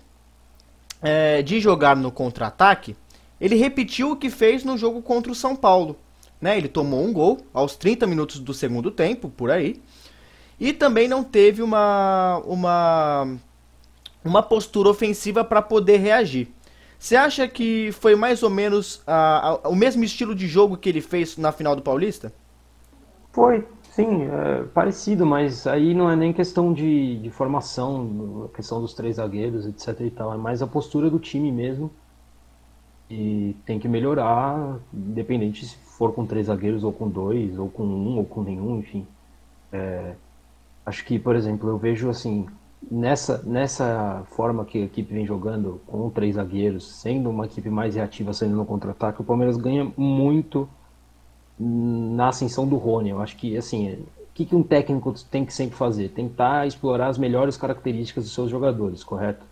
é, 1.02 1.42
de 1.42 1.60
jogar 1.60 1.96
no 1.96 2.12
contra-ataque, 2.12 2.96
ele 3.40 3.56
repetiu 3.56 4.12
o 4.12 4.16
que 4.16 4.30
fez 4.30 4.64
no 4.64 4.78
jogo 4.78 5.02
contra 5.02 5.32
o 5.32 5.36
São 5.36 5.56
Paulo. 5.56 5.98
Né? 6.42 6.58
Ele 6.58 6.68
tomou 6.68 7.04
um 7.04 7.14
gol 7.14 7.40
aos 7.54 7.76
30 7.76 8.08
minutos 8.08 8.40
do 8.40 8.54
segundo 8.54 8.90
tempo, 8.90 9.30
por 9.30 9.52
aí, 9.52 9.82
e 10.60 10.74
também 10.74 11.08
não 11.08 11.24
teve 11.24 11.62
uma, 11.62 12.42
uma, 12.46 13.38
uma 14.26 14.44
postura 14.44 14.90
ofensiva 14.90 15.44
para 15.44 15.62
poder 15.62 15.98
reagir. 15.98 16.50
Você 16.98 17.16
acha 17.16 17.48
que 17.48 17.92
foi 17.94 18.16
mais 18.16 18.44
ou 18.44 18.50
menos 18.50 19.02
a, 19.08 19.50
a, 19.64 19.70
o 19.70 19.76
mesmo 19.76 20.04
estilo 20.04 20.36
de 20.36 20.48
jogo 20.48 20.78
que 20.78 20.88
ele 20.88 21.02
fez 21.02 21.36
na 21.36 21.52
final 21.52 21.76
do 21.76 21.82
Paulista? 21.82 22.32
Foi, 23.32 23.68
sim, 23.82 24.28
é 24.28 24.64
parecido, 24.66 25.26
mas 25.26 25.66
aí 25.66 25.96
não 25.96 26.12
é 26.12 26.16
nem 26.16 26.32
questão 26.32 26.72
de, 26.72 27.18
de 27.18 27.30
formação, 27.32 28.52
questão 28.54 28.80
dos 28.82 28.94
três 28.94 29.16
zagueiros, 29.16 29.66
etc 29.66 30.00
e 30.02 30.12
tal, 30.12 30.34
é 30.34 30.38
mais 30.38 30.62
a 30.62 30.68
postura 30.68 31.10
do 31.10 31.18
time 31.18 31.52
mesmo. 31.52 31.92
E 33.10 33.56
tem 33.66 33.80
que 33.80 33.88
melhorar, 33.88 34.80
independente 34.94 35.66
se 35.66 35.76
for 36.02 36.14
com 36.14 36.26
três 36.26 36.48
zagueiros 36.48 36.84
ou 36.84 36.92
com 36.92 37.08
dois, 37.08 37.60
ou 37.60 37.70
com 37.70 37.84
um, 37.84 38.18
ou 38.18 38.26
com 38.26 38.42
nenhum, 38.42 38.80
enfim. 38.80 39.06
É, 39.72 40.16
acho 40.84 41.06
que, 41.06 41.20
por 41.20 41.36
exemplo, 41.36 41.70
eu 41.70 41.78
vejo 41.78 42.10
assim, 42.10 42.48
nessa, 42.90 43.44
nessa 43.44 44.24
forma 44.32 44.66
que 44.66 44.80
a 44.80 44.86
equipe 44.86 45.14
vem 45.14 45.28
jogando, 45.28 45.80
com 45.86 46.10
três 46.10 46.38
zagueiros, 46.38 46.92
sendo 46.92 47.30
uma 47.30 47.46
equipe 47.46 47.70
mais 47.70 47.94
reativa, 47.94 48.34
saindo 48.34 48.56
no 48.56 48.66
contra-ataque, 48.66 49.22
o 49.22 49.24
Palmeiras 49.24 49.58
ganha 49.58 49.92
muito 49.96 50.68
na 51.60 52.30
ascensão 52.30 52.68
do 52.68 52.78
Rony. 52.78 53.12
Eu 53.12 53.22
acho 53.22 53.38
que, 53.38 53.56
assim, 53.56 53.92
o 53.94 54.34
que, 54.34 54.44
que 54.44 54.56
um 54.56 54.64
técnico 54.64 55.14
tem 55.30 55.46
que 55.46 55.54
sempre 55.54 55.76
fazer? 55.76 56.10
Tentar 56.10 56.66
explorar 56.66 57.10
as 57.10 57.20
melhores 57.20 57.58
características 57.58 58.24
dos 58.24 58.34
seus 58.34 58.50
jogadores, 58.50 59.04
correto? 59.04 59.46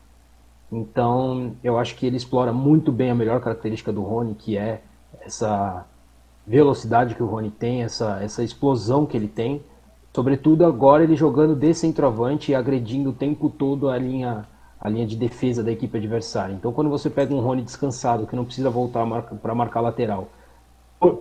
Então, 0.72 1.56
eu 1.64 1.78
acho 1.78 1.96
que 1.96 2.08
ele 2.08 2.18
explora 2.18 2.52
muito 2.52 2.92
bem 2.92 3.12
a 3.12 3.16
melhor 3.16 3.40
característica 3.40 3.94
do 3.94 4.02
Rony, 4.02 4.34
que 4.34 4.58
é 4.58 4.82
essa 5.22 5.86
velocidade 6.50 7.14
que 7.14 7.22
o 7.22 7.28
Rony 7.28 7.52
tem, 7.52 7.84
essa, 7.84 8.20
essa 8.24 8.44
explosão 8.44 9.06
que 9.06 9.16
ele 9.16 9.28
tem. 9.28 9.62
Sobretudo 10.12 10.66
agora 10.66 11.04
ele 11.04 11.16
jogando 11.16 11.56
de 11.56 11.72
centroavante 11.76 12.52
e 12.52 12.56
agredindo 12.56 13.12
o 13.12 13.14
tempo 13.14 13.52
todo 13.52 13.88
a 13.88 13.98
linha, 14.00 14.48
a 14.82 14.90
linha 14.90 15.06
de 15.06 15.16
defesa 15.16 15.64
da 15.64 15.72
equipe 15.72 15.96
adversária. 15.96 16.54
Então, 16.54 16.74
quando 16.74 16.90
você 16.90 17.08
pega 17.08 17.32
um 17.36 17.40
Rony 17.40 17.62
descansado, 17.62 18.26
que 18.26 18.36
não 18.36 18.44
precisa 18.44 18.68
voltar 18.72 19.06
para 19.40 19.54
marcar 19.54 19.82
lateral, 19.82 20.28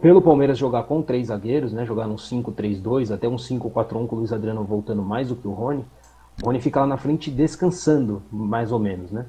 pelo 0.00 0.22
Palmeiras 0.22 0.56
jogar 0.56 0.84
com 0.84 1.02
três 1.02 1.26
zagueiros, 1.26 1.74
né, 1.74 1.84
jogar 1.84 2.06
num 2.06 2.16
5-3-2, 2.16 3.12
até 3.12 3.28
um 3.28 3.36
5-4-1 3.36 4.06
com 4.06 4.16
o 4.16 4.18
Luiz 4.20 4.32
Adriano 4.32 4.64
voltando 4.64 5.02
mais 5.02 5.28
do 5.28 5.36
que 5.36 5.46
o 5.46 5.52
Rony, 5.52 5.84
o 6.42 6.46
Rony 6.46 6.60
fica 6.60 6.80
lá 6.80 6.86
na 6.86 6.96
frente 6.96 7.30
descansando, 7.30 8.22
mais 8.32 8.72
ou 8.72 8.78
menos, 8.78 9.10
né? 9.10 9.26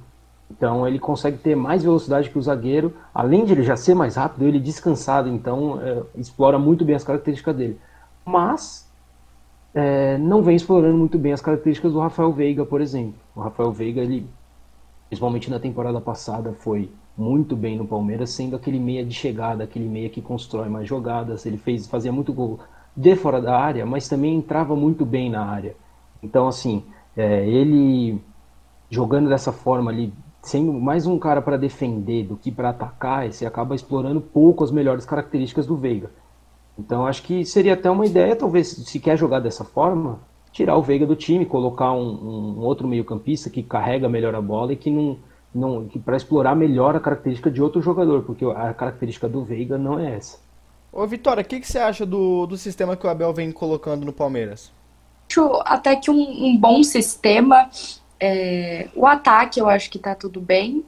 Então 0.49 0.87
ele 0.87 0.99
consegue 0.99 1.37
ter 1.37 1.55
mais 1.55 1.83
velocidade 1.83 2.29
que 2.29 2.37
o 2.37 2.41
zagueiro, 2.41 2.93
além 3.13 3.45
de 3.45 3.53
ele 3.53 3.63
já 3.63 3.75
ser 3.75 3.93
mais 3.93 4.15
rápido, 4.15 4.45
ele 4.45 4.59
descansado, 4.59 5.29
então 5.29 5.79
é, 5.81 6.03
explora 6.15 6.57
muito 6.57 6.83
bem 6.83 6.95
as 6.95 7.03
características 7.03 7.55
dele. 7.55 7.79
Mas 8.25 8.89
é, 9.73 10.17
não 10.17 10.41
vem 10.41 10.55
explorando 10.55 10.97
muito 10.97 11.17
bem 11.17 11.33
as 11.33 11.41
características 11.41 11.93
do 11.93 11.99
Rafael 11.99 12.31
Veiga, 12.31 12.65
por 12.65 12.81
exemplo. 12.81 13.19
O 13.35 13.41
Rafael 13.41 13.71
Veiga, 13.71 14.01
ele, 14.01 14.27
principalmente 15.07 15.49
na 15.49 15.59
temporada 15.59 16.01
passada, 16.01 16.53
foi 16.53 16.91
muito 17.15 17.55
bem 17.55 17.77
no 17.77 17.85
Palmeiras, 17.85 18.31
sendo 18.31 18.55
aquele 18.55 18.79
meia 18.79 19.05
de 19.05 19.13
chegada, 19.13 19.63
aquele 19.63 19.87
meia 19.87 20.09
que 20.09 20.21
constrói 20.21 20.69
mais 20.69 20.87
jogadas. 20.87 21.45
Ele 21.45 21.57
fez, 21.57 21.85
fazia 21.85 22.11
muito 22.11 22.33
gol 22.33 22.59
de 22.95 23.15
fora 23.15 23.41
da 23.41 23.57
área, 23.59 23.85
mas 23.85 24.07
também 24.07 24.35
entrava 24.35 24.75
muito 24.75 25.05
bem 25.05 25.29
na 25.29 25.45
área. 25.45 25.75
Então, 26.23 26.47
assim, 26.47 26.83
é, 27.15 27.47
ele 27.47 28.21
jogando 28.89 29.29
dessa 29.29 29.51
forma 29.51 29.91
ali, 29.91 30.11
sendo 30.41 30.73
mais 30.73 31.05
um 31.05 31.19
cara 31.19 31.41
para 31.41 31.57
defender 31.57 32.25
do 32.25 32.37
que 32.37 32.51
para 32.51 32.69
atacar, 32.69 33.31
você 33.31 33.45
acaba 33.45 33.75
explorando 33.75 34.21
pouco 34.21 34.63
as 34.63 34.71
melhores 34.71 35.05
características 35.05 35.65
do 35.65 35.75
Veiga. 35.75 36.11
Então, 36.77 37.05
acho 37.05 37.23
que 37.23 37.45
seria 37.45 37.73
até 37.73 37.89
uma 37.89 38.05
ideia, 38.05 38.35
talvez, 38.35 38.67
se 38.67 38.99
quer 38.99 39.17
jogar 39.17 39.39
dessa 39.41 39.65
forma, 39.65 40.19
tirar 40.51 40.77
o 40.77 40.81
Veiga 40.81 41.05
do 41.05 41.15
time, 41.15 41.45
colocar 41.45 41.91
um, 41.91 42.57
um 42.57 42.59
outro 42.59 42.87
meio-campista 42.87 43.49
que 43.49 43.61
carrega 43.61 44.07
melhor 44.07 44.33
a 44.33 44.41
bola 44.41 44.73
e 44.73 44.77
que 44.77 44.89
não 44.89 45.17
não, 45.53 45.87
para 46.05 46.17
explorar 46.17 46.55
melhor 46.55 46.95
a 46.95 46.99
característica 46.99 47.49
de 47.49 47.61
outro 47.61 47.81
jogador, 47.81 48.23
porque 48.23 48.45
a 48.45 48.73
característica 48.73 49.27
do 49.27 49.43
Veiga 49.43 49.77
não 49.77 49.99
é 49.99 50.15
essa. 50.15 50.37
Ô 50.91 51.05
Vitória, 51.05 51.41
o 51.41 51.45
que, 51.45 51.59
que 51.59 51.67
você 51.67 51.79
acha 51.79 52.05
do, 52.05 52.45
do 52.45 52.57
sistema 52.57 52.95
que 52.95 53.05
o 53.05 53.09
Abel 53.09 53.33
vem 53.33 53.51
colocando 53.51 54.05
no 54.05 54.13
Palmeiras? 54.13 54.71
Acho 55.29 55.61
até 55.65 55.95
que 55.95 56.09
um, 56.09 56.45
um 56.45 56.57
bom 56.57 56.83
sistema. 56.83 57.69
É, 58.19 58.87
o 58.95 59.05
ataque 59.05 59.59
eu 59.59 59.69
acho 59.69 59.89
que 59.89 59.99
tá 59.99 60.15
tudo 60.15 60.41
bem. 60.41 60.83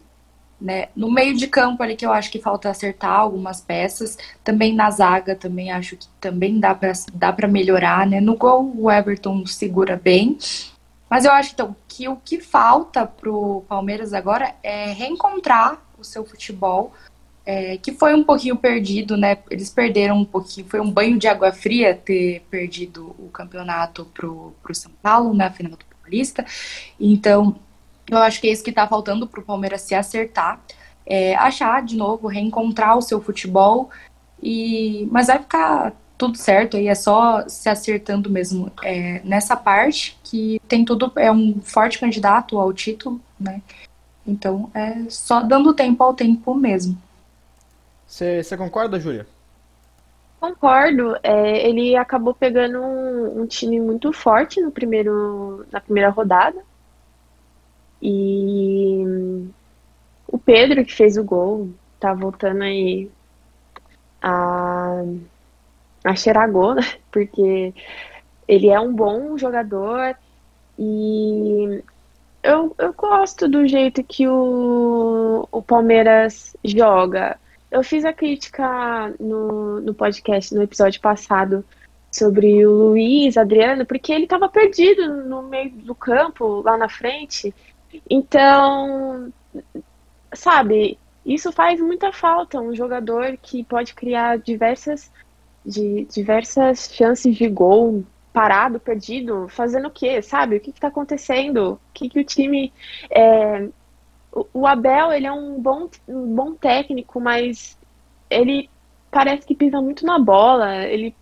Né? 0.60 0.90
No 0.96 1.12
meio 1.12 1.36
de 1.36 1.48
campo 1.48 1.82
ali 1.82 1.96
que 1.96 2.06
eu 2.06 2.12
acho 2.12 2.32
que 2.32 2.38
falta 2.38 2.70
acertar 2.70 3.12
algumas 3.12 3.62
peças. 3.62 4.18
Também 4.44 4.74
na 4.76 4.92
zaga 4.92 5.36
também 5.36 5.72
acho 5.72 5.98
que 5.98 6.08
também 6.20 6.60
dá 6.60 6.76
para 6.76 6.92
dá 7.14 7.34
pra 7.34 7.48
melhorar. 7.48 8.06
Né? 8.06 8.20
No 8.22 8.36
gol 8.36 8.72
o 8.76 8.92
Everton 8.92 9.46
segura 9.46 9.96
bem. 9.96 10.38
Mas 11.10 11.26
eu 11.26 11.32
acho 11.34 11.52
então 11.54 11.76
que 11.90 12.08
o 12.08 12.16
que 12.16 12.40
falta 12.40 13.06
pro 13.06 13.66
Palmeiras 13.68 14.14
agora 14.14 14.56
é 14.64 14.94
reencontrar 14.94 15.82
o 16.00 16.06
seu 16.06 16.24
futebol, 16.24 16.94
é, 17.46 17.76
que 17.78 17.92
foi 17.92 18.14
um 18.14 18.24
pouquinho 18.24 18.56
perdido, 18.56 19.18
né? 19.18 19.38
Eles 19.50 19.70
perderam 19.70 20.20
um 20.20 20.24
pouquinho, 20.24 20.68
foi 20.68 20.80
um 20.80 20.90
banho 20.90 21.20
de 21.20 21.28
água 21.28 21.52
fria 21.52 21.94
ter 21.94 22.46
perdido 22.50 23.14
o 23.20 23.30
campeonato 23.30 24.06
pro, 24.06 24.54
pro 24.64 24.74
São 24.74 24.92
Paulo 25.02 25.34
na 25.34 25.52
final 25.52 25.74
do 25.74 25.91
Paulista. 26.02 26.46
Então, 27.00 27.56
eu 28.10 28.18
acho 28.18 28.42
que 28.42 28.48
é 28.48 28.52
isso 28.52 28.64
que 28.64 28.72
tá 28.72 28.88
faltando 28.88 29.28
pro 29.28 29.42
Palmeiras 29.42 29.82
se 29.82 29.96
acertar. 29.96 30.60
É, 31.06 31.36
achar 31.36 31.84
de 31.84 31.96
novo, 31.96 32.28
reencontrar 32.28 32.98
o 32.98 33.02
seu 33.02 33.22
futebol. 33.22 33.90
E, 34.42 35.08
mas 35.12 35.28
vai 35.28 35.40
ficar 35.40 35.94
tudo 36.18 36.38
certo, 36.38 36.78
aí 36.78 36.88
é 36.88 36.94
só 36.94 37.48
se 37.48 37.68
acertando 37.68 38.30
mesmo 38.30 38.72
é, 38.84 39.22
nessa 39.24 39.56
parte, 39.56 40.20
que 40.24 40.62
tem 40.68 40.86
tudo, 40.86 41.12
é 41.16 41.32
um 41.32 41.60
forte 41.62 41.98
candidato 41.98 42.60
ao 42.60 42.72
título, 42.72 43.20
né? 43.40 43.60
Então 44.26 44.70
é 44.72 45.10
só 45.10 45.42
dando 45.42 45.74
tempo 45.74 46.04
ao 46.04 46.14
tempo 46.14 46.54
mesmo. 46.54 46.96
Você 48.06 48.56
concorda, 48.56 49.00
Júlia? 49.00 49.26
Concordo. 50.42 51.16
É, 51.22 51.70
ele 51.70 51.96
acabou 51.96 52.34
pegando 52.34 52.82
um, 52.82 53.42
um, 53.44 53.46
time 53.46 53.80
muito 53.80 54.12
forte 54.12 54.60
no 54.60 54.72
primeiro, 54.72 55.68
na 55.72 55.80
primeira 55.80 56.10
rodada. 56.10 56.60
E 58.02 59.04
o 60.28 60.40
Pedro, 60.40 60.84
que 60.84 60.94
fez 60.94 61.16
o 61.16 61.24
gol, 61.24 61.70
tá 62.00 62.14
voltando 62.16 62.64
aí 62.64 63.10
a 64.22 65.04
a 66.04 66.16
Xerago, 66.16 66.74
né? 66.74 66.82
Porque 67.12 67.74
ele 68.48 68.70
é 68.70 68.80
um 68.80 68.94
bom 68.96 69.38
jogador 69.38 70.16
e 70.80 71.84
eu, 72.44 72.76
eu 72.80 72.94
gosto 72.94 73.48
do 73.48 73.68
jeito 73.68 74.04
que 74.04 74.28
o, 74.28 75.48
o 75.52 75.62
Palmeiras 75.62 76.56
joga. 76.66 77.38
Eu 77.72 77.84
fiz 77.84 78.04
a 78.04 78.14
crítica 78.14 79.14
no, 79.20 79.80
no 79.80 79.94
podcast, 79.94 80.54
no 80.54 80.62
episódio 80.62 81.00
passado, 81.00 81.66
sobre 82.12 82.66
o 82.66 82.72
Luiz 82.72 83.38
Adriano, 83.38 83.86
porque 83.86 84.12
ele 84.12 84.26
estava 84.26 84.50
perdido 84.50 85.24
no 85.24 85.44
meio 85.44 85.72
do 85.72 85.96
campo, 85.96 86.62
lá 86.62 86.78
na 86.78 86.90
frente. 86.90 87.56
Então, 88.10 89.32
sabe, 90.34 91.00
isso 91.26 91.52
faz 91.52 91.80
muita 91.80 92.12
falta. 92.12 92.60
Um 92.60 92.76
jogador 92.76 93.38
que 93.42 93.64
pode 93.64 93.94
criar 93.94 94.38
diversas 94.38 95.12
de 95.66 96.06
diversas 96.06 96.90
chances 96.92 97.36
de 97.36 97.48
gol 97.48 98.04
parado, 98.34 98.80
perdido, 98.80 99.48
fazendo 99.50 99.88
o 99.88 99.92
quê, 99.92 100.22
sabe? 100.22 100.56
O 100.56 100.60
que 100.60 100.72
está 100.72 100.88
acontecendo? 100.88 101.74
O 101.74 101.80
que, 101.94 102.10
que 102.10 102.20
o 102.20 102.24
time. 102.26 102.74
É... 103.10 103.70
O, 104.32 104.66
Abel, 104.66 105.12
ele 105.12 105.28
é 105.28 105.32
um 105.32 105.62
bom, 105.62 105.90
um 106.08 106.36
bom 106.36 106.54
técnico, 106.54 107.20
mas 107.20 107.78
ele 108.30 108.70
parece 109.10 109.46
que 109.46 109.56
pisa 109.56 109.82
muito 109.82 110.06
na 110.06 110.18
bola. 110.18 110.86
Ele, 110.86 111.14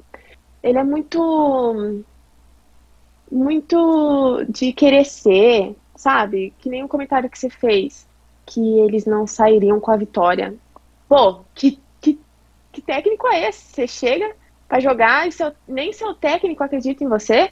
ele 0.61 0.77
é 0.77 0.83
muito. 0.83 2.03
Muito 3.31 4.43
de 4.49 4.73
querer 4.73 5.05
ser, 5.05 5.75
sabe? 5.95 6.53
Que 6.59 6.69
nem 6.69 6.83
o 6.83 6.87
comentário 6.87 7.29
que 7.29 7.37
você 7.37 7.49
fez, 7.49 8.07
que 8.45 8.59
eles 8.79 9.05
não 9.05 9.27
sairiam 9.27 9.79
com 9.79 9.91
a 9.91 9.97
vitória. 9.97 10.55
Pô, 11.07 11.41
que 11.53 11.79
que 12.71 12.81
técnico 12.81 13.27
é 13.27 13.49
esse? 13.49 13.73
Você 13.73 13.87
chega 13.87 14.35
para 14.67 14.79
jogar 14.79 15.27
e 15.27 15.31
seu, 15.31 15.51
nem 15.67 15.91
seu 15.91 16.13
técnico 16.13 16.63
acredita 16.63 17.03
em 17.03 17.07
você? 17.07 17.51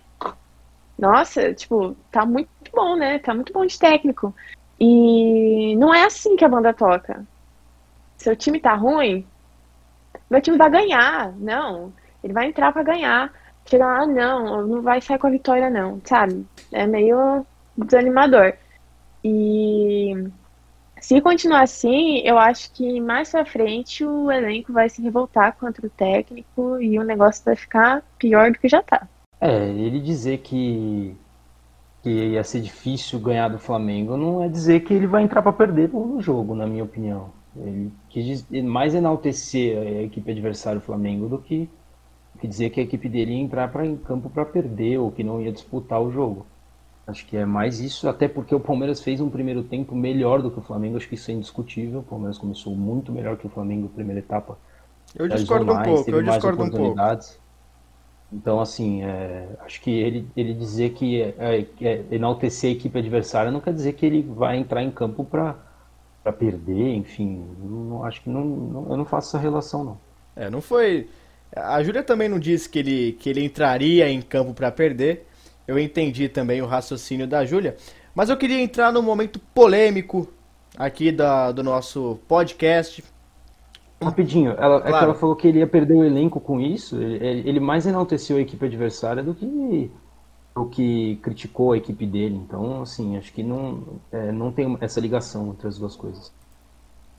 Nossa, 0.97 1.53
tipo, 1.53 1.95
tá 2.11 2.25
muito 2.25 2.49
bom, 2.73 2.95
né? 2.95 3.19
Tá 3.19 3.33
muito 3.33 3.53
bom 3.53 3.65
de 3.65 3.77
técnico. 3.77 4.33
E 4.79 5.75
não 5.77 5.93
é 5.93 6.05
assim 6.05 6.35
que 6.35 6.45
a 6.45 6.49
banda 6.49 6.73
toca. 6.73 7.25
Seu 8.17 8.35
time 8.35 8.59
tá 8.59 8.73
ruim, 8.73 9.25
meu 10.29 10.41
time 10.41 10.57
vai 10.57 10.69
ganhar. 10.69 11.33
Não, 11.37 11.93
ele 12.23 12.33
vai 12.33 12.47
entrar 12.47 12.71
para 12.71 12.83
ganhar. 12.83 13.33
Chega 13.65 13.85
lá, 13.85 14.07
não, 14.07 14.65
não 14.65 14.81
vai 14.81 15.01
sair 15.01 15.19
com 15.19 15.27
a 15.27 15.31
vitória, 15.31 15.69
não, 15.69 16.01
sabe? 16.03 16.45
É 16.71 16.85
meio 16.85 17.45
desanimador. 17.77 18.53
E 19.23 20.29
se 21.01 21.19
continuar 21.21 21.61
assim, 21.61 22.19
eu 22.19 22.37
acho 22.37 22.71
que 22.71 22.99
mais 23.01 23.31
pra 23.31 23.45
frente 23.45 24.05
o 24.05 24.31
elenco 24.31 24.71
vai 24.71 24.89
se 24.89 25.01
revoltar 25.01 25.55
contra 25.57 25.85
o 25.85 25.89
técnico 25.89 26.81
e 26.81 26.97
o 26.97 27.03
negócio 27.03 27.43
vai 27.43 27.55
ficar 27.55 28.03
pior 28.17 28.51
do 28.51 28.59
que 28.59 28.69
já 28.69 28.81
tá. 28.81 29.07
É, 29.39 29.69
ele 29.69 29.99
dizer 29.99 30.39
que, 30.39 31.15
que 32.07 32.25
ia 32.33 32.43
ser 32.43 32.61
difícil 32.61 33.19
ganhar 33.19 33.49
do 33.49 33.59
Flamengo 33.59 34.15
não 34.15 34.41
é 34.41 34.47
dizer 34.47 34.79
que 34.79 34.93
ele 34.93 35.05
vai 35.05 35.23
entrar 35.23 35.41
para 35.41 35.51
perder 35.51 35.89
no 35.89 36.21
jogo, 36.21 36.55
na 36.55 36.65
minha 36.65 36.83
opinião. 36.83 37.31
Ele 37.55 37.91
quis 38.09 38.45
mais 38.63 38.95
enaltecer 38.95 39.77
a 39.77 40.03
equipe 40.03 40.31
adversária 40.31 40.79
do 40.79 40.85
Flamengo 40.85 41.27
do 41.27 41.37
que 41.37 41.69
que 42.39 42.47
dizer 42.47 42.69
que 42.69 42.79
a 42.79 42.83
equipe 42.83 43.09
dele 43.09 43.31
ia 43.31 43.41
entrar 43.41 43.67
para 43.71 43.83
em 43.83 43.97
campo 43.97 44.29
para 44.29 44.45
perder 44.45 44.99
ou 44.99 45.11
que 45.11 45.23
não 45.23 45.41
ia 45.41 45.51
disputar 45.51 45.99
o 45.99 46.11
jogo. 46.11 46.45
Acho 47.07 47.25
que 47.25 47.35
é 47.35 47.45
mais 47.45 47.79
isso, 47.79 48.07
até 48.07 48.27
porque 48.27 48.53
o 48.53 48.59
Palmeiras 48.59 49.01
fez 49.01 49.19
um 49.19 49.29
primeiro 49.29 49.63
tempo 49.63 49.95
melhor 49.95 50.41
do 50.41 50.51
que 50.51 50.59
o 50.59 50.61
Flamengo, 50.61 50.97
acho 50.97 51.09
que 51.09 51.15
isso 51.15 51.31
é 51.31 51.33
indiscutível. 51.33 52.01
O 52.01 52.03
Palmeiras 52.03 52.37
começou 52.37 52.75
muito 52.75 53.11
melhor 53.11 53.37
que 53.37 53.47
o 53.47 53.49
Flamengo 53.49 53.83
na 53.83 53.89
primeira 53.89 54.19
etapa. 54.19 54.55
Eu 55.15 55.27
discordo 55.27 55.65
mais, 55.65 55.87
um 55.87 55.95
pouco, 55.95 56.11
eu 56.11 56.21
discordo 56.21 56.63
um 56.63 56.69
pouco. 56.69 56.95
Então, 58.31 58.59
assim, 58.59 59.03
é, 59.03 59.47
acho 59.61 59.79
que 59.81 59.89
ele, 59.89 60.27
ele 60.35 60.53
dizer 60.53 60.91
que 60.91 61.21
é, 61.21 61.65
é, 61.81 62.03
enaltecer 62.11 62.71
a 62.71 62.73
equipe 62.73 62.99
adversária 62.99 63.51
não 63.51 63.61
quer 63.61 63.73
dizer 63.73 63.93
que 63.93 64.05
ele 64.05 64.21
vai 64.21 64.57
entrar 64.57 64.83
em 64.83 64.91
campo 64.91 65.23
para 65.23 65.55
perder, 66.37 66.93
enfim. 66.95 67.45
Não, 67.59 68.03
acho 68.03 68.21
que 68.21 68.29
não, 68.29 68.43
não, 68.43 68.87
eu 68.89 68.97
não 68.97 69.05
faço 69.05 69.29
essa 69.29 69.39
relação, 69.41 69.83
não. 69.83 69.97
É, 70.35 70.49
não 70.49 70.61
foi. 70.61 71.09
A 71.55 71.81
Júlia 71.81 72.03
também 72.03 72.27
não 72.27 72.37
disse 72.37 72.67
que 72.67 72.79
ele, 72.79 73.13
que 73.13 73.29
ele 73.29 73.43
entraria 73.43 74.09
em 74.09 74.21
campo 74.21 74.53
para 74.53 74.71
perder. 74.71 75.25
Eu 75.65 75.79
entendi 75.79 76.27
também 76.27 76.61
o 76.61 76.65
raciocínio 76.65 77.27
da 77.27 77.45
Júlia. 77.45 77.77
Mas 78.13 78.29
eu 78.29 78.37
queria 78.37 78.59
entrar 78.59 78.91
no 78.91 79.01
momento 79.01 79.39
polêmico 79.53 80.27
aqui 80.77 81.11
da, 81.11 81.51
do 81.51 81.63
nosso 81.63 82.19
podcast. 82.27 83.03
Rapidinho, 84.01 84.51
ela, 84.51 84.79
claro. 84.79 84.87
é 84.87 84.97
que 84.99 85.03
ela 85.03 85.15
falou 85.15 85.35
que 85.35 85.47
ele 85.47 85.59
ia 85.59 85.67
perder 85.67 85.95
o 85.95 86.03
elenco 86.03 86.39
com 86.39 86.59
isso. 86.59 87.01
Ele, 87.01 87.49
ele 87.49 87.59
mais 87.59 87.85
enalteceu 87.87 88.37
a 88.37 88.41
equipe 88.41 88.63
adversária 88.63 89.23
do 89.23 89.33
que 89.33 89.91
o 90.55 90.65
que 90.65 91.17
criticou 91.21 91.71
a 91.71 91.77
equipe 91.77 92.05
dele. 92.05 92.35
Então, 92.35 92.81
assim, 92.81 93.17
acho 93.17 93.31
que 93.31 93.43
não, 93.43 93.83
é, 94.11 94.31
não 94.31 94.51
tem 94.51 94.77
essa 94.81 94.99
ligação 94.99 95.49
entre 95.49 95.67
as 95.67 95.77
duas 95.77 95.95
coisas. 95.95 96.31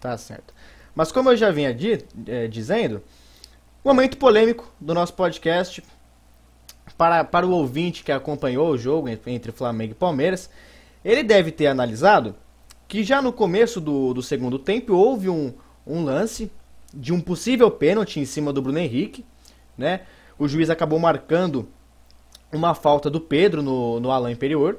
Tá 0.00 0.16
certo. 0.16 0.52
Mas 0.94 1.12
como 1.12 1.30
eu 1.30 1.36
já 1.36 1.50
vinha 1.50 1.72
di, 1.72 2.04
é, 2.26 2.48
dizendo, 2.48 3.02
momento 3.84 4.16
polêmico 4.16 4.70
do 4.80 4.94
nosso 4.94 5.14
podcast 5.14 5.82
para, 6.96 7.24
para 7.24 7.46
o 7.46 7.50
ouvinte 7.50 8.02
que 8.02 8.12
acompanhou 8.12 8.70
o 8.70 8.78
jogo 8.78 9.08
entre 9.08 9.52
Flamengo 9.52 9.92
e 9.92 9.94
Palmeiras, 9.94 10.50
ele 11.04 11.22
deve 11.22 11.52
ter 11.52 11.68
analisado 11.68 12.34
que 12.88 13.04
já 13.04 13.22
no 13.22 13.32
começo 13.32 13.80
do, 13.80 14.14
do 14.14 14.22
segundo 14.22 14.58
tempo 14.58 14.94
houve 14.94 15.28
um, 15.28 15.52
um 15.86 16.02
lance 16.04 16.50
de 16.92 17.12
um 17.12 17.20
possível 17.20 17.70
pênalti 17.70 18.20
em 18.20 18.24
cima 18.24 18.52
do 18.52 18.62
Bruno 18.62 18.78
Henrique, 18.78 19.24
né? 19.76 20.02
O 20.38 20.48
juiz 20.48 20.70
acabou 20.70 20.98
marcando 20.98 21.68
uma 22.52 22.74
falta 22.74 23.10
do 23.10 23.20
Pedro 23.20 23.62
no, 23.62 24.00
no 24.00 24.10
Alain 24.10 24.32
Imperior 24.32 24.78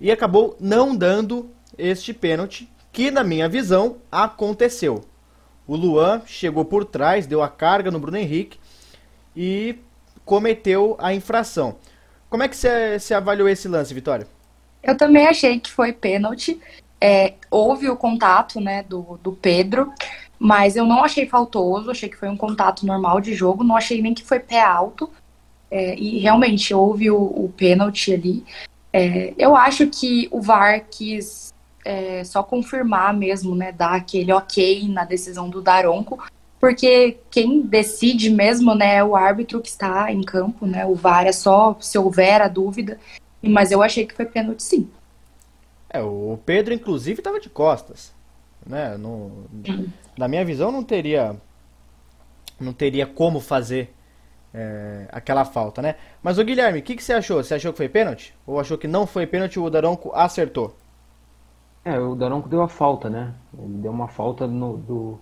e 0.00 0.10
acabou 0.10 0.56
não 0.60 0.96
dando 0.96 1.50
este 1.76 2.14
pênalti, 2.14 2.68
que 2.92 3.10
na 3.10 3.22
minha 3.22 3.48
visão 3.48 3.98
aconteceu. 4.10 5.04
O 5.66 5.76
Luan 5.76 6.22
chegou 6.24 6.64
por 6.64 6.84
trás, 6.84 7.26
deu 7.26 7.42
a 7.42 7.48
carga 7.48 7.90
no 7.90 7.98
Bruno 7.98 8.16
Henrique 8.16 8.58
e 9.36 9.78
cometeu 10.24 10.96
a 10.98 11.12
infração. 11.12 11.76
Como 12.30 12.42
é 12.42 12.48
que 12.48 12.56
você 12.56 13.14
avaliou 13.14 13.48
esse 13.48 13.68
lance, 13.68 13.92
Vitória? 13.92 14.26
Eu 14.82 14.96
também 14.96 15.26
achei 15.26 15.58
que 15.58 15.70
foi 15.70 15.92
pênalti. 15.92 16.60
É, 17.00 17.34
houve 17.50 17.88
o 17.88 17.96
contato 17.96 18.60
né, 18.60 18.82
do, 18.82 19.18
do 19.22 19.32
Pedro, 19.32 19.92
mas 20.38 20.76
eu 20.76 20.86
não 20.86 21.02
achei 21.02 21.26
faltoso, 21.26 21.90
achei 21.90 22.08
que 22.08 22.16
foi 22.16 22.28
um 22.28 22.36
contato 22.36 22.86
normal 22.86 23.20
de 23.20 23.34
jogo, 23.34 23.64
não 23.64 23.76
achei 23.76 24.00
nem 24.00 24.14
que 24.14 24.24
foi 24.24 24.38
pé 24.38 24.60
alto. 24.60 25.10
É, 25.70 25.94
e 25.96 26.18
realmente 26.18 26.72
houve 26.72 27.10
o, 27.10 27.20
o 27.20 27.52
pênalti 27.54 28.14
ali. 28.14 28.44
É, 28.92 29.34
eu 29.36 29.54
acho 29.54 29.86
que 29.88 30.26
o 30.30 30.40
VAR 30.40 30.86
quis 30.90 31.52
é, 31.84 32.24
só 32.24 32.42
confirmar 32.42 33.14
mesmo, 33.14 33.54
né, 33.54 33.72
dar 33.72 33.94
aquele 33.94 34.32
ok 34.32 34.88
na 34.88 35.04
decisão 35.04 35.48
do 35.48 35.60
Daronco, 35.60 36.22
porque 36.58 37.18
quem 37.30 37.60
decide 37.60 38.30
mesmo, 38.30 38.74
né, 38.74 38.96
é 38.96 39.04
o 39.04 39.14
árbitro 39.14 39.60
que 39.60 39.68
está 39.68 40.10
em 40.12 40.22
campo, 40.22 40.66
né, 40.66 40.84
o 40.86 40.94
VAR 40.94 41.26
é 41.26 41.32
só 41.32 41.76
se 41.80 41.98
houver 41.98 42.40
a 42.40 42.48
dúvida, 42.48 42.98
mas 43.42 43.70
eu 43.70 43.82
achei 43.82 44.06
que 44.06 44.14
foi 44.14 44.26
pênalti 44.26 44.62
sim. 44.62 44.90
É, 45.90 46.02
o 46.02 46.38
Pedro 46.44 46.74
inclusive 46.74 47.20
estava 47.20 47.40
de 47.40 47.48
costas, 47.48 48.12
né, 48.68 48.96
na 50.16 50.28
minha 50.28 50.44
visão 50.44 50.70
não 50.70 50.84
teria, 50.84 51.34
não 52.60 52.72
teria 52.72 53.06
como 53.06 53.40
fazer 53.40 53.94
é, 54.52 55.08
aquela 55.10 55.44
falta, 55.44 55.82
né? 55.82 55.96
Mas 56.22 56.38
o 56.38 56.44
Guilherme, 56.44 56.80
o 56.80 56.82
que, 56.82 56.94
que 56.94 57.02
você 57.02 57.12
achou? 57.14 57.42
Você 57.42 57.54
achou 57.54 57.72
que 57.72 57.78
foi 57.78 57.88
pênalti? 57.88 58.34
Ou 58.46 58.60
achou 58.60 58.78
que 58.78 58.86
não 58.86 59.06
foi 59.06 59.26
pênalti 59.26 59.58
o 59.58 59.70
Daronco 59.70 60.12
acertou? 60.14 60.76
É, 61.84 61.98
o 61.98 62.14
Daronco 62.14 62.48
deu 62.48 62.62
a 62.62 62.68
falta, 62.68 63.08
né? 63.08 63.34
Ele 63.58 63.78
deu 63.78 63.90
uma 63.90 64.08
falta 64.08 64.46
no, 64.46 64.76
do, 64.76 65.18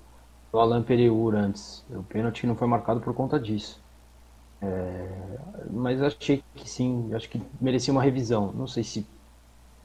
do 0.50 0.58
Alan 0.58 0.82
Pereur 0.82 1.34
antes. 1.34 1.84
O 1.90 2.02
pênalti 2.02 2.46
não 2.46 2.56
foi 2.56 2.66
marcado 2.66 3.00
por 3.00 3.14
conta 3.14 3.38
disso. 3.38 3.80
É, 4.60 5.38
mas 5.70 6.02
achei 6.02 6.42
que 6.54 6.68
sim, 6.68 7.14
acho 7.14 7.28
que 7.28 7.40
merecia 7.60 7.92
uma 7.92 8.02
revisão. 8.02 8.52
Não 8.52 8.66
sei 8.66 8.82
se. 8.82 9.06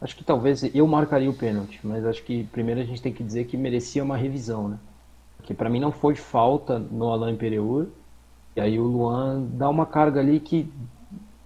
Acho 0.02 0.16
que 0.16 0.24
talvez 0.24 0.64
eu 0.76 0.88
marcaria 0.88 1.30
o 1.30 1.34
pênalti, 1.34 1.80
mas 1.84 2.04
acho 2.06 2.24
que 2.24 2.44
primeiro 2.46 2.82
a 2.82 2.84
gente 2.84 3.02
tem 3.02 3.14
que 3.14 3.24
dizer 3.24 3.46
que 3.46 3.56
merecia 3.56 4.04
uma 4.04 4.18
revisão, 4.18 4.68
né? 4.68 4.80
Porque 5.38 5.54
para 5.54 5.70
mim 5.70 5.80
não 5.80 5.92
foi 5.92 6.16
falta 6.16 6.80
no 6.80 7.10
Alain 7.10 7.36
Pereur. 7.38 7.88
E 8.56 8.62
aí 8.62 8.80
o 8.80 8.84
Luan 8.84 9.44
dá 9.54 9.70
uma 9.70 9.86
carga 9.86 10.20
ali 10.20 10.40
que 10.40 10.72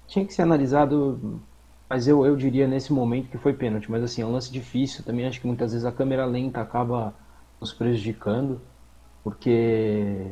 tinha 0.07 0.25
que 0.25 0.33
ser 0.33 0.43
analisado, 0.43 1.41
mas 1.89 2.07
eu, 2.07 2.25
eu 2.25 2.35
diria 2.35 2.67
nesse 2.67 2.93
momento 2.93 3.29
que 3.29 3.37
foi 3.37 3.53
pênalti. 3.53 3.91
Mas 3.91 4.03
assim, 4.03 4.21
é 4.21 4.25
um 4.25 4.31
lance 4.31 4.51
difícil. 4.51 5.03
Também 5.03 5.27
acho 5.27 5.41
que 5.41 5.47
muitas 5.47 5.73
vezes 5.73 5.85
a 5.85 5.91
câmera 5.91 6.25
lenta 6.25 6.61
acaba 6.61 7.13
nos 7.59 7.73
prejudicando 7.73 8.61
porque 9.23 10.31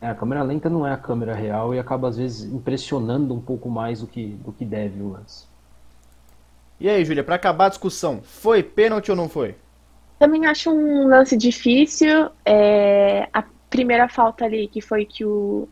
é, 0.00 0.08
a 0.08 0.14
câmera 0.14 0.42
lenta 0.42 0.70
não 0.70 0.86
é 0.86 0.92
a 0.92 0.96
câmera 0.96 1.34
real 1.34 1.74
e 1.74 1.78
acaba 1.78 2.08
às 2.08 2.16
vezes 2.16 2.52
impressionando 2.52 3.34
um 3.34 3.40
pouco 3.40 3.68
mais 3.68 4.00
do 4.00 4.06
que, 4.06 4.28
do 4.44 4.52
que 4.52 4.64
deve 4.64 5.02
o 5.02 5.10
lance. 5.10 5.51
E 6.82 6.88
aí, 6.88 7.04
Júlia, 7.04 7.22
para 7.22 7.36
acabar 7.36 7.66
a 7.66 7.68
discussão, 7.68 8.20
foi 8.24 8.60
pênalti 8.60 9.08
ou 9.08 9.16
não 9.16 9.28
foi? 9.28 9.54
Também 10.18 10.46
acho 10.46 10.68
um 10.68 11.06
lance 11.06 11.36
difícil. 11.36 12.28
É, 12.44 13.28
a 13.32 13.44
primeira 13.70 14.08
falta 14.08 14.44
ali, 14.44 14.66
que 14.66 14.80
foi 14.80 15.04
que 15.04 15.24
o, 15.24 15.68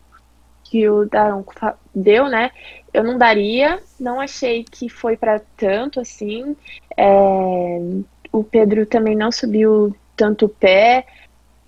que 0.63 0.87
o 0.89 1.03
Daronco 1.03 1.53
deu, 1.93 2.29
né? 2.29 2.51
Eu 2.93 3.03
não 3.03 3.17
daria, 3.17 3.83
não 3.99 4.21
achei 4.21 4.63
que 4.63 4.87
foi 4.87 5.17
para 5.17 5.41
tanto 5.57 5.99
assim. 5.99 6.55
É, 6.95 7.77
o 8.31 8.41
Pedro 8.41 8.85
também 8.85 9.13
não 9.13 9.33
subiu 9.33 9.93
tanto 10.15 10.45
o 10.45 10.49
pé 10.49 11.05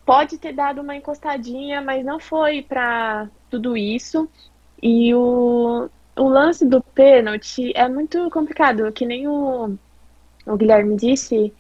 pode 0.06 0.38
ter 0.38 0.54
dado 0.54 0.82
uma 0.82 0.96
encostadinha, 0.96 1.82
mas 1.82 2.06
não 2.06 2.20
foi 2.20 2.62
para 2.62 3.30
tudo 3.50 3.76
isso. 3.76 4.30
E 4.82 5.14
o, 5.14 5.90
o 6.16 6.28
lance 6.28 6.66
do 6.66 6.82
pênalti 6.82 7.72
é 7.76 7.88
muito 7.88 8.30
complicado, 8.30 8.92
que 8.92 9.06
nem 9.06 9.28
o, 9.28 9.76
o 10.46 10.58
Guilherme 10.58 10.96
disse, 10.96 11.54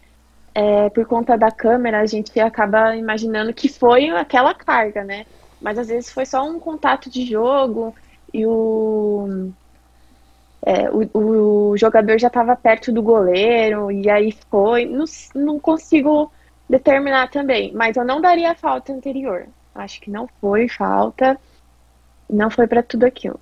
é, 0.53 0.89
por 0.89 1.05
conta 1.05 1.37
da 1.37 1.51
câmera, 1.51 2.01
a 2.01 2.05
gente 2.05 2.39
acaba 2.39 2.95
imaginando 2.95 3.53
que 3.53 3.67
foi 3.67 4.09
aquela 4.09 4.53
carga, 4.53 5.03
né? 5.03 5.25
Mas 5.61 5.79
às 5.79 5.87
vezes 5.87 6.11
foi 6.11 6.25
só 6.25 6.43
um 6.43 6.59
contato 6.59 7.09
de 7.09 7.25
jogo 7.25 7.95
e 8.33 8.45
o, 8.45 9.51
é, 10.65 10.89
o, 10.89 11.71
o, 11.71 11.77
jogador 11.77 12.19
já 12.19 12.27
estava 12.27 12.55
perto 12.55 12.91
do 12.91 13.01
goleiro 13.01 13.91
e 13.91 14.09
aí 14.09 14.31
foi. 14.49 14.85
Não, 14.85 15.05
não 15.35 15.59
consigo 15.59 16.31
determinar 16.69 17.29
também. 17.29 17.71
Mas 17.73 17.97
eu 17.97 18.05
não 18.05 18.21
daria 18.21 18.55
falta 18.55 18.93
anterior. 18.93 19.47
Acho 19.73 19.99
que 20.01 20.11
não 20.11 20.27
foi 20.39 20.67
falta. 20.69 21.39
Não 22.29 22.49
foi 22.49 22.67
para 22.67 22.83
tudo 22.83 23.05
aquilo. 23.05 23.39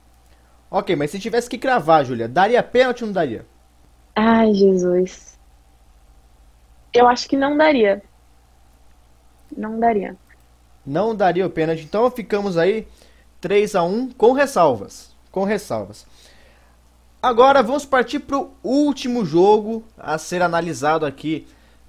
Ok, 0.74 0.96
mas 0.96 1.12
se 1.12 1.20
tivesse 1.20 1.50
que 1.50 1.58
cravar, 1.58 2.06
Júlia, 2.06 2.30
daria 2.30 2.64
pênalti 2.64 3.02
ou 3.02 3.08
não 3.08 3.14
daria? 3.14 3.46
Ai, 4.16 4.54
Jesus. 4.54 5.38
Eu 6.94 7.10
acho 7.10 7.28
que 7.28 7.36
não 7.36 7.58
daria. 7.58 8.02
Não 9.56 9.78
daria. 9.78 10.16
Não 10.86 11.14
daria 11.14 11.46
o 11.46 11.50
pênalti. 11.50 11.84
Então 11.84 12.10
ficamos 12.10 12.58
aí 12.58 12.88
3 13.42 13.76
a 13.76 13.84
1 13.84 14.12
com 14.12 14.32
ressalvas. 14.32 15.14
Com 15.30 15.44
ressalvas. 15.44 16.06
Agora 17.22 17.62
vamos 17.62 17.86
partir 17.86 18.20
para 18.20 18.38
o 18.40 18.52
último 18.64 19.26
jogo 19.26 19.84
a 19.98 20.18
ser 20.18 20.42
analisado 20.42 21.06
aqui 21.06 21.46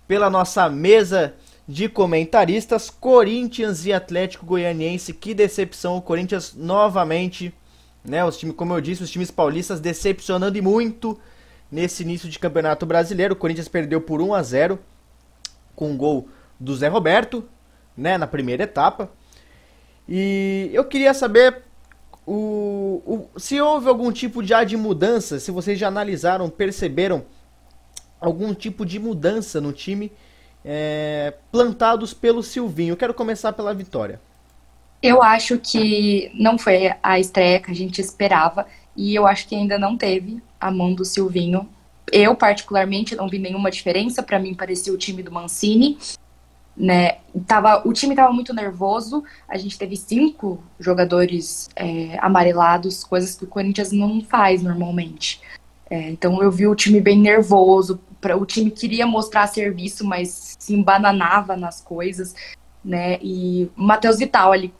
pela 0.06 0.28
nossa 0.28 0.68
mesa 0.68 1.34
de 1.66 1.88
comentaristas, 1.88 2.90
Corinthians 2.90 3.86
e 3.86 3.92
Atlético 3.92 4.44
Goianiense. 4.44 5.14
Que 5.14 5.32
decepção, 5.32 5.96
o 5.96 6.02
Corinthians 6.02 6.52
novamente, 6.54 7.54
né, 8.04 8.24
os 8.24 8.36
times, 8.36 8.56
como 8.56 8.74
eu 8.74 8.80
disse, 8.80 9.02
os 9.02 9.10
times 9.10 9.30
paulistas 9.30 9.80
decepcionando 9.80 10.58
e 10.58 10.60
muito 10.60 11.18
nesse 11.70 12.02
início 12.02 12.28
de 12.28 12.38
Campeonato 12.38 12.84
Brasileiro. 12.84 13.34
O 13.34 13.36
Corinthians 13.36 13.68
perdeu 13.68 14.00
por 14.00 14.20
1 14.20 14.34
a 14.34 14.42
0 14.42 14.78
com 15.74 15.90
um 15.90 15.96
gol 15.96 16.28
do 16.58 16.74
Zé 16.76 16.88
Roberto, 16.88 17.44
né, 17.96 18.18
na 18.18 18.26
primeira 18.26 18.64
etapa. 18.64 19.10
E 20.08 20.70
eu 20.72 20.84
queria 20.84 21.14
saber 21.14 21.62
o, 22.26 23.28
o, 23.34 23.40
se 23.40 23.60
houve 23.60 23.88
algum 23.88 24.12
tipo 24.12 24.44
já 24.44 24.64
de 24.64 24.76
mudança, 24.76 25.38
se 25.40 25.50
vocês 25.50 25.78
já 25.78 25.88
analisaram, 25.88 26.48
perceberam 26.50 27.24
algum 28.20 28.54
tipo 28.54 28.86
de 28.86 28.98
mudança 28.98 29.60
no 29.60 29.72
time 29.72 30.12
é, 30.64 31.34
plantados 31.50 32.14
pelo 32.14 32.42
Silvinho. 32.42 32.92
Eu 32.92 32.96
quero 32.96 33.14
começar 33.14 33.52
pela 33.52 33.74
vitória. 33.74 34.20
Eu 35.02 35.20
acho 35.20 35.58
que 35.58 36.30
não 36.32 36.56
foi 36.56 36.92
a 37.02 37.18
estreia 37.18 37.58
que 37.58 37.72
a 37.72 37.74
gente 37.74 38.00
esperava 38.00 38.66
e 38.96 39.14
eu 39.14 39.26
acho 39.26 39.48
que 39.48 39.56
ainda 39.56 39.76
não 39.76 39.96
teve 39.96 40.40
a 40.60 40.70
mão 40.70 40.94
do 40.94 41.04
Silvinho. 41.04 41.68
Eu, 42.10 42.36
particularmente, 42.36 43.16
não 43.16 43.28
vi 43.28 43.38
nenhuma 43.38 43.70
diferença. 43.70 44.22
Para 44.22 44.38
mim, 44.38 44.54
parecia 44.54 44.92
o 44.92 44.98
time 44.98 45.22
do 45.22 45.32
Mancini. 45.32 45.98
Né? 46.76 47.16
Tava, 47.48 47.82
o 47.86 47.92
time 47.92 48.12
estava 48.12 48.32
muito 48.32 48.54
nervoso. 48.54 49.24
A 49.48 49.58
gente 49.58 49.76
teve 49.76 49.96
cinco 49.96 50.62
jogadores 50.78 51.68
é, 51.74 52.16
amarelados, 52.20 53.02
coisas 53.02 53.34
que 53.34 53.44
o 53.44 53.48
Corinthians 53.48 53.90
não 53.90 54.20
faz 54.20 54.62
normalmente. 54.62 55.40
É, 55.90 56.10
então 56.10 56.40
eu 56.42 56.50
vi 56.50 56.66
o 56.68 56.76
time 56.76 57.00
bem 57.00 57.18
nervoso. 57.18 57.98
Pra, 58.20 58.36
o 58.36 58.46
time 58.46 58.70
queria 58.70 59.06
mostrar 59.06 59.48
serviço, 59.48 60.06
mas 60.06 60.56
se 60.58 60.74
embananava 60.74 61.56
nas 61.56 61.80
coisas. 61.80 62.36
Né? 62.84 63.18
E 63.20 63.68
o 63.76 63.82
Matheus 63.82 64.18
Vital 64.18 64.52
ali 64.52 64.72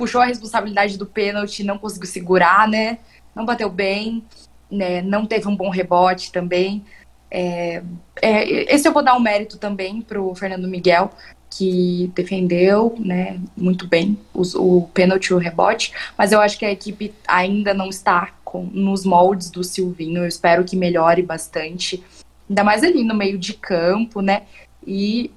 puxou 0.00 0.22
a 0.22 0.24
responsabilidade 0.24 0.96
do 0.96 1.04
pênalti, 1.04 1.62
não 1.62 1.76
conseguiu 1.76 2.08
segurar, 2.08 2.66
né? 2.66 2.96
Não 3.34 3.44
bateu 3.44 3.68
bem, 3.68 4.24
né? 4.70 5.02
Não 5.02 5.26
teve 5.26 5.46
um 5.46 5.54
bom 5.54 5.68
rebote 5.68 6.32
também. 6.32 6.82
É, 7.30 7.82
é, 8.22 8.74
esse 8.74 8.88
eu 8.88 8.94
vou 8.94 9.04
dar 9.04 9.14
um 9.14 9.20
mérito 9.20 9.58
também 9.58 10.00
para 10.00 10.18
o 10.18 10.34
Fernando 10.34 10.66
Miguel, 10.66 11.10
que 11.50 12.10
defendeu 12.14 12.96
né, 12.98 13.38
muito 13.54 13.86
bem 13.86 14.18
os, 14.32 14.54
o 14.54 14.88
pênalti 14.94 15.26
e 15.26 15.34
o 15.34 15.38
rebote, 15.38 15.92
mas 16.16 16.32
eu 16.32 16.40
acho 16.40 16.58
que 16.58 16.64
a 16.64 16.70
equipe 16.70 17.12
ainda 17.28 17.74
não 17.74 17.90
está 17.90 18.30
com, 18.42 18.64
nos 18.72 19.04
moldes 19.04 19.50
do 19.50 19.62
Silvinho. 19.62 20.22
Eu 20.22 20.26
espero 20.26 20.64
que 20.64 20.76
melhore 20.76 21.22
bastante, 21.22 22.02
ainda 22.48 22.64
mais 22.64 22.82
ali 22.82 23.04
no 23.04 23.14
meio 23.14 23.38
de 23.38 23.52
campo, 23.52 24.22
né? 24.22 24.44
E 24.86 25.30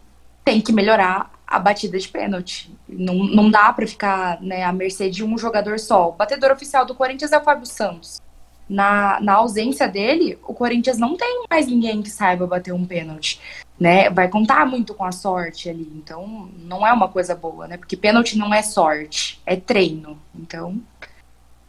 tem 0.45 0.61
que 0.61 0.71
melhorar 0.71 1.32
a 1.45 1.59
batida 1.59 1.97
de 1.97 2.07
pênalti. 2.07 2.73
Não, 2.87 3.15
não 3.15 3.49
dá 3.49 3.71
para 3.71 3.87
ficar 3.87 4.41
né, 4.41 4.63
à 4.63 4.71
mercê 4.71 5.09
de 5.09 5.23
um 5.23 5.37
jogador 5.37 5.79
só. 5.79 6.09
O 6.09 6.13
batedor 6.13 6.51
oficial 6.51 6.85
do 6.85 6.95
Corinthians 6.95 7.31
é 7.31 7.37
o 7.37 7.43
Fábio 7.43 7.65
Santos. 7.65 8.21
Na, 8.67 9.19
na 9.19 9.33
ausência 9.33 9.87
dele, 9.87 10.39
o 10.47 10.53
Corinthians 10.53 10.97
não 10.97 11.17
tem 11.17 11.45
mais 11.49 11.67
ninguém 11.67 12.01
que 12.01 12.09
saiba 12.09 12.47
bater 12.47 12.73
um 12.73 12.85
pênalti. 12.85 13.39
Né? 13.79 14.09
Vai 14.09 14.29
contar 14.29 14.65
muito 14.65 14.93
com 14.93 15.03
a 15.03 15.11
sorte 15.11 15.69
ali. 15.69 15.91
Então, 15.95 16.49
não 16.59 16.85
é 16.87 16.93
uma 16.93 17.07
coisa 17.07 17.35
boa, 17.35 17.67
né? 17.67 17.77
Porque 17.77 17.97
pênalti 17.97 18.37
não 18.37 18.53
é 18.53 18.61
sorte, 18.61 19.41
é 19.45 19.55
treino. 19.55 20.17
Então, 20.33 20.81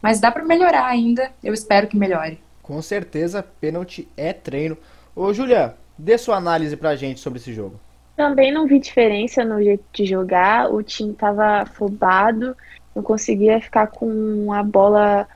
mas 0.01 0.19
dá 0.19 0.31
para 0.31 0.45
melhorar 0.45 0.85
ainda. 0.85 1.31
Eu 1.43 1.53
espero 1.53 1.87
que 1.87 1.97
melhore. 1.97 2.39
Com 2.61 2.81
certeza, 2.81 3.43
pênalti 3.43 4.07
é 4.15 4.33
treino. 4.33 4.77
Ô, 5.15 5.33
Julia, 5.33 5.75
dê 5.97 6.17
sua 6.17 6.37
análise 6.37 6.75
pra 6.77 6.95
gente 6.95 7.19
sobre 7.19 7.39
esse 7.39 7.53
jogo. 7.53 7.79
Também 8.15 8.51
não 8.51 8.65
vi 8.65 8.79
diferença 8.79 9.43
no 9.43 9.61
jeito 9.61 9.83
de 9.93 10.05
jogar. 10.05 10.73
O 10.73 10.81
time 10.81 11.11
estava 11.11 11.61
afobado, 11.61 12.55
não 12.95 13.03
conseguia 13.03 13.59
ficar 13.59 13.87
com 13.87 14.53
a 14.53 14.63
bola 14.63 15.27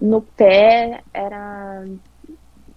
no 0.00 0.22
pé. 0.22 1.02
Era 1.12 1.84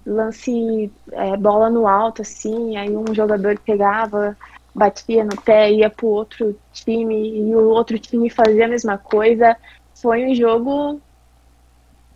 lance, 0.06 0.92
é, 1.12 1.38
bola 1.38 1.70
no 1.70 1.88
alto, 1.88 2.22
assim. 2.22 2.76
Aí 2.76 2.96
um 2.96 3.14
jogador 3.14 3.58
pegava, 3.60 4.38
batia 4.76 5.24
no 5.24 5.42
pé, 5.42 5.72
ia 5.72 5.90
pro 5.90 6.08
outro 6.08 6.60
time 6.74 7.40
e 7.40 7.56
o 7.56 7.70
outro 7.70 7.98
time 7.98 8.30
fazia 8.30 8.66
a 8.66 8.70
mesma 8.70 8.98
coisa. 8.98 9.56
Foi 9.96 10.26
um 10.26 10.36
jogo 10.36 11.02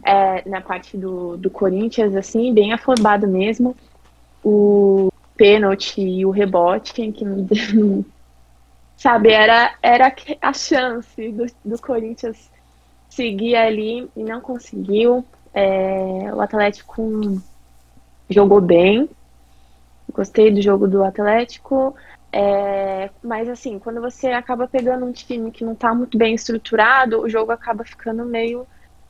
é, 0.06 0.48
na 0.48 0.60
parte 0.60 0.98
do, 0.98 1.38
do 1.38 1.50
Corinthians, 1.50 2.16
assim, 2.16 2.54
bem 2.54 2.74
afobado 2.74 3.28
mesmo. 3.28 3.76
O 4.44 5.08
pênalti 5.44 6.00
e 6.00 6.26
o 6.26 6.30
rebote, 6.30 6.94
que 7.12 7.26
não, 7.26 7.46
sabe, 8.96 9.30
era, 9.30 9.76
era 9.82 10.16
a 10.42 10.54
chance 10.54 11.32
do, 11.34 11.46
do 11.66 11.82
Corinthians 11.82 12.50
seguir 13.10 13.58
ali 13.58 14.10
e 14.16 14.24
não 14.24 14.40
conseguiu. 14.40 15.26
É, 15.54 16.34
o 16.34 16.40
Atlético 16.40 17.42
jogou 18.30 18.62
bem, 18.62 19.10
gostei 20.14 20.50
do 20.50 20.62
jogo 20.62 20.88
do 20.88 21.04
Atlético, 21.04 21.94
é, 22.32 23.10
mas 23.22 23.50
assim, 23.50 23.78
quando 23.80 24.00
você 24.00 24.28
acaba 24.28 24.66
pegando 24.66 25.06
um 25.06 25.12
time 25.12 25.52
que 25.52 25.66
não 25.66 25.74
está 25.74 25.94
muito 25.94 26.18
bem 26.18 26.34
estruturado, 26.34 27.20
o 27.20 27.30
jogo 27.30 27.52
acaba 27.52 27.84
ficando 27.84 28.24
meio. 28.24 28.66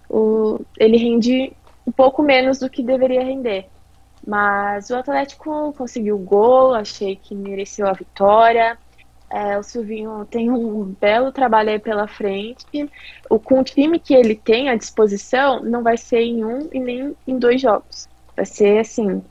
O, 0.10 0.62
ele 0.80 0.98
rende 0.98 1.54
um 1.86 1.92
pouco 1.92 2.24
menos 2.24 2.58
do 2.58 2.72
que 2.72 2.82
deveria 2.82 3.24
render. 3.24 3.70
Mas 4.26 4.90
o 4.90 4.96
Atlético 4.96 5.74
conseguiu 5.74 6.16
o 6.16 6.20
gol, 6.20 6.74
achei 6.74 7.16
que 7.16 7.36
mereceu 7.36 7.88
a 7.88 7.94
vitória. 7.94 8.78
É, 9.30 9.58
o 9.58 9.64
Silvinho 9.64 10.26
tem 10.30 10.50
um 10.50 10.84
belo 11.00 11.32
trabalho 11.32 11.72
aí 11.72 11.80
pela 11.80 12.08
frente. 12.08 12.90
O, 13.30 13.40
com 13.40 13.60
o 13.60 13.64
time 13.64 14.00
que 14.00 14.14
ele 14.14 14.36
tem 14.36 14.70
à 14.70 14.76
disposição, 14.76 15.62
não 15.64 15.82
vai 15.84 15.98
ser 15.98 16.22
em 16.22 16.46
um 16.46 16.70
e 16.72 16.80
nem 16.80 17.16
em 17.28 17.38
dois 17.38 17.60
jogos. 17.60 18.08
Vai 18.36 18.46
ser 18.46 18.80
assim. 18.80 19.24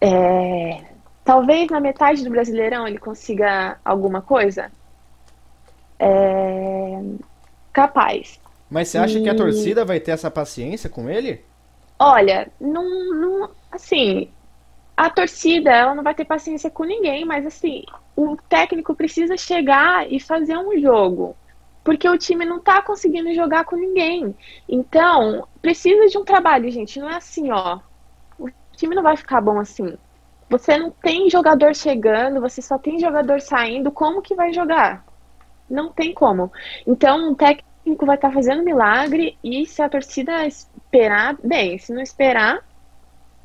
É, 0.00 0.84
talvez 1.24 1.68
na 1.70 1.80
metade 1.80 2.22
do 2.22 2.30
Brasileirão 2.30 2.86
ele 2.86 2.98
consiga 2.98 3.78
alguma 3.84 4.22
coisa. 4.22 4.70
É, 5.98 7.02
capaz. 7.72 8.38
Mas 8.70 8.88
você 8.88 8.98
acha 8.98 9.18
e... 9.18 9.22
que 9.22 9.28
a 9.28 9.34
torcida 9.34 9.84
vai 9.84 9.98
ter 9.98 10.12
essa 10.12 10.30
paciência 10.30 10.88
com 10.88 11.08
ele? 11.08 11.42
Olha, 11.98 12.50
não, 12.60 12.84
não, 13.14 13.50
assim, 13.72 14.30
a 14.96 15.10
torcida 15.10 15.70
ela 15.70 15.94
não 15.94 16.02
vai 16.02 16.14
ter 16.14 16.24
paciência 16.24 16.70
com 16.70 16.84
ninguém, 16.84 17.24
mas 17.24 17.46
assim, 17.46 17.84
o 18.16 18.36
técnico 18.48 18.94
precisa 18.94 19.36
chegar 19.36 20.10
e 20.12 20.20
fazer 20.20 20.56
um 20.58 20.78
jogo, 20.80 21.36
porque 21.84 22.08
o 22.08 22.18
time 22.18 22.44
não 22.44 22.60
tá 22.60 22.82
conseguindo 22.82 23.32
jogar 23.34 23.64
com 23.64 23.76
ninguém. 23.76 24.34
Então, 24.68 25.46
precisa 25.62 26.06
de 26.06 26.18
um 26.18 26.24
trabalho, 26.24 26.70
gente. 26.70 27.00
Não 27.00 27.08
é 27.08 27.16
assim, 27.16 27.50
ó. 27.50 27.80
O 28.38 28.48
time 28.76 28.94
não 28.94 29.02
vai 29.02 29.16
ficar 29.16 29.40
bom 29.40 29.58
assim. 29.58 29.96
Você 30.50 30.76
não 30.76 30.90
tem 30.90 31.30
jogador 31.30 31.74
chegando, 31.74 32.40
você 32.40 32.62
só 32.62 32.78
tem 32.78 32.98
jogador 32.98 33.40
saindo, 33.40 33.90
como 33.92 34.22
que 34.22 34.34
vai 34.34 34.52
jogar? 34.52 35.04
Não 35.68 35.92
tem 35.92 36.12
como. 36.14 36.50
Então, 36.86 37.32
o 37.32 37.36
técnico 37.36 38.06
vai 38.06 38.16
estar 38.16 38.28
tá 38.28 38.34
fazendo 38.34 38.64
milagre 38.64 39.38
e 39.44 39.66
se 39.66 39.82
a 39.82 39.88
torcida 39.88 40.46
esperar, 40.88 41.36
bem, 41.44 41.78
se 41.78 41.92
não 41.92 42.00
esperar, 42.00 42.60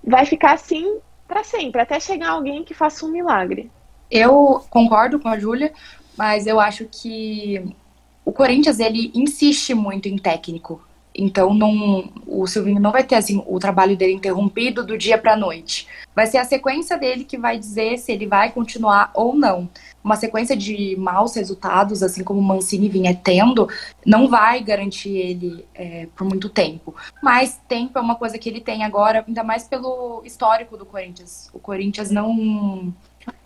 vai 0.04 0.26
ficar 0.26 0.54
assim 0.54 1.00
para 1.28 1.44
sempre, 1.44 1.82
até 1.82 2.00
chegar 2.00 2.30
alguém 2.30 2.64
que 2.64 2.74
faça 2.74 3.06
um 3.06 3.10
milagre. 3.10 3.70
Eu 4.10 4.64
concordo 4.70 5.20
com 5.20 5.28
a 5.28 5.38
Júlia, 5.38 5.74
mas 6.18 6.48
eu 6.48 6.60
acho 6.60 6.86
que 6.86 7.76
o 8.24 8.32
Corinthians 8.32 8.80
ele 8.80 9.12
insiste 9.14 9.74
muito 9.74 10.08
em 10.08 10.18
técnico. 10.18 10.82
Então 11.16 11.54
não, 11.54 12.10
o 12.26 12.48
Silvinho 12.48 12.80
não 12.80 12.92
vai 12.92 13.04
ter 13.04 13.16
assim 13.16 13.44
o 13.46 13.60
trabalho 13.60 13.96
dele 13.96 14.14
interrompido 14.14 14.86
do 14.86 14.98
dia 14.98 15.18
para 15.18 15.34
a 15.34 15.38
noite. 15.38 15.88
Vai 16.16 16.26
ser 16.28 16.38
a 16.38 16.46
sequência 16.46 16.98
dele 16.98 17.24
que 17.24 17.38
vai 17.38 17.58
dizer 17.58 17.98
se 17.98 18.12
ele 18.12 18.28
vai 18.28 18.52
continuar 18.52 19.12
ou 19.14 19.36
não. 19.36 19.70
Uma 20.04 20.16
sequência 20.16 20.56
de 20.56 20.96
maus 20.98 21.36
resultados, 21.36 22.04
assim 22.04 22.24
como 22.24 22.40
o 22.40 22.44
Mancini 22.44 22.90
vinha 22.90 23.16
tendo, 23.16 23.70
não 24.06 24.28
vai 24.28 24.62
garantir 24.62 25.16
ele 25.16 25.66
é, 25.74 26.08
por 26.16 26.28
muito 26.28 26.50
tempo. 26.50 26.94
Mas 27.22 27.60
tempo 27.68 27.98
é 27.98 28.02
uma 28.02 28.16
coisa 28.16 28.38
que 28.38 28.50
ele 28.50 28.60
tem 28.60 28.84
agora, 28.84 29.24
ainda 29.26 29.44
mais 29.44 29.64
pelo 29.64 30.22
histórico 30.26 30.76
do 30.76 30.86
Corinthians. 30.86 31.50
O 31.54 31.60
Corinthians 31.60 32.12
não 32.12 32.94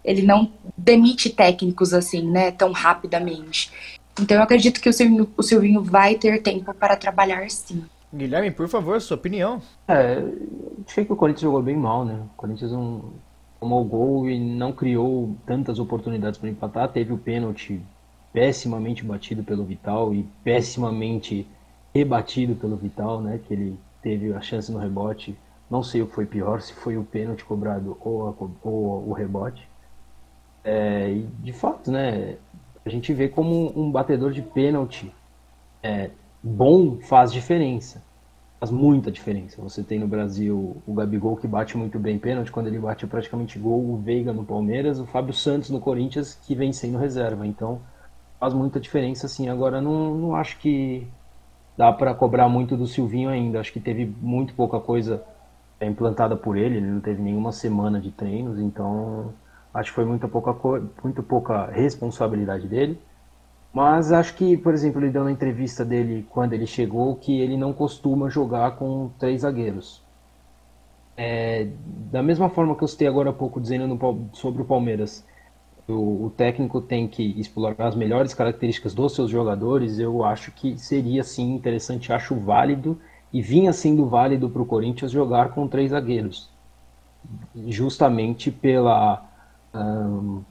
ele 0.03 0.21
não 0.21 0.51
demite 0.75 1.29
técnicos 1.29 1.93
assim, 1.93 2.21
né, 2.23 2.49
tão 2.49 2.71
rapidamente. 2.71 3.69
Então 4.19 4.37
eu 4.37 4.43
acredito 4.43 4.81
que 4.81 4.89
o 4.89 4.93
Silvinho, 4.93 5.29
o 5.37 5.43
Silvinho 5.43 5.83
vai 5.83 6.15
ter 6.15 6.41
tempo 6.41 6.73
para 6.73 6.95
trabalhar 6.95 7.49
sim. 7.49 7.85
Guilherme, 8.13 8.51
por 8.51 8.67
favor, 8.69 8.99
sua 9.01 9.17
opinião. 9.17 9.61
É, 9.87 10.23
achei 10.87 11.03
que 11.03 11.11
o 11.11 11.15
Corinthians 11.15 11.41
jogou 11.41 11.61
bem 11.61 11.75
mal, 11.75 12.05
né? 12.05 12.21
O 12.33 12.37
Corinthians 12.37 12.71
não 12.71 13.13
tomou 13.59 13.83
gol 13.83 14.29
e 14.29 14.39
não 14.39 14.71
criou 14.71 15.35
tantas 15.45 15.77
oportunidades 15.77 16.39
para 16.39 16.49
empatar. 16.49 16.87
Teve 16.89 17.11
o 17.13 17.17
pênalti 17.17 17.81
pessimamente 18.31 19.03
batido 19.03 19.43
pelo 19.43 19.65
Vital 19.65 20.13
e 20.13 20.23
pessimamente 20.43 21.47
rebatido 21.93 22.55
pelo 22.55 22.77
Vital, 22.77 23.21
né? 23.21 23.39
Que 23.45 23.53
ele 23.53 23.79
teve 24.01 24.33
a 24.33 24.41
chance 24.41 24.71
no 24.71 24.79
rebote. 24.79 25.37
Não 25.69 25.83
sei 25.83 26.01
o 26.01 26.07
que 26.07 26.15
foi 26.15 26.25
pior, 26.25 26.61
se 26.61 26.73
foi 26.73 26.97
o 26.97 27.03
pênalti 27.03 27.43
cobrado 27.43 27.97
ou, 27.99 28.27
a, 28.27 28.33
ou 28.63 29.09
o 29.09 29.13
rebote. 29.13 29.67
É, 30.63 31.09
e 31.09 31.23
de 31.43 31.51
fato, 31.51 31.91
né? 31.91 32.37
A 32.87 32.89
gente 32.89 33.13
vê 33.13 33.27
como 33.27 33.73
um 33.77 33.91
batedor 33.91 34.31
de 34.31 34.41
pênalti 34.41 35.13
é, 35.83 36.09
bom 36.41 36.97
faz 37.01 37.33
diferença. 37.33 38.01
Faz 38.61 38.71
muita 38.71 39.11
diferença. 39.11 39.61
Você 39.61 39.83
tem 39.83 39.99
no 39.99 40.07
Brasil 40.07 40.77
o 40.87 40.93
Gabigol 40.93 41.35
que 41.35 41.45
bate 41.45 41.75
muito 41.77 41.99
bem 41.99 42.17
pênalti, 42.17 42.49
quando 42.49 42.67
ele 42.67 42.79
bate 42.79 43.05
praticamente 43.05 43.59
gol, 43.59 43.91
o 43.91 43.97
Veiga 43.97 44.31
no 44.31 44.45
Palmeiras, 44.45 45.01
o 45.01 45.05
Fábio 45.05 45.33
Santos 45.33 45.69
no 45.69 45.81
Corinthians, 45.81 46.33
que 46.33 46.55
vem 46.55 46.71
sendo 46.71 46.97
reserva. 46.97 47.45
Então 47.45 47.81
faz 48.39 48.53
muita 48.53 48.79
diferença, 48.79 49.25
assim. 49.25 49.49
Agora 49.49 49.81
não, 49.81 50.15
não 50.15 50.35
acho 50.37 50.57
que 50.57 51.05
dá 51.75 51.91
para 51.91 52.13
cobrar 52.13 52.47
muito 52.47 52.77
do 52.77 52.87
Silvinho 52.87 53.29
ainda. 53.29 53.59
Acho 53.59 53.73
que 53.73 53.81
teve 53.81 54.05
muito 54.21 54.53
pouca 54.53 54.79
coisa 54.79 55.21
implantada 55.81 56.37
por 56.37 56.55
ele, 56.55 56.77
ele 56.77 56.87
não 56.89 57.01
teve 57.01 57.21
nenhuma 57.21 57.51
semana 57.51 57.99
de 57.99 58.11
treinos, 58.11 58.57
então 58.57 59.33
Acho 59.73 59.91
que 59.91 59.95
foi 59.95 60.05
muito 60.05 60.27
pouca, 60.27 60.53
muito 61.03 61.21
pouca 61.21 61.67
responsabilidade 61.67 62.67
dele. 62.67 62.99
Mas 63.73 64.11
acho 64.11 64.33
que, 64.35 64.57
por 64.57 64.73
exemplo, 64.73 65.01
ele 65.01 65.11
deu 65.11 65.23
na 65.23 65.31
entrevista 65.31 65.85
dele 65.85 66.25
quando 66.29 66.53
ele 66.53 66.65
chegou 66.65 67.15
que 67.15 67.39
ele 67.39 67.55
não 67.55 67.73
costuma 67.73 68.29
jogar 68.29 68.71
com 68.75 69.11
três 69.19 69.41
zagueiros. 69.41 70.01
É, 71.15 71.67
da 72.11 72.21
mesma 72.21 72.49
forma 72.49 72.75
que 72.75 72.83
eu 72.83 72.87
citei 72.87 73.07
agora 73.07 73.31
há 73.31 73.33
pouco 73.33 73.59
dizendo 73.59 73.87
no, 73.87 74.29
sobre 74.33 74.61
o 74.61 74.65
Palmeiras, 74.65 75.25
o, 75.87 76.25
o, 76.25 76.29
técnico 76.29 76.79
tem 76.81 77.07
que 77.07 77.23
explorar 77.39 77.87
as 77.87 77.95
melhores 77.95 78.33
características 78.33 78.93
dos 78.93 79.15
seus 79.15 79.29
jogadores, 79.29 79.97
eu 79.97 80.23
acho 80.23 80.51
que 80.51 80.77
seria 80.77 81.23
sim 81.23 81.55
interessante, 81.55 82.13
acho 82.13 82.35
válido 82.35 82.99
e 83.33 83.41
vinha 83.41 83.73
sendo 83.73 84.05
válido 84.05 84.49
para 84.49 84.61
o 84.61 84.65
Corinthians 84.65 85.11
jogar 85.11 85.49
com 85.49 85.67
três 85.67 85.91
zagueiros, 85.91 86.49
justamente 87.67 88.51
pela 88.51 89.26
um, 89.77 90.43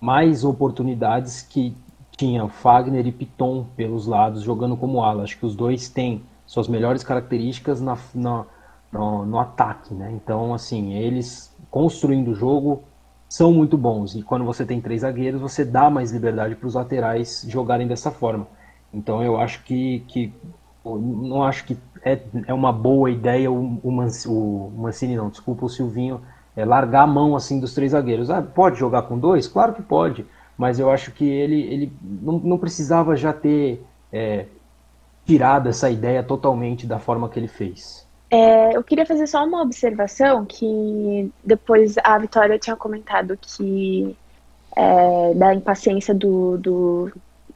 mais 0.00 0.44
oportunidades 0.44 1.42
que 1.42 1.76
tinha 2.16 2.48
Fagner 2.48 3.06
e 3.06 3.12
Piton 3.12 3.66
pelos 3.76 4.06
lados 4.06 4.42
jogando 4.42 4.76
como 4.76 5.02
ala. 5.02 5.22
Acho 5.22 5.38
que 5.38 5.46
os 5.46 5.56
dois 5.56 5.88
têm 5.88 6.22
suas 6.46 6.68
melhores 6.68 7.02
características 7.02 7.80
na, 7.80 7.96
na 8.14 8.44
no, 8.92 9.24
no 9.24 9.38
ataque, 9.38 9.94
né? 9.94 10.12
Então, 10.12 10.52
assim, 10.52 10.92
eles 10.92 11.56
construindo 11.70 12.32
o 12.32 12.34
jogo 12.34 12.82
são 13.28 13.50
muito 13.50 13.78
bons. 13.78 14.14
E 14.14 14.22
quando 14.22 14.44
você 14.44 14.66
tem 14.66 14.80
três 14.80 15.00
zagueiros, 15.00 15.40
você 15.40 15.64
dá 15.64 15.88
mais 15.88 16.12
liberdade 16.12 16.54
para 16.54 16.66
os 16.66 16.74
laterais 16.74 17.46
jogarem 17.48 17.88
dessa 17.88 18.10
forma. 18.10 18.46
Então, 18.92 19.22
eu 19.22 19.40
acho 19.40 19.64
que, 19.64 20.00
que 20.00 20.34
não 20.84 21.42
acho 21.42 21.64
que 21.64 21.78
é, 22.04 22.20
é 22.46 22.52
uma 22.52 22.72
boa 22.72 23.10
ideia 23.10 23.50
o, 23.50 23.80
o, 23.82 23.88
o 23.88 24.72
Mancini, 24.76 25.16
não, 25.16 25.30
desculpa, 25.30 25.64
o 25.64 25.68
Silvinho, 25.70 26.20
é 26.56 26.64
largar 26.64 27.02
a 27.02 27.06
mão 27.06 27.34
assim 27.34 27.58
dos 27.58 27.74
três 27.74 27.92
zagueiros. 27.92 28.30
Ah, 28.30 28.42
pode 28.42 28.78
jogar 28.78 29.02
com 29.02 29.18
dois? 29.18 29.46
Claro 29.48 29.72
que 29.72 29.82
pode, 29.82 30.26
mas 30.56 30.78
eu 30.78 30.90
acho 30.90 31.12
que 31.12 31.28
ele, 31.28 31.60
ele 31.62 31.92
não, 32.02 32.38
não 32.38 32.58
precisava 32.58 33.16
já 33.16 33.32
ter 33.32 33.84
é, 34.12 34.46
tirado 35.24 35.68
essa 35.68 35.90
ideia 35.90 36.22
totalmente 36.22 36.86
da 36.86 36.98
forma 36.98 37.28
que 37.28 37.38
ele 37.38 37.48
fez. 37.48 38.06
É, 38.30 38.74
eu 38.74 38.82
queria 38.82 39.04
fazer 39.04 39.26
só 39.26 39.44
uma 39.44 39.60
observação 39.60 40.44
que 40.46 41.30
depois 41.44 41.96
a 42.02 42.16
Vitória 42.18 42.58
tinha 42.58 42.74
comentado 42.74 43.36
que 43.38 44.16
é, 44.74 45.34
da 45.34 45.54
impaciência 45.54 46.14
do, 46.14 46.56
do, 46.56 47.12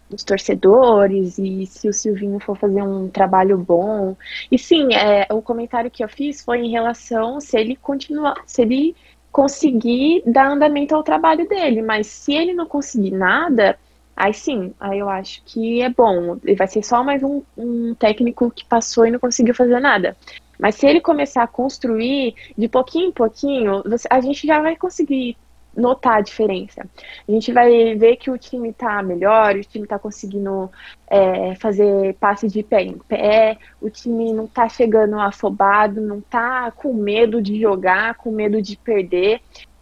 dos 0.09 0.25
torcedores 0.25 1.39
e 1.39 1.67
se 1.67 1.89
o 1.89 1.93
Silvinho 1.93 2.39
for 2.39 2.57
fazer 2.57 2.83
um 2.83 3.09
trabalho 3.09 3.59
bom. 3.59 4.17
E 4.51 4.59
sim, 4.59 4.95
é, 4.95 5.27
o 5.31 5.43
comentário 5.43 5.91
que 5.91 6.03
eu 6.03 6.09
fiz 6.09 6.43
foi 6.43 6.61
em 6.61 6.71
relação 6.71 7.41
se 7.41 7.59
ele 7.59 7.77
continuar, 7.77 8.37
se 8.47 8.63
ele 8.63 8.97
conseguir 9.33 10.23
dar 10.25 10.51
andamento 10.51 10.95
ao 10.95 11.03
trabalho 11.03 11.47
dele, 11.49 11.83
mas 11.83 12.07
se 12.07 12.33
ele 12.33 12.55
não 12.55 12.67
conseguir 12.67 13.11
nada, 13.11 13.79
aí 14.17 14.33
sim, 14.33 14.73
aí 14.81 14.99
eu 14.99 15.09
acho 15.09 15.43
que 15.45 15.83
é 15.83 15.91
bom. 15.91 16.39
Ele 16.43 16.57
vai 16.57 16.67
ser 16.67 16.83
só 16.83 17.05
mais 17.05 17.23
um, 17.23 17.43
um 17.57 17.95
técnico 17.95 18.51
que 18.51 18.65
passou 18.65 19.07
e 19.07 19.11
não 19.11 19.19
conseguiu 19.19 19.55
fazer 19.55 19.79
nada. 19.79 20.17
Mas 20.59 20.77
se 20.77 20.87
ele 20.87 21.01
começar 21.01 21.43
a 21.43 21.47
construir 21.47 22.35
de 22.57 22.69
pouquinho 22.69 23.09
em 23.09 23.13
pouquinho, 23.13 23.83
você, 23.83 24.09
a 24.11 24.21
gente 24.21 24.47
já 24.47 24.61
vai 24.61 24.75
conseguir 24.75 25.37
notar 25.77 26.18
a 26.18 26.20
diferença. 26.20 26.89
A 27.29 27.31
gente 27.31 27.53
vai 27.53 27.95
ver 27.95 28.16
que 28.16 28.31
o 28.31 28.39
time 28.39 28.70
está 28.70 29.03
melhor, 29.03 29.55
o 29.55 29.64
time 29.64 29.85
está 29.85 29.99
conseguindo 29.99 30.70
é, 31.07 31.55
fazer 31.57 32.14
passe 32.14 32.49
de 32.49 32.62
pé 32.62 32.83
em 32.83 32.99
pé, 32.99 33.59
o 33.81 33.91
time 33.91 34.33
não 34.33 34.47
está 34.47 34.68
chegando 34.68 35.18
afobado, 35.18 36.01
não 36.01 36.18
está 36.18 36.70
com 36.70 36.93
medo 36.95 37.43
de 37.43 37.61
jogar, 37.61 38.14
com 38.14 38.31
medo 38.31 38.62
de 38.62 38.77
perder. 38.77 39.41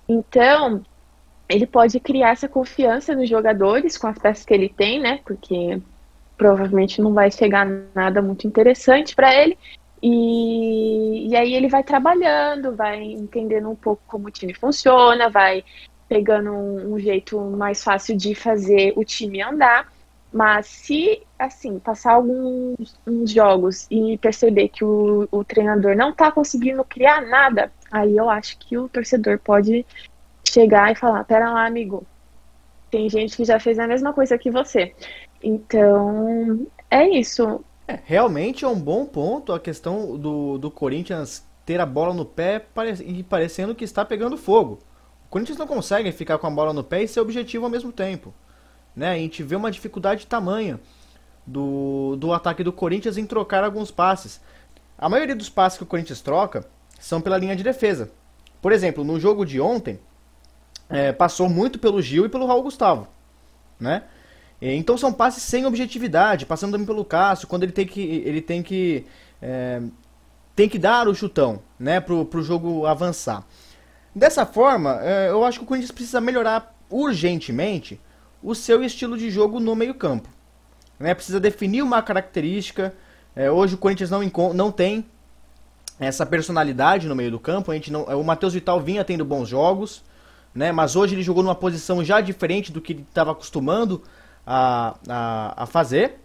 Então, 0.09 0.83
ele 1.49 1.67
pode 1.67 2.01
criar 2.01 2.31
essa 2.31 2.49
confiança 2.49 3.15
nos 3.15 3.29
jogadores 3.29 3.97
com 3.97 4.07
as 4.07 4.19
peças 4.19 4.45
que 4.45 4.53
ele 4.53 4.69
tem, 4.69 4.99
né? 4.99 5.21
Porque 5.25 5.81
provavelmente 6.37 7.01
não 7.01 7.13
vai 7.13 7.31
chegar 7.31 7.67
nada 7.95 8.21
muito 8.21 8.47
interessante 8.47 9.15
para 9.15 9.35
ele. 9.35 9.57
E, 10.07 11.29
e 11.31 11.35
aí 11.35 11.55
ele 11.55 11.67
vai 11.67 11.83
trabalhando, 11.83 12.77
vai 12.77 13.03
entendendo 13.03 13.71
um 13.71 13.75
pouco 13.75 14.03
como 14.07 14.29
o 14.29 14.31
time 14.31 14.53
funciona, 14.53 15.31
vai 15.31 15.65
pegando 16.07 16.53
um, 16.53 16.93
um 16.93 16.99
jeito 16.99 17.41
mais 17.41 17.83
fácil 17.83 18.15
de 18.15 18.35
fazer 18.35 18.93
o 18.97 19.03
time 19.03 19.41
andar. 19.41 19.91
Mas 20.31 20.67
se, 20.67 21.23
assim, 21.39 21.79
passar 21.79 22.13
alguns 22.13 22.77
jogos 23.25 23.87
e 23.91 24.19
perceber 24.19 24.69
que 24.69 24.85
o, 24.85 25.27
o 25.31 25.43
treinador 25.43 25.97
não 25.97 26.11
está 26.11 26.31
conseguindo 26.31 26.85
criar 26.85 27.23
nada, 27.23 27.73
aí 27.91 28.15
eu 28.15 28.29
acho 28.29 28.59
que 28.59 28.77
o 28.77 28.91
torcedor 28.91 29.39
pode 29.39 29.87
chegar 30.47 30.93
e 30.93 30.97
falar: 30.97 31.25
pera 31.25 31.51
lá, 31.51 31.65
amigo, 31.65 32.07
tem 32.91 33.09
gente 33.09 33.39
que 33.39 33.45
já 33.47 33.59
fez 33.59 33.79
a 33.79 33.87
mesma 33.87 34.13
coisa 34.13 34.37
que 34.37 34.51
você. 34.51 34.95
Então, 35.43 36.67
é 36.91 37.09
isso. 37.09 37.65
É, 37.87 37.99
realmente 38.05 38.65
é 38.65 38.69
um 38.69 38.79
bom 38.79 39.05
ponto 39.05 39.53
a 39.53 39.61
questão 39.61 40.17
do, 40.17 40.59
do 40.59 40.71
Corinthians 40.71 41.45
ter 41.67 41.81
a 41.81 41.87
bola 41.87 42.15
no 42.15 42.25
pé 42.25 42.65
e 43.05 43.23
parecendo 43.23 43.75
que 43.75 43.85
está 43.85 44.05
pegando 44.05 44.37
fogo. 44.37 44.79
O 45.27 45.29
Corinthians 45.31 45.59
não 45.59 45.67
consegue 45.67 46.13
ficar 46.13 46.39
com 46.39 46.47
a 46.47 46.51
bola 46.51 46.73
no 46.73 46.85
pé 46.85 47.03
e 47.03 47.09
ser 47.09 47.21
objetivo 47.21 47.65
ao 47.65 47.71
mesmo 47.71 47.93
tempo. 47.93 48.33
Né? 48.95 49.11
A 49.13 49.17
gente 49.17 49.43
vê 49.43 49.57
uma 49.57 49.71
dificuldade 49.71 50.27
tamanha 50.27 50.81
do, 51.47 52.17
do 52.17 52.33
ataque 52.33 52.63
do 52.63 52.73
Corinthians 52.73 53.19
em 53.19 53.27
trocar 53.27 53.65
alguns 53.65 53.91
passes. 53.91 54.41
A 54.97 55.09
maioria 55.09 55.35
dos 55.35 55.49
passes 55.49 55.77
que 55.77 55.85
o 55.85 55.87
Corinthians 55.87 56.21
troca 56.21 56.67
são 56.99 57.21
pela 57.21 57.37
linha 57.37 57.57
de 57.57 57.63
defesa. 57.63 58.11
Por 58.63 58.73
exemplo, 58.73 59.05
no 59.05 59.21
jogo 59.21 59.45
de 59.45 59.61
ontem, 59.61 59.99
é, 60.89 61.13
passou 61.13 61.49
muito 61.49 61.79
pelo 61.79 62.01
Gil 62.01 62.27
e 62.27 62.29
pelo 62.29 62.47
Raul 62.47 62.63
Gustavo. 62.63 63.09
Né? 63.79 64.05
É, 64.61 64.75
então 64.75 64.97
são 64.97 65.13
passes 65.13 65.43
sem 65.43 65.67
objetividade, 65.67 66.47
passando 66.47 66.73
também 66.73 66.87
pelo 66.87 67.05
Cássio, 67.05 67.49
quando 67.49 67.65
ele 67.65 67.73
tem 67.73 67.87
que, 67.87 68.01
ele 68.01 68.41
tem 68.41 68.63
que, 68.63 69.05
é, 69.43 69.83
tem 70.55 70.69
que 70.69 70.79
dar 70.79 71.09
o 71.09 71.15
chutão, 71.15 71.61
né, 71.79 72.01
pro, 72.01 72.25
pro 72.25 72.43
jogo 72.43 72.87
avançar. 72.87 73.45
Dessa 74.15 74.47
forma, 74.47 75.01
é, 75.03 75.29
eu 75.29 75.45
acho 75.45 75.59
que 75.59 75.65
o 75.65 75.69
Corinthians 75.69 75.91
precisa 75.91 76.21
melhorar 76.21 76.75
urgentemente 76.89 78.01
o 78.43 78.55
seu 78.55 78.83
estilo 78.85 79.19
de 79.19 79.31
jogo 79.31 79.59
no 79.59 79.75
meio 79.75 79.95
campo. 79.95 80.29
Né, 80.99 81.15
precisa 81.15 81.41
definir 81.41 81.83
uma 81.83 82.01
característica. 82.01 82.95
É, 83.35 83.51
hoje 83.51 83.75
o 83.75 83.79
Corinthians 83.79 84.11
não, 84.11 84.23
não 84.55 84.71
tem 84.71 85.05
essa 85.99 86.25
personalidade 86.25 87.09
no 87.09 87.17
meio 87.17 87.33
do 87.33 87.41
campo. 87.41 87.73
A 87.73 87.75
gente 87.75 87.91
não, 87.91 88.05
o 88.05 88.23
Matheus 88.23 88.55
Vital 88.55 88.81
vinha 88.81 89.05
tendo 89.05 89.25
bons 89.25 89.49
jogos, 89.49 90.05
né, 90.55 90.71
mas 90.71 90.95
hoje 90.95 91.15
ele 91.17 91.23
jogou 91.23 91.43
numa 91.43 91.55
posição 91.55 92.05
já 92.05 92.21
diferente 92.21 92.71
do 92.71 92.81
que 92.81 92.93
ele 92.93 93.07
estava 93.09 93.33
acostumando 93.33 94.03
a, 94.47 94.97
a, 95.09 95.63
a 95.63 95.67
fazer, 95.67 96.17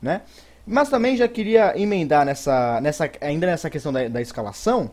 né? 0.00 0.22
Mas 0.66 0.88
também 0.88 1.16
já 1.16 1.28
queria 1.28 1.80
emendar 1.80 2.24
nessa, 2.26 2.80
nessa 2.80 3.10
ainda 3.20 3.46
nessa 3.46 3.70
questão 3.70 3.92
da, 3.92 4.08
da 4.08 4.20
escalação, 4.20 4.90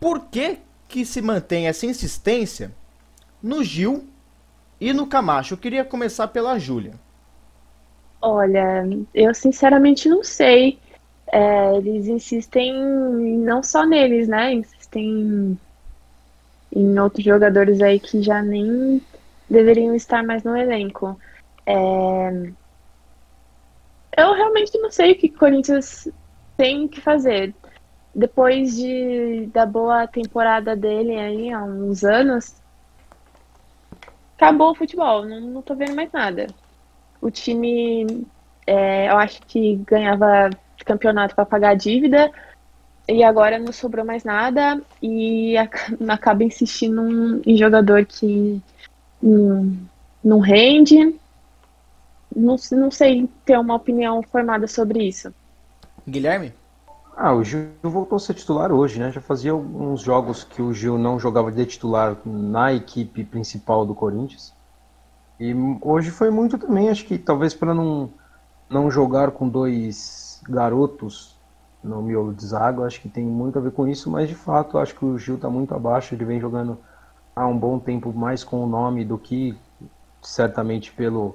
por 0.00 0.20
que, 0.30 0.58
que 0.88 1.04
se 1.04 1.20
mantém 1.20 1.68
essa 1.68 1.86
insistência 1.86 2.72
no 3.42 3.62
Gil 3.62 4.04
e 4.80 4.92
no 4.92 5.06
Camacho? 5.06 5.54
Eu 5.54 5.58
queria 5.58 5.84
começar 5.84 6.28
pela 6.28 6.58
Júlia. 6.58 6.94
Olha, 8.20 8.84
eu 9.12 9.34
sinceramente 9.34 10.08
não 10.08 10.24
sei. 10.24 10.78
É, 11.30 11.76
eles 11.76 12.06
insistem 12.06 12.72
não 13.38 13.62
só 13.62 13.84
neles, 13.84 14.28
né? 14.28 14.54
Insistem 14.54 15.58
em 16.74 16.98
outros 16.98 17.24
jogadores 17.24 17.80
aí 17.80 18.00
que 18.00 18.22
já 18.22 18.42
nem 18.42 19.02
deveriam 19.48 19.94
estar 19.94 20.22
mais 20.22 20.42
no 20.42 20.56
elenco. 20.56 21.18
É... 21.66 22.52
Eu 24.16 24.34
realmente 24.34 24.76
não 24.78 24.90
sei 24.90 25.12
o 25.12 25.18
que 25.18 25.28
o 25.28 25.38
Corinthians 25.38 26.08
tem 26.56 26.86
que 26.86 27.00
fazer. 27.00 27.54
Depois 28.14 28.76
de, 28.76 29.46
da 29.46 29.64
boa 29.64 30.06
temporada 30.06 30.76
dele 30.76 31.16
aí 31.16 31.50
há 31.50 31.64
uns 31.64 32.04
anos, 32.04 32.54
acabou 34.36 34.72
o 34.72 34.74
futebol, 34.74 35.24
não, 35.24 35.40
não 35.40 35.62
tô 35.62 35.74
vendo 35.74 35.94
mais 35.94 36.12
nada. 36.12 36.46
O 37.22 37.30
time, 37.30 38.26
é, 38.66 39.08
eu 39.08 39.16
acho 39.16 39.40
que 39.46 39.76
ganhava 39.76 40.50
campeonato 40.84 41.34
para 41.34 41.46
pagar 41.46 41.70
a 41.70 41.74
dívida, 41.74 42.30
e 43.08 43.22
agora 43.24 43.58
não 43.58 43.72
sobrou 43.72 44.04
mais 44.04 44.24
nada, 44.24 44.82
e 45.00 45.56
acaba 46.08 46.44
insistindo 46.44 47.40
em 47.46 47.56
jogador 47.56 48.04
que 48.04 48.60
não, 49.22 49.76
não 50.22 50.38
rende, 50.40 51.18
não, 52.34 52.56
não 52.72 52.90
sei 52.90 53.28
ter 53.44 53.58
uma 53.58 53.74
opinião 53.74 54.22
formada 54.22 54.66
sobre 54.66 55.06
isso. 55.06 55.32
Guilherme? 56.08 56.52
Ah, 57.16 57.34
o 57.34 57.44
Gil 57.44 57.68
voltou 57.82 58.16
a 58.16 58.18
ser 58.18 58.34
titular 58.34 58.72
hoje, 58.72 58.98
né? 58.98 59.12
Já 59.12 59.20
fazia 59.20 59.52
alguns 59.52 60.00
jogos 60.00 60.44
que 60.44 60.62
o 60.62 60.72
Gil 60.72 60.96
não 60.96 61.18
jogava 61.18 61.52
de 61.52 61.64
titular 61.66 62.16
na 62.24 62.72
equipe 62.72 63.22
principal 63.24 63.84
do 63.84 63.94
Corinthians. 63.94 64.52
E 65.38 65.54
hoje 65.80 66.10
foi 66.10 66.30
muito 66.30 66.56
também, 66.56 66.88
acho 66.88 67.04
que 67.04 67.18
talvez 67.18 67.52
para 67.52 67.74
não, 67.74 68.10
não 68.68 68.90
jogar 68.90 69.30
com 69.32 69.48
dois 69.48 70.40
garotos 70.48 71.36
no 71.82 72.00
miolo 72.00 72.32
de 72.32 72.46
zaga, 72.46 72.84
acho 72.84 73.00
que 73.00 73.08
tem 73.08 73.24
muito 73.24 73.58
a 73.58 73.62
ver 73.62 73.72
com 73.72 73.88
isso, 73.88 74.08
mas 74.08 74.28
de 74.28 74.34
fato 74.34 74.78
acho 74.78 74.94
que 74.94 75.04
o 75.04 75.18
Gil 75.18 75.34
está 75.34 75.50
muito 75.50 75.74
abaixo, 75.74 76.14
ele 76.14 76.24
vem 76.24 76.40
jogando 76.40 76.78
há 77.34 77.46
um 77.46 77.58
bom 77.58 77.78
tempo 77.78 78.12
mais 78.12 78.44
com 78.44 78.62
o 78.62 78.66
nome 78.66 79.04
do 79.04 79.18
que 79.18 79.56
certamente 80.22 80.92
pelo 80.92 81.34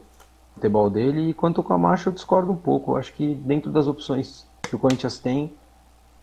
futebol 0.57 0.89
dele. 0.89 1.29
E 1.29 1.33
quanto 1.33 1.61
ao 1.61 1.67
Camacho, 1.67 2.09
eu 2.09 2.13
discordo 2.13 2.51
um 2.51 2.55
pouco. 2.55 2.91
Eu 2.91 2.97
acho 2.97 3.13
que 3.13 3.35
dentro 3.35 3.71
das 3.71 3.87
opções 3.87 4.45
que 4.63 4.75
o 4.75 4.79
Corinthians 4.79 5.17
tem, 5.19 5.53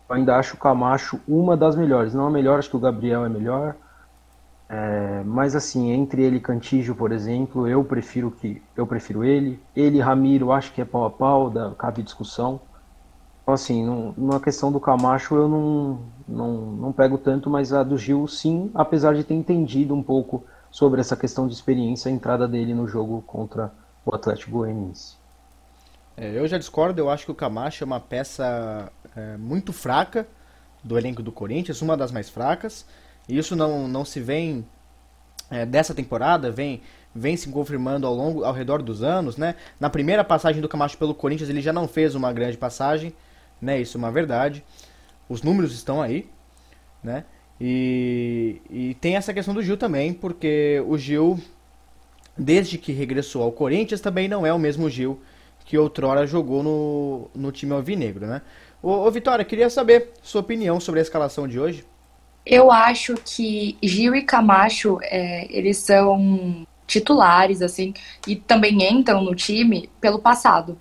eu 0.07 0.15
ainda 0.15 0.35
acho 0.37 0.55
o 0.55 0.59
Camacho 0.59 1.19
uma 1.27 1.57
das 1.57 1.75
melhores. 1.75 2.13
Não 2.13 2.27
a 2.27 2.29
melhor, 2.29 2.59
acho 2.59 2.69
que 2.69 2.77
o 2.77 2.79
Gabriel 2.79 3.25
é 3.25 3.29
melhor. 3.29 3.75
É, 4.67 5.23
mas 5.25 5.55
assim, 5.55 5.91
entre 5.91 6.23
ele 6.23 6.37
e 6.37 6.39
Cantígio, 6.39 6.95
por 6.95 7.11
exemplo, 7.11 7.67
eu 7.67 7.83
prefiro 7.83 8.31
que 8.31 8.61
eu 8.75 8.85
prefiro 8.85 9.23
ele. 9.23 9.59
Ele 9.75 9.97
e 9.97 10.01
Ramiro, 10.01 10.51
acho 10.51 10.73
que 10.73 10.81
é 10.81 10.85
pau 10.85 11.05
a 11.05 11.09
pau, 11.09 11.49
da, 11.49 11.71
cabe 11.71 12.03
discussão. 12.03 12.59
Então 13.43 13.53
assim, 13.53 13.85
não, 13.85 14.13
numa 14.17 14.39
questão 14.39 14.71
do 14.71 14.79
Camacho 14.79 15.35
eu 15.35 15.47
não, 15.47 15.99
não, 16.27 16.57
não 16.71 16.91
pego 16.91 17.17
tanto, 17.17 17.47
mas 17.47 17.71
a 17.71 17.83
do 17.83 17.95
Gil 17.95 18.27
sim, 18.27 18.71
apesar 18.73 19.13
de 19.13 19.23
ter 19.23 19.35
entendido 19.35 19.93
um 19.93 20.01
pouco 20.01 20.43
sobre 20.71 20.99
essa 20.99 21.15
questão 21.15 21.47
de 21.47 21.53
experiência, 21.53 22.09
a 22.09 22.13
entrada 22.13 22.47
dele 22.47 22.73
no 22.73 22.87
jogo 22.87 23.21
contra 23.21 23.71
o 24.05 24.13
Atlético 24.13 24.51
Goianiense. 24.51 25.15
É, 26.15 26.37
eu 26.37 26.47
já 26.47 26.57
discordo, 26.57 26.99
eu 27.01 27.09
acho 27.09 27.25
que 27.25 27.31
o 27.31 27.35
Camacho 27.35 27.83
é 27.83 27.85
uma 27.85 27.99
peça 27.99 28.91
é, 29.15 29.35
muito 29.37 29.73
fraca 29.73 30.27
do 30.83 30.97
elenco 30.97 31.21
do 31.23 31.31
Corinthians, 31.31 31.81
uma 31.81 31.97
das 31.97 32.11
mais 32.11 32.29
fracas. 32.29 32.85
E 33.27 33.37
isso 33.37 33.55
não, 33.55 33.87
não 33.87 34.05
se 34.05 34.21
vem 34.21 34.65
é, 35.49 35.65
dessa 35.65 35.93
temporada, 35.93 36.51
vem, 36.51 36.81
vem 37.13 37.35
se 37.35 37.49
confirmando 37.49 38.05
ao 38.05 38.13
longo, 38.13 38.43
ao 38.43 38.53
redor 38.53 38.81
dos 38.81 39.03
anos, 39.03 39.35
né? 39.35 39.55
Na 39.79 39.89
primeira 39.89 40.23
passagem 40.23 40.61
do 40.61 40.69
Camacho 40.69 40.97
pelo 40.97 41.15
Corinthians, 41.15 41.49
ele 41.49 41.61
já 41.61 41.73
não 41.73 41.87
fez 41.87 42.15
uma 42.15 42.31
grande 42.31 42.57
passagem, 42.57 43.13
né? 43.59 43.81
Isso 43.81 43.97
é 43.97 43.99
uma 43.99 44.11
verdade. 44.11 44.63
Os 45.27 45.41
números 45.41 45.73
estão 45.73 46.01
aí, 46.01 46.29
né? 47.03 47.25
E, 47.59 48.61
e 48.69 48.93
tem 48.95 49.15
essa 49.15 49.33
questão 49.33 49.53
do 49.53 49.63
Gil 49.63 49.77
também, 49.77 50.13
porque 50.13 50.83
o 50.87 50.97
Gil, 50.97 51.39
desde 52.37 52.77
que 52.77 52.91
regressou 52.91 53.41
ao 53.43 53.51
Corinthians, 53.51 54.01
também 54.01 54.27
não 54.27 54.45
é 54.45 54.53
o 54.53 54.59
mesmo 54.59 54.89
Gil 54.89 55.21
que 55.65 55.77
outrora 55.77 56.27
jogou 56.27 56.61
no, 56.61 57.29
no 57.33 57.51
time 57.51 57.73
alvinegro, 57.73 58.27
né? 58.27 58.41
Ô, 58.83 58.91
ô 58.91 59.11
Vitória, 59.11 59.43
queria 59.43 59.69
saber 59.69 60.11
sua 60.21 60.41
opinião 60.41 60.79
sobre 60.79 60.99
a 60.99 61.03
escalação 61.03 61.47
de 61.47 61.59
hoje. 61.59 61.83
Eu 62.45 62.71
acho 62.71 63.15
que 63.15 63.75
Gil 63.81 64.15
e 64.15 64.21
Camacho, 64.21 64.99
é, 65.01 65.47
eles 65.49 65.77
são 65.77 66.65
titulares, 66.85 67.63
assim, 67.63 67.95
e 68.27 68.35
também 68.35 68.87
entram 68.87 69.23
no 69.23 69.33
time 69.33 69.89
pelo 69.99 70.19
passado. 70.19 70.77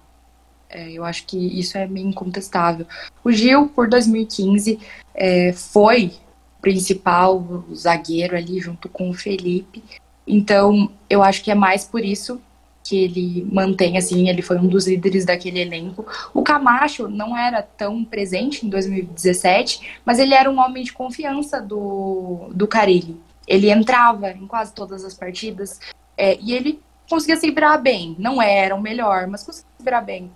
É, 0.69 0.91
eu 0.91 1.03
acho 1.03 1.25
que 1.25 1.39
isso 1.59 1.79
é 1.79 1.87
meio 1.87 2.09
incontestável. 2.09 2.87
O 3.25 3.33
Gil, 3.33 3.69
por 3.69 3.89
2015, 3.89 4.79
é, 5.15 5.53
foi 5.55 6.13
principal 6.61 7.65
zagueiro 7.75 8.37
ali 8.37 8.61
junto 8.61 8.89
com 8.89 9.09
o 9.09 9.15
Felipe. 9.15 9.83
Então, 10.27 10.91
eu 11.09 11.23
acho 11.23 11.43
que 11.43 11.51
é 11.51 11.55
mais 11.55 11.85
por 11.85 12.05
isso 12.05 12.41
que 12.85 12.97
ele 12.97 13.49
mantém, 13.51 13.97
assim, 13.97 14.29
ele 14.29 14.43
foi 14.43 14.59
um 14.59 14.67
dos 14.67 14.87
líderes 14.87 15.25
daquele 15.25 15.59
elenco. 15.59 16.07
O 16.35 16.43
Camacho 16.43 17.09
não 17.09 17.37
era 17.37 17.63
tão 17.63 18.05
presente 18.05 18.67
em 18.67 18.69
2017, 18.69 19.99
mas 20.05 20.19
ele 20.19 20.35
era 20.35 20.51
um 20.51 20.61
homem 20.61 20.85
de 20.85 20.93
confiança 20.93 21.63
do, 21.63 22.51
do 22.55 22.69
Carilli. 22.69 23.19
Ele 23.49 23.71
entrava 23.71 24.31
em 24.31 24.47
quase 24.47 24.75
todas 24.75 25.03
as 25.03 25.15
partidas 25.15 25.81
é, 26.17 26.39
e 26.41 26.53
ele 26.53 26.79
conseguia 27.09 27.37
se 27.37 27.51
virar 27.51 27.79
bem. 27.79 28.15
Não 28.19 28.41
era 28.41 28.75
o 28.75 28.81
melhor, 28.81 29.27
mas 29.27 29.43
conseguia 29.43 29.71
se 29.79 29.85
virar 29.85 30.03
bem. 30.03 30.31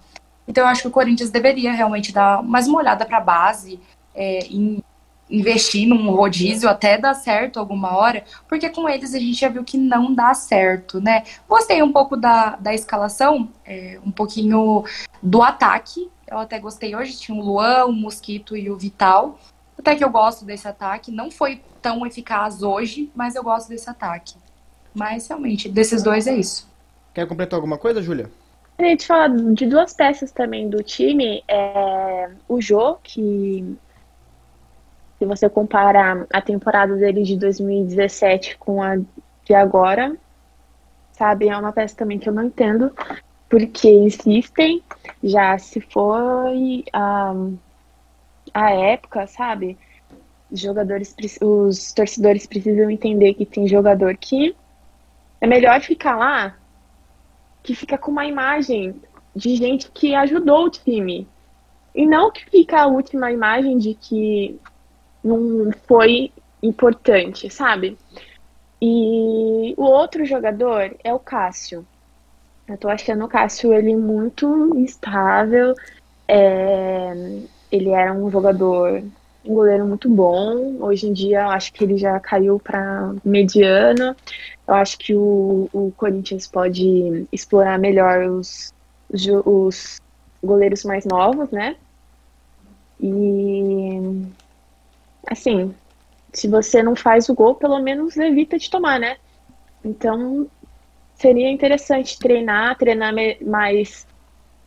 Então 0.46 0.64
eu 0.64 0.68
acho 0.68 0.82
que 0.82 0.88
o 0.88 0.92
Corinthians 0.92 1.30
deveria 1.30 1.72
realmente 1.72 2.12
dar 2.12 2.42
mais 2.42 2.66
uma 2.66 2.78
olhada 2.78 3.04
para 3.04 3.18
a 3.18 3.20
base, 3.20 3.78
é, 4.14 4.38
em 4.46 4.82
investir 5.30 5.88
num 5.88 6.10
rodízio 6.10 6.68
até 6.68 6.96
dar 6.96 7.14
certo 7.14 7.58
alguma 7.58 7.96
hora, 7.96 8.24
porque 8.48 8.68
com 8.68 8.88
eles 8.88 9.14
a 9.14 9.18
gente 9.18 9.34
já 9.34 9.48
viu 9.48 9.64
que 9.64 9.76
não 9.76 10.14
dá 10.14 10.32
certo, 10.34 11.00
né? 11.00 11.24
Gostei 11.48 11.82
um 11.82 11.92
pouco 11.92 12.16
da, 12.16 12.56
da 12.56 12.74
escalação, 12.74 13.48
é, 13.64 13.98
um 14.04 14.10
pouquinho 14.10 14.84
do 15.22 15.42
ataque. 15.42 16.10
Eu 16.26 16.38
até 16.38 16.58
gostei 16.58 16.94
hoje, 16.94 17.18
tinha 17.18 17.36
o 17.36 17.44
Luan, 17.44 17.86
o 17.86 17.92
Mosquito 17.92 18.56
e 18.56 18.70
o 18.70 18.76
Vital. 18.76 19.38
Até 19.78 19.94
que 19.94 20.04
eu 20.04 20.10
gosto 20.10 20.44
desse 20.44 20.66
ataque. 20.66 21.10
Não 21.10 21.30
foi 21.30 21.62
tão 21.80 22.06
eficaz 22.06 22.62
hoje, 22.62 23.10
mas 23.14 23.34
eu 23.34 23.42
gosto 23.42 23.68
desse 23.68 23.88
ataque. 23.88 24.34
Mas 24.94 25.28
realmente, 25.28 25.68
desses 25.68 26.02
dois 26.02 26.26
é 26.26 26.34
isso. 26.34 26.68
Quer 27.14 27.26
completar 27.26 27.56
alguma 27.56 27.78
coisa, 27.78 28.02
Júlia? 28.02 28.30
A 28.78 28.82
gente 28.82 29.06
falar 29.06 29.28
de 29.28 29.66
duas 29.66 29.92
peças 29.92 30.30
também 30.30 30.68
do 30.68 30.82
time. 30.82 31.42
É, 31.48 32.30
o 32.48 32.60
Jô, 32.60 32.96
que 33.02 33.76
se 35.18 35.24
você 35.24 35.48
compara 35.48 36.26
a 36.32 36.40
temporada 36.40 36.94
dele 36.96 37.22
de 37.22 37.36
2017 37.36 38.56
com 38.58 38.82
a 38.82 38.96
de 39.44 39.54
agora, 39.54 40.14
sabe, 41.12 41.48
é 41.48 41.56
uma 41.56 41.72
peça 41.72 41.96
também 41.96 42.18
que 42.18 42.28
eu 42.28 42.32
não 42.32 42.44
entendo, 42.44 42.92
porque 43.48 43.88
insistem, 43.88 44.82
já 45.24 45.58
se 45.58 45.80
foi 45.80 46.84
a, 46.92 47.34
a 48.52 48.70
época, 48.70 49.26
sabe? 49.26 49.78
Jogadores, 50.52 51.14
os 51.40 51.92
torcedores 51.92 52.46
precisam 52.46 52.90
entender 52.90 53.34
que 53.34 53.46
tem 53.46 53.66
jogador 53.66 54.16
que 54.16 54.54
é 55.40 55.46
melhor 55.46 55.80
ficar 55.80 56.16
lá 56.16 56.54
que 57.62 57.74
fica 57.74 57.98
com 57.98 58.10
uma 58.10 58.24
imagem 58.24 58.94
de 59.34 59.56
gente 59.56 59.90
que 59.90 60.14
ajudou 60.14 60.64
o 60.64 60.70
time. 60.70 61.28
E 61.94 62.06
não 62.06 62.30
que 62.30 62.44
fica 62.46 62.80
a 62.80 62.86
última 62.86 63.30
imagem 63.30 63.76
de 63.76 63.94
que 63.94 64.58
não 65.22 65.70
foi 65.86 66.32
importante, 66.62 67.50
sabe? 67.50 67.96
E 68.80 69.74
o 69.76 69.82
outro 69.82 70.24
jogador 70.24 70.94
é 71.02 71.12
o 71.12 71.18
Cássio. 71.18 71.86
Eu 72.68 72.76
tô 72.76 72.88
achando 72.88 73.24
o 73.24 73.28
Cássio 73.28 73.72
ele 73.72 73.96
muito 73.96 74.76
instável. 74.76 75.74
É... 76.26 77.12
Ele 77.70 77.90
era 77.90 78.12
um 78.12 78.30
jogador, 78.30 79.02
um 79.44 79.54
goleiro 79.54 79.86
muito 79.86 80.08
bom. 80.08 80.76
Hoje 80.80 81.08
em 81.08 81.12
dia 81.12 81.42
eu 81.42 81.50
acho 81.50 81.72
que 81.72 81.84
ele 81.84 81.98
já 81.98 82.18
caiu 82.20 82.60
para 82.60 83.14
mediano. 83.24 84.14
Eu 84.66 84.74
acho 84.74 84.98
que 84.98 85.14
o, 85.14 85.68
o 85.72 85.92
Corinthians 85.96 86.46
pode 86.46 87.26
explorar 87.32 87.78
melhor 87.78 88.24
os, 88.24 88.72
os, 89.10 89.26
os 89.44 90.00
goleiros 90.42 90.84
mais 90.84 91.04
novos, 91.04 91.50
né? 91.50 91.76
E 93.00 93.97
assim, 95.38 95.74
se 96.32 96.48
você 96.48 96.82
não 96.82 96.96
faz 96.96 97.28
o 97.28 97.34
gol, 97.34 97.54
pelo 97.54 97.78
menos 97.80 98.16
evita 98.16 98.58
de 98.58 98.68
tomar, 98.68 98.98
né? 98.98 99.16
Então, 99.84 100.48
seria 101.14 101.50
interessante 101.50 102.18
treinar, 102.18 102.76
treinar 102.76 103.14
mais 103.40 104.06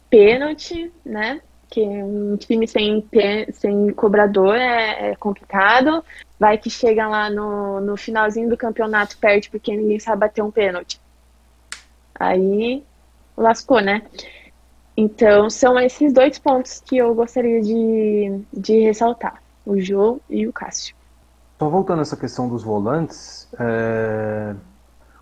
pênalti, 0.10 0.92
né? 1.06 1.42
Que 1.70 1.82
um 1.82 2.36
time 2.38 2.68
sem, 2.68 3.06
sem 3.54 3.92
cobrador 3.92 4.56
é, 4.56 5.12
é, 5.12 5.16
complicado. 5.16 6.04
Vai 6.40 6.58
que 6.58 6.70
chega 6.70 7.08
lá 7.08 7.30
no, 7.30 7.80
no 7.80 7.96
finalzinho 7.96 8.50
do 8.50 8.58
campeonato, 8.58 9.18
perde 9.18 9.50
porque 9.50 9.76
ninguém 9.76 10.00
sabe 10.00 10.22
bater 10.22 10.42
um 10.42 10.52
pênalti. 10.52 11.00
Aí 12.16 12.84
lascou, 13.38 13.82
né? 13.82 14.04
Então, 14.98 15.50
são 15.50 15.80
esses 15.80 16.12
dois 16.12 16.38
pontos 16.38 16.82
que 16.82 16.98
eu 16.98 17.16
gostaria 17.16 17.62
de, 17.62 18.42
de 18.52 18.80
ressaltar 18.80 19.41
o 19.66 19.80
Jô 19.80 20.20
e 20.30 20.48
o 20.48 20.54
Cássio. 20.54 20.96
Só 21.60 21.70
voltando 21.70 22.00
a 22.00 22.02
essa 22.02 22.18
questão 22.18 22.50
dos 22.50 22.64
volantes, 22.64 23.48
é... 23.60 24.56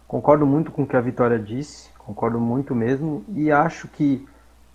concordo 0.08 0.46
muito 0.46 0.72
com 0.72 0.84
o 0.84 0.88
que 0.88 0.96
a 0.96 1.02
Vitória 1.02 1.38
disse, 1.38 1.90
concordo 1.98 2.40
muito 2.40 2.74
mesmo, 2.74 3.24
e 3.30 3.52
acho 3.52 3.88
que 3.88 4.26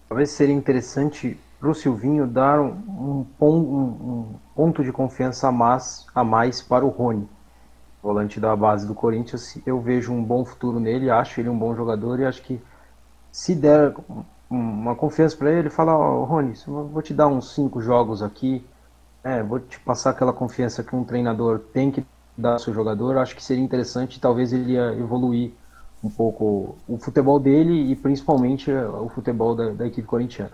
talvez 0.09 0.31
seria 0.31 0.55
interessante 0.55 1.39
para 1.59 1.71
o 1.71 1.75
Silvinho 1.75 2.27
dar 2.27 2.61
um, 2.61 3.25
um, 3.41 3.47
um, 3.47 4.35
ponto 4.55 4.85
de 4.85 4.93
confiança 4.93 5.49
a 5.49 5.53
mais, 5.53 6.07
a 6.15 6.23
mais 6.23 6.61
para 6.61 6.85
o 6.85 6.91
Rony, 6.91 7.27
volante 8.03 8.39
da 8.39 8.55
base 8.55 8.87
do 8.87 8.95
Corinthians. 8.95 9.59
Eu 9.65 9.81
vejo 9.81 10.13
um 10.13 10.23
bom 10.23 10.45
futuro 10.45 10.79
nele, 10.79 11.09
acho 11.09 11.41
ele 11.41 11.49
um 11.49 11.59
bom 11.59 11.75
jogador 11.75 12.21
e 12.21 12.27
acho 12.27 12.43
que 12.43 12.61
se 13.33 13.55
der 13.55 13.95
uma 14.51 14.95
confiança 14.95 15.37
para 15.37 15.51
ele, 15.51 15.71
fala, 15.71 15.97
oh, 15.97 16.25
Rony, 16.25 16.53
vou 16.67 17.01
te 17.01 17.15
dar 17.15 17.27
uns 17.27 17.55
cinco 17.55 17.81
jogos 17.81 18.23
aqui, 18.23 18.65
é, 19.25 19.43
vou 19.43 19.59
te 19.59 19.81
passar 19.81 20.11
aquela 20.11 20.33
confiança 20.33 20.85
que 20.85 20.95
um 20.95 21.03
treinador 21.03 21.59
tem 21.73 21.91
que 21.91 22.05
dar 22.37 22.53
ao 22.53 22.59
seu 22.59 22.75
jogador. 22.75 23.17
Acho 23.17 23.35
que 23.35 23.43
seria 23.43 23.65
interessante, 23.65 24.21
talvez 24.21 24.53
ele 24.53 24.73
ia 24.73 24.93
evoluir 24.93 25.53
um 26.03 26.11
pouco 26.11 26.77
o 26.87 26.99
futebol 26.99 27.41
dele 27.41 27.91
e 27.91 27.97
principalmente 27.97 28.71
o 28.71 29.09
futebol 29.09 29.55
da, 29.55 29.71
da 29.71 29.87
equipe 29.87 30.07
corintiana. 30.07 30.53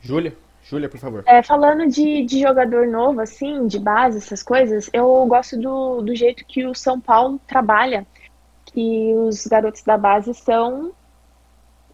Júlia, 0.00 0.36
Júlia, 0.64 0.88
por 0.88 0.98
favor. 0.98 1.22
É, 1.26 1.42
falando 1.42 1.86
de, 1.86 2.24
de 2.24 2.40
jogador 2.40 2.88
novo, 2.88 3.20
assim, 3.20 3.66
de 3.68 3.78
base, 3.78 4.18
essas 4.18 4.42
coisas, 4.42 4.90
eu 4.92 5.24
gosto 5.26 5.56
do, 5.56 6.02
do 6.02 6.14
jeito 6.16 6.44
que 6.44 6.66
o 6.66 6.74
São 6.74 7.00
Paulo 7.00 7.40
trabalha, 7.46 8.04
que 8.66 9.14
os 9.14 9.46
garotos 9.46 9.82
da 9.82 9.96
base 9.96 10.34
são 10.34 10.92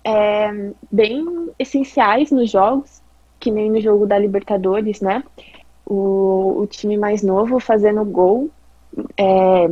é, 0.02 0.72
bem 0.90 1.50
essenciais 1.58 2.30
nos 2.30 2.50
jogos, 2.50 3.02
que 3.38 3.50
nem 3.50 3.70
no 3.70 3.80
jogo 3.80 4.06
da 4.06 4.18
Libertadores, 4.18 5.02
né? 5.02 5.22
O, 5.86 6.60
o 6.62 6.66
time 6.66 6.96
mais 6.96 7.22
novo 7.22 7.58
fazendo 7.60 8.04
gol. 8.04 8.50
É, 9.16 9.70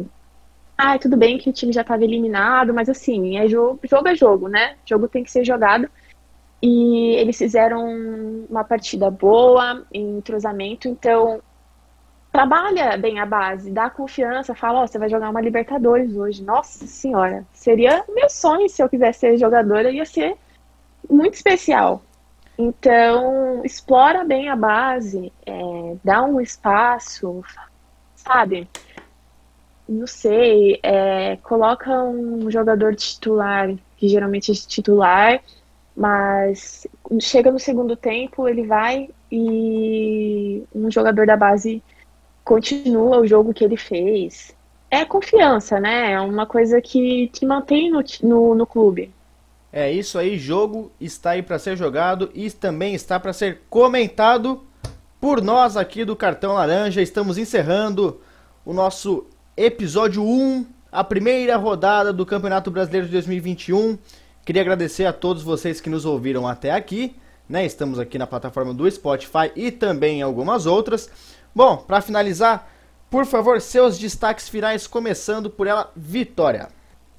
ah, 0.76 0.98
tudo 0.98 1.16
bem 1.16 1.38
que 1.38 1.48
o 1.48 1.52
time 1.52 1.72
já 1.72 1.82
estava 1.82 2.02
eliminado, 2.02 2.74
mas 2.74 2.88
assim, 2.88 3.36
é 3.36 3.46
jogo, 3.48 3.78
jogo 3.84 4.08
é 4.08 4.14
jogo, 4.14 4.48
né? 4.48 4.76
Jogo 4.84 5.08
tem 5.08 5.22
que 5.22 5.30
ser 5.30 5.44
jogado. 5.44 5.88
E 6.60 7.14
eles 7.16 7.38
fizeram 7.38 8.46
uma 8.48 8.64
partida 8.64 9.10
boa, 9.10 9.84
em 9.92 10.18
entrosamento, 10.18 10.88
então 10.88 11.40
trabalha 12.32 12.96
bem 12.96 13.20
a 13.20 13.26
base, 13.26 13.70
dá 13.70 13.90
confiança, 13.90 14.54
fala, 14.54 14.80
ó, 14.80 14.84
oh, 14.84 14.86
você 14.86 14.98
vai 14.98 15.08
jogar 15.08 15.30
uma 15.30 15.40
Libertadores 15.40 16.16
hoje. 16.16 16.42
Nossa 16.42 16.86
senhora, 16.86 17.44
seria 17.52 18.04
meu 18.08 18.28
sonho 18.30 18.68
se 18.68 18.82
eu 18.82 18.88
quisesse 18.88 19.20
ser 19.20 19.38
jogadora, 19.38 19.90
ia 19.90 20.04
ser 20.04 20.36
muito 21.10 21.34
especial. 21.34 22.02
Então, 22.59 23.64
explora 23.64 24.24
bem 24.24 24.48
a 24.48 24.57
base, 24.57 25.32
é, 25.46 25.96
dá 26.05 26.22
um 26.22 26.40
espaço, 26.40 27.42
sabe? 28.14 28.68
Não 29.88 30.07
sei, 30.07 30.78
é, 30.82 31.36
coloca 31.38 31.90
um 32.05 32.50
jogador 32.50 32.94
titular, 32.94 33.74
que 33.96 34.09
geralmente 34.09 34.53
é 34.53 34.55
titular, 34.55 35.42
mas 35.96 36.86
chega 37.20 37.50
no 37.50 37.59
segundo 37.59 37.96
tempo, 37.96 38.48
ele 38.48 38.66
vai 38.66 39.09
e 39.30 40.62
um 40.74 40.90
jogador 40.90 41.26
da 41.26 41.36
base 41.36 41.82
continua 42.44 43.18
o 43.18 43.26
jogo 43.26 43.55
que 43.55 43.64
ele 43.64 43.76
fez. 43.76 44.55
É 44.90 45.05
confiança, 45.05 45.80
né? 45.80 46.12
É 46.12 46.20
uma 46.20 46.46
coisa 46.46 46.80
que 46.80 47.28
te 47.28 47.46
mantém 47.46 47.90
no, 47.90 48.03
no, 48.22 48.55
no 48.55 48.66
clube. 48.66 49.14
É 49.72 49.90
isso 49.90 50.18
aí, 50.18 50.38
jogo 50.38 50.92
está 51.00 51.30
aí 51.30 51.42
para 51.42 51.58
ser 51.58 51.78
jogado 51.78 52.30
e 52.34 52.50
também 52.50 52.94
está 52.94 53.18
para 53.18 53.32
ser 53.32 53.62
comentado 53.70 54.62
por 55.18 55.40
nós 55.40 55.78
aqui 55.78 56.04
do 56.04 56.14
Cartão 56.14 56.52
Laranja. 56.52 57.00
Estamos 57.00 57.38
encerrando 57.38 58.20
o 58.66 58.74
nosso 58.74 59.24
episódio 59.56 60.22
1, 60.22 60.66
a 60.92 61.02
primeira 61.02 61.56
rodada 61.56 62.12
do 62.12 62.26
Campeonato 62.26 62.70
Brasileiro 62.70 63.06
de 63.06 63.12
2021. 63.14 63.96
Queria 64.44 64.60
agradecer 64.60 65.06
a 65.06 65.12
todos 65.12 65.42
vocês 65.42 65.80
que 65.80 65.88
nos 65.88 66.04
ouviram 66.04 66.46
até 66.46 66.72
aqui. 66.72 67.16
Né? 67.48 67.64
Estamos 67.64 67.98
aqui 67.98 68.18
na 68.18 68.26
plataforma 68.26 68.74
do 68.74 68.90
Spotify 68.90 69.52
e 69.56 69.70
também 69.70 70.18
em 70.18 70.22
algumas 70.22 70.66
outras. 70.66 71.08
Bom, 71.54 71.78
para 71.78 72.02
finalizar, 72.02 72.70
por 73.08 73.24
favor, 73.24 73.58
seus 73.58 73.98
destaques 73.98 74.50
finais, 74.50 74.86
começando 74.86 75.48
por 75.48 75.66
ela, 75.66 75.90
Vitória. 75.96 76.68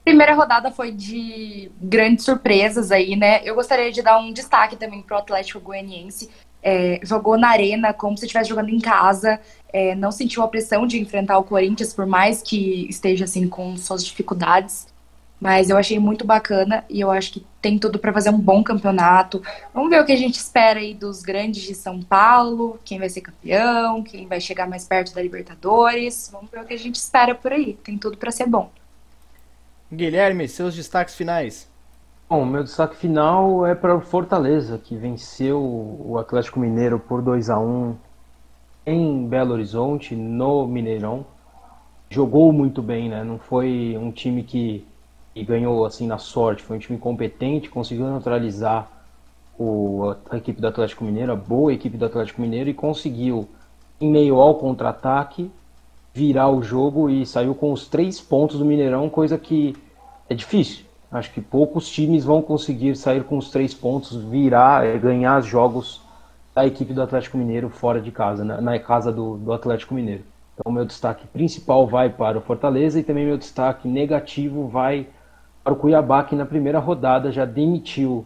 Primeira 0.04 0.34
rodada 0.34 0.70
foi 0.70 0.92
de 0.92 1.72
grandes 1.82 2.26
surpresas 2.26 2.92
aí, 2.92 3.16
né? 3.16 3.42
Eu 3.46 3.56
gostaria 3.56 3.90
de 3.90 4.02
dar 4.02 4.20
um 4.20 4.34
destaque 4.34 4.76
também 4.76 5.02
pro 5.02 5.18
Atlético 5.18 5.62
Goianiense. 5.62 6.30
É, 6.62 7.00
jogou 7.04 7.38
na 7.38 7.50
arena 7.50 7.94
como 7.94 8.18
se 8.18 8.26
estivesse 8.26 8.50
jogando 8.50 8.70
em 8.70 8.80
casa, 8.80 9.40
é, 9.72 9.96
não 9.96 10.12
sentiu 10.12 10.44
a 10.44 10.48
pressão 10.48 10.88
de 10.88 11.00
enfrentar 11.00 11.38
o 11.38 11.44
Corinthians, 11.44 11.94
por 11.94 12.06
mais 12.06 12.42
que 12.42 12.88
esteja 12.90 13.26
assim 13.26 13.48
com 13.48 13.76
suas 13.78 14.04
dificuldades. 14.04 14.88
Mas 15.40 15.70
eu 15.70 15.78
achei 15.78 16.00
muito 16.00 16.26
bacana 16.26 16.86
e 16.90 17.02
eu 17.02 17.12
acho 17.12 17.34
que 17.34 17.46
tem 17.62 17.78
tudo 17.78 18.00
para 18.00 18.14
fazer 18.14 18.30
um 18.30 18.40
bom 18.40 18.64
campeonato. 18.64 19.42
Vamos 19.74 19.90
ver 19.90 20.02
o 20.02 20.06
que 20.06 20.14
a 20.14 20.18
gente 20.18 20.36
espera 20.36 20.80
aí 20.80 20.94
dos 20.94 21.22
grandes 21.22 21.64
de 21.64 21.76
São 21.76 22.02
Paulo, 22.02 22.80
quem 22.86 22.98
vai 23.00 23.10
ser 23.10 23.22
campeão, 23.22 24.04
quem 24.04 24.26
vai 24.26 24.40
chegar 24.40 24.68
mais 24.70 24.86
perto 24.86 25.14
da 25.14 25.22
Libertadores. 25.22 26.30
Vamos 26.32 26.50
ver 26.50 26.62
o 26.62 26.66
que 26.66 26.74
a 26.74 26.80
gente 26.80 26.96
espera 26.96 27.36
por 27.36 27.52
aí. 27.52 27.74
Tem 27.84 27.98
tudo 27.98 28.18
para 28.18 28.32
ser 28.32 28.48
bom. 28.48 28.70
Guilherme, 29.94 30.48
seus 30.48 30.76
destaques 30.76 31.16
finais. 31.16 31.72
Bom, 32.28 32.46
meu 32.46 32.64
destaque 32.64 32.96
final 32.96 33.66
é 33.66 33.76
para 33.76 33.96
o 33.96 34.02
Fortaleza, 34.02 34.80
que 34.80 34.96
venceu 34.96 35.62
o 35.62 36.18
Atlético 36.18 36.60
Mineiro 36.60 36.98
por 36.98 37.22
2 37.22 37.50
a 37.52 37.60
1 37.60 37.96
em 38.88 39.28
Belo 39.28 39.54
Horizonte, 39.54 40.16
no 40.16 40.68
Mineirão. 40.68 41.26
Jogou 42.10 42.52
muito 42.52 42.82
bem, 42.82 43.08
né? 43.08 43.24
Não 43.24 43.38
foi 43.38 43.96
um 44.00 44.12
time 44.12 44.42
que, 44.42 44.84
que 45.34 45.44
ganhou 45.44 45.86
assim 45.86 46.08
na 46.08 46.18
sorte, 46.18 46.64
foi 46.64 46.78
um 46.78 46.80
time 46.80 46.98
competente, 46.98 47.70
conseguiu 47.70 48.08
neutralizar 48.08 48.90
o, 49.60 50.16
a 50.30 50.38
equipe 50.38 50.60
do 50.60 50.68
Atlético 50.68 51.04
Mineiro, 51.04 51.32
a 51.32 51.36
boa 51.36 51.72
equipe 51.72 51.98
do 51.98 52.06
Atlético 52.06 52.42
Mineiro, 52.42 52.68
e 52.68 52.74
conseguiu, 52.74 53.48
em 54.02 54.10
meio 54.10 54.40
ao 54.40 54.56
contra-ataque, 54.56 55.52
virar 56.14 56.50
o 56.50 56.62
jogo 56.62 57.10
e 57.10 57.26
saiu 57.26 57.56
com 57.56 57.72
os 57.72 57.88
três 57.88 58.22
pontos 58.22 58.60
do 58.60 58.66
Mineirão, 58.66 59.10
coisa 59.10 59.38
que 59.38 59.76
é 60.30 60.36
difícil. 60.36 60.86
Acho 61.12 61.32
que 61.32 61.42
poucos 61.42 61.90
times 61.90 62.24
vão 62.24 62.42
conseguir 62.42 62.96
sair 62.96 63.24
com 63.24 63.38
os 63.38 63.50
três 63.50 63.74
pontos, 63.74 64.16
virar, 64.16 64.86
eh, 64.86 64.98
ganhar 64.98 65.40
os 65.40 65.46
jogos 65.46 66.02
da 66.54 66.66
equipe 66.66 66.94
do 66.94 67.02
Atlético 67.02 67.38
Mineiro 67.38 67.70
fora 67.70 68.00
de 68.00 68.12
casa, 68.12 68.44
na, 68.44 68.62
na 68.62 68.80
casa 68.80 69.12
do, 69.12 69.38
do 69.38 69.52
Atlético 69.54 69.94
Mineiro. 69.94 70.24
Então, 70.54 70.72
meu 70.72 70.86
destaque 70.86 71.26
principal 71.28 71.88
vai 71.88 72.10
para 72.10 72.38
o 72.38 72.42
Fortaleza 72.42 73.00
e 73.00 73.04
também 73.04 73.26
meu 73.26 73.38
destaque 73.38 73.88
negativo 73.88 74.68
vai 74.68 75.08
para 75.64 75.74
o 75.74 75.76
Cuiabá, 75.76 76.24
que 76.24 76.36
na 76.36 76.46
primeira 76.46 76.78
rodada 76.78 77.32
já 77.32 77.46
demitiu 77.46 78.26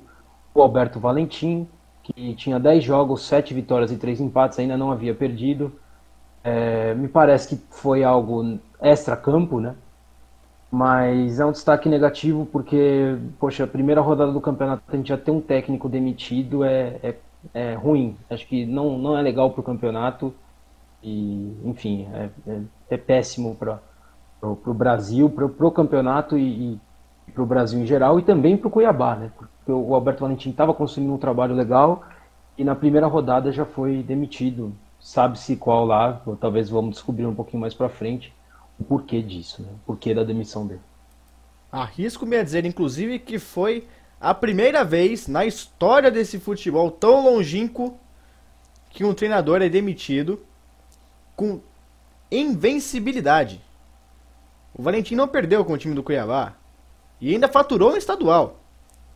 o 0.53 0.61
Alberto 0.61 0.99
Valentim, 0.99 1.67
que 2.03 2.33
tinha 2.35 2.59
10 2.59 2.83
jogos, 2.83 3.25
7 3.25 3.53
vitórias 3.53 3.91
e 3.91 3.97
3 3.97 4.21
empates, 4.21 4.59
ainda 4.59 4.77
não 4.77 4.91
havia 4.91 5.13
perdido. 5.13 5.71
É, 6.49 6.93
me 6.93 7.09
parece 7.09 7.49
que 7.49 7.61
foi 7.69 8.05
algo 8.05 8.57
extra-campo, 8.81 9.59
né? 9.59 9.75
Mas 10.71 11.41
é 11.41 11.45
um 11.45 11.51
destaque 11.51 11.89
negativo 11.89 12.45
porque, 12.45 13.17
poxa, 13.37 13.65
a 13.65 13.67
primeira 13.67 13.99
rodada 13.99 14.31
do 14.31 14.39
campeonato 14.39 14.81
a 14.87 14.95
gente 14.95 15.09
já 15.09 15.17
ter 15.17 15.31
um 15.31 15.41
técnico 15.41 15.89
demitido 15.89 16.63
é, 16.63 16.99
é, 17.03 17.15
é 17.53 17.73
ruim. 17.73 18.15
Acho 18.29 18.47
que 18.47 18.65
não, 18.65 18.97
não 18.97 19.17
é 19.17 19.21
legal 19.21 19.51
para 19.51 19.59
o 19.59 19.63
campeonato 19.63 20.33
e, 21.03 21.53
enfim, 21.65 22.07
é, 22.13 22.29
é, 22.47 22.61
é 22.91 22.97
péssimo 22.97 23.53
para 23.53 23.81
o 24.41 24.73
Brasil, 24.73 25.29
para 25.29 25.67
o 25.67 25.71
campeonato 25.71 26.37
e, 26.37 26.79
e 27.27 27.31
para 27.33 27.43
o 27.43 27.45
Brasil 27.45 27.81
em 27.81 27.85
geral 27.85 28.19
e 28.19 28.23
também 28.23 28.55
para 28.55 28.69
o 28.69 28.71
Cuiabá, 28.71 29.17
né? 29.17 29.31
Porque 29.37 29.69
o 29.69 29.93
Alberto 29.93 30.21
Valentim 30.21 30.51
estava 30.51 30.73
construindo 30.73 31.13
um 31.13 31.17
trabalho 31.17 31.53
legal 31.53 32.05
e 32.57 32.63
na 32.63 32.73
primeira 32.73 33.07
rodada 33.07 33.51
já 33.51 33.65
foi 33.65 34.01
demitido 34.01 34.73
sabe-se 34.99 35.55
qual 35.55 35.85
lá, 35.85 36.21
talvez 36.39 36.69
vamos 36.69 36.95
descobrir 36.95 37.25
um 37.25 37.35
pouquinho 37.35 37.61
mais 37.61 37.73
para 37.73 37.89
frente 37.89 38.33
o 38.79 38.83
porquê 38.83 39.21
disso, 39.21 39.61
né? 39.61 39.69
o 39.73 39.85
porquê 39.85 40.13
da 40.13 40.23
demissão 40.23 40.67
dele. 40.67 40.81
Arrisco-me 41.71 42.37
a 42.37 42.43
dizer, 42.43 42.65
inclusive, 42.65 43.19
que 43.19 43.39
foi 43.39 43.87
a 44.19 44.33
primeira 44.33 44.83
vez 44.83 45.27
na 45.27 45.45
história 45.45 46.09
desse 46.09 46.39
futebol 46.39 46.89
tão 46.89 47.23
longínquo 47.23 47.97
que 48.89 49.03
um 49.03 49.13
treinador 49.13 49.61
é 49.61 49.69
demitido 49.69 50.43
com 51.35 51.59
invencibilidade. 52.31 53.61
O 54.73 54.81
Valentim 54.81 55.15
não 55.15 55.27
perdeu 55.27 55.63
com 55.65 55.73
o 55.73 55.77
time 55.77 55.93
do 55.93 56.03
Cuiabá 56.03 56.53
e 57.19 57.33
ainda 57.33 57.47
faturou 57.47 57.91
no 57.91 57.97
estadual. 57.97 58.59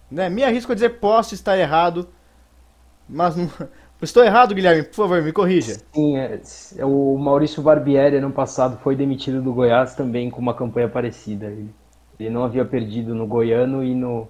Né? 0.09 0.29
Me 0.29 0.43
arrisco 0.43 0.71
a 0.71 0.75
dizer, 0.75 0.99
posso 0.99 1.33
estar 1.33 1.57
errado, 1.57 2.09
mas 3.07 3.35
não, 3.35 3.49
Estou 4.01 4.23
errado, 4.23 4.55
Guilherme? 4.55 4.83
Por 4.83 4.95
favor, 4.95 5.21
me 5.21 5.31
corrija. 5.31 5.75
Sim, 5.93 6.17
é, 6.17 6.41
é, 6.77 6.85
o 6.85 7.15
Maurício 7.19 7.61
Barbieri, 7.61 8.15
ano 8.15 8.31
passado, 8.31 8.79
foi 8.81 8.95
demitido 8.95 9.43
do 9.43 9.53
Goiás 9.53 9.93
também 9.93 10.27
com 10.31 10.41
uma 10.41 10.55
campanha 10.55 10.89
parecida. 10.89 11.45
Ele, 11.45 11.69
ele 12.19 12.29
não 12.31 12.43
havia 12.43 12.65
perdido 12.65 13.13
no 13.13 13.27
Goiano 13.27 13.83
e 13.83 13.93
no, 13.93 14.27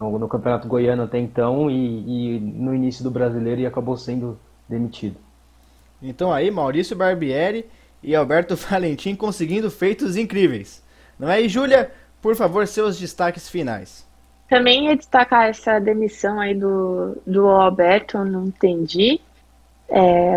no, 0.00 0.18
no 0.18 0.26
Campeonato 0.26 0.66
Goiano 0.66 1.02
até 1.02 1.18
então 1.18 1.70
e, 1.70 2.36
e, 2.36 2.40
no 2.40 2.74
início 2.74 3.04
do 3.04 3.10
Brasileiro 3.10 3.60
e 3.60 3.66
acabou 3.66 3.94
sendo 3.98 4.38
demitido. 4.66 5.16
Então 6.02 6.32
aí, 6.32 6.50
Maurício 6.50 6.96
Barbieri 6.96 7.66
e 8.02 8.14
Alberto 8.14 8.56
Valentim 8.56 9.14
conseguindo 9.14 9.70
feitos 9.70 10.16
incríveis. 10.16 10.82
Não 11.18 11.28
é? 11.28 11.42
E 11.42 11.48
Júlia, 11.48 11.90
por 12.22 12.34
favor, 12.34 12.66
seus 12.66 12.98
destaques 12.98 13.50
finais. 13.50 14.06
Também 14.48 14.86
ia 14.86 14.96
destacar 14.96 15.48
essa 15.48 15.78
demissão 15.78 16.38
aí 16.38 16.54
do, 16.54 17.16
do 17.26 17.48
Alberto, 17.48 18.24
não 18.24 18.46
entendi. 18.46 19.20
É, 19.88 20.36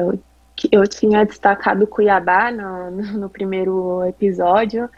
eu 0.71 0.87
tinha 0.87 1.25
destacado 1.25 1.83
o 1.83 1.87
Cuiabá 1.87 2.51
no, 2.51 2.91
no, 2.91 3.29
primeiro 3.29 4.03
episódio. 4.05 4.89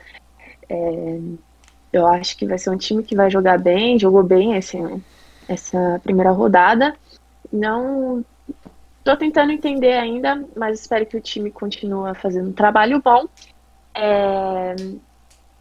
É, 0.69 1.19
eu 1.91 2.07
acho 2.07 2.37
que 2.37 2.45
vai 2.45 2.57
ser 2.57 2.69
um 2.69 2.77
time 2.77 3.03
que 3.03 3.15
vai 3.15 3.29
jogar 3.29 3.59
bem, 3.59 3.99
jogou 3.99 4.23
bem 4.23 4.55
esse, 4.55 4.77
essa 5.47 5.99
primeira 6.03 6.31
rodada. 6.31 6.95
Não 7.51 8.23
estou 8.99 9.17
tentando 9.17 9.51
entender 9.51 9.93
ainda, 9.93 10.45
mas 10.55 10.79
espero 10.79 11.05
que 11.05 11.17
o 11.17 11.21
time 11.21 11.51
continue 11.51 12.13
fazendo 12.15 12.49
um 12.49 12.53
trabalho 12.53 13.01
bom. 13.01 13.25
É, 13.93 14.75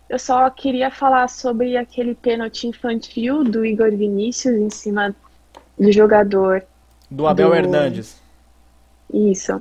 eu 0.09 0.18
só 0.18 0.48
queria 0.50 0.90
falar 0.90 1.28
sobre 1.28 1.76
aquele 1.76 2.14
pênalti 2.14 2.66
infantil 2.66 3.44
do 3.44 3.64
Igor 3.64 3.90
Vinícius 3.90 4.54
em 4.56 4.70
cima 4.70 5.14
do 5.78 5.92
jogador. 5.92 6.64
Do 7.11 7.26
Abel 7.26 7.50
do... 7.50 7.54
Hernandes. 7.54 8.20
Isso. 9.12 9.61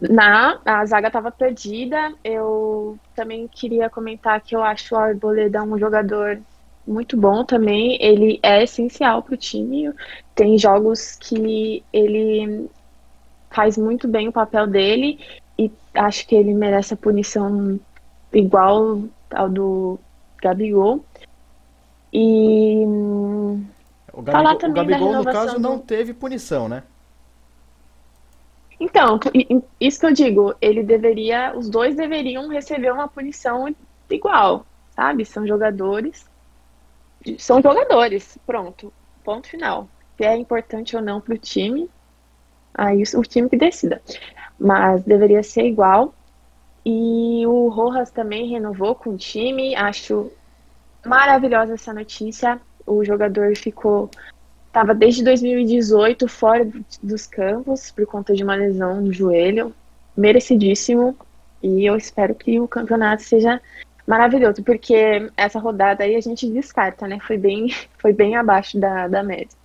Na, 0.00 0.58
a 0.64 0.84
zaga 0.86 1.06
estava 1.06 1.30
perdida. 1.30 2.12
Eu 2.24 2.98
também 3.14 3.46
queria 3.46 3.88
comentar 3.88 4.40
que 4.40 4.56
eu 4.56 4.62
acho 4.62 4.94
o 4.94 4.98
Arboleda 4.98 5.62
um 5.62 5.78
jogador 5.78 6.40
muito 6.86 7.16
bom 7.16 7.44
também. 7.44 7.98
Ele 8.00 8.40
é 8.42 8.64
essencial 8.64 9.22
para 9.22 9.34
o 9.34 9.38
time. 9.38 9.92
Tem 10.34 10.58
jogos 10.58 11.16
que 11.16 11.84
ele 11.92 12.68
faz 13.50 13.78
muito 13.78 14.08
bem 14.08 14.28
o 14.28 14.32
papel 14.32 14.66
dele 14.66 15.18
e 15.58 15.70
acho 15.94 16.26
que 16.26 16.34
ele 16.34 16.52
merece 16.52 16.92
a 16.92 16.96
punição 16.96 17.78
igual 18.38 19.02
tal 19.28 19.48
do 19.48 19.98
Gabigol. 20.42 21.04
E 22.12 22.84
o 24.12 24.22
Gabigol, 24.22 24.70
o 24.70 24.72
Gabigol 24.72 25.12
no 25.12 25.24
caso, 25.24 25.58
não 25.58 25.78
teve 25.78 26.14
punição, 26.14 26.68
né? 26.68 26.82
Então, 28.78 29.18
isso 29.80 30.00
que 30.00 30.06
eu 30.06 30.12
digo, 30.12 30.54
ele 30.60 30.82
deveria, 30.82 31.56
os 31.56 31.68
dois 31.68 31.96
deveriam 31.96 32.48
receber 32.48 32.92
uma 32.92 33.08
punição 33.08 33.74
igual, 34.10 34.66
sabe? 34.94 35.24
São 35.24 35.46
jogadores, 35.46 36.26
são 37.38 37.62
jogadores, 37.62 38.38
pronto, 38.46 38.92
ponto 39.24 39.48
final. 39.48 39.88
Se 40.16 40.24
é 40.24 40.36
importante 40.36 40.94
ou 40.94 41.00
não 41.00 41.22
para 41.22 41.34
o 41.34 41.38
time, 41.38 41.88
aí 42.74 43.02
o 43.02 43.22
time 43.22 43.48
que 43.48 43.56
decida. 43.56 44.02
Mas 44.58 45.02
deveria 45.04 45.42
ser 45.42 45.64
igual. 45.64 46.14
E 46.88 47.44
o 47.46 47.68
Rojas 47.68 48.12
também 48.12 48.48
renovou 48.48 48.94
com 48.94 49.10
o 49.10 49.16
time, 49.16 49.74
acho 49.74 50.30
maravilhosa 51.04 51.74
essa 51.74 51.92
notícia. 51.92 52.60
O 52.86 53.04
jogador 53.04 53.56
ficou 53.56 54.08
Estava 54.76 54.94
desde 54.94 55.24
2018 55.24 56.28
fora 56.28 56.68
dos 57.02 57.26
campos 57.26 57.90
por 57.90 58.04
conta 58.04 58.34
de 58.34 58.44
uma 58.44 58.54
lesão 58.54 59.00
no 59.00 59.10
joelho, 59.10 59.74
merecidíssimo. 60.14 61.16
E 61.62 61.86
eu 61.86 61.96
espero 61.96 62.34
que 62.34 62.60
o 62.60 62.68
campeonato 62.68 63.22
seja 63.22 63.58
maravilhoso, 64.06 64.62
porque 64.62 65.30
essa 65.34 65.58
rodada 65.58 66.04
aí 66.04 66.14
a 66.14 66.20
gente 66.20 66.46
descarta, 66.50 67.08
né? 67.08 67.18
Foi 67.26 67.38
bem, 67.38 67.74
foi 67.96 68.12
bem 68.12 68.36
abaixo 68.36 68.78
da, 68.78 69.08
da 69.08 69.22
média. 69.22 69.56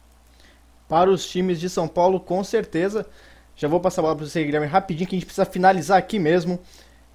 Para 0.87 1.09
os 1.09 1.29
times 1.29 1.59
de 1.59 1.69
São 1.69 1.89
Paulo, 1.89 2.17
com 2.17 2.41
certeza. 2.41 3.05
Já 3.53 3.67
vou 3.67 3.81
passar 3.81 3.99
a 3.99 4.03
bola 4.03 4.15
para 4.15 4.25
você, 4.25 4.41
Guilherme, 4.45 4.65
rapidinho, 4.65 5.09
que 5.09 5.15
a 5.17 5.19
gente 5.19 5.25
precisa 5.25 5.45
finalizar 5.45 5.97
aqui 5.97 6.19
mesmo. 6.19 6.57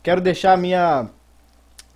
Quero 0.06 0.20
deixar 0.20 0.52
a 0.52 0.56
minha, 0.56 1.10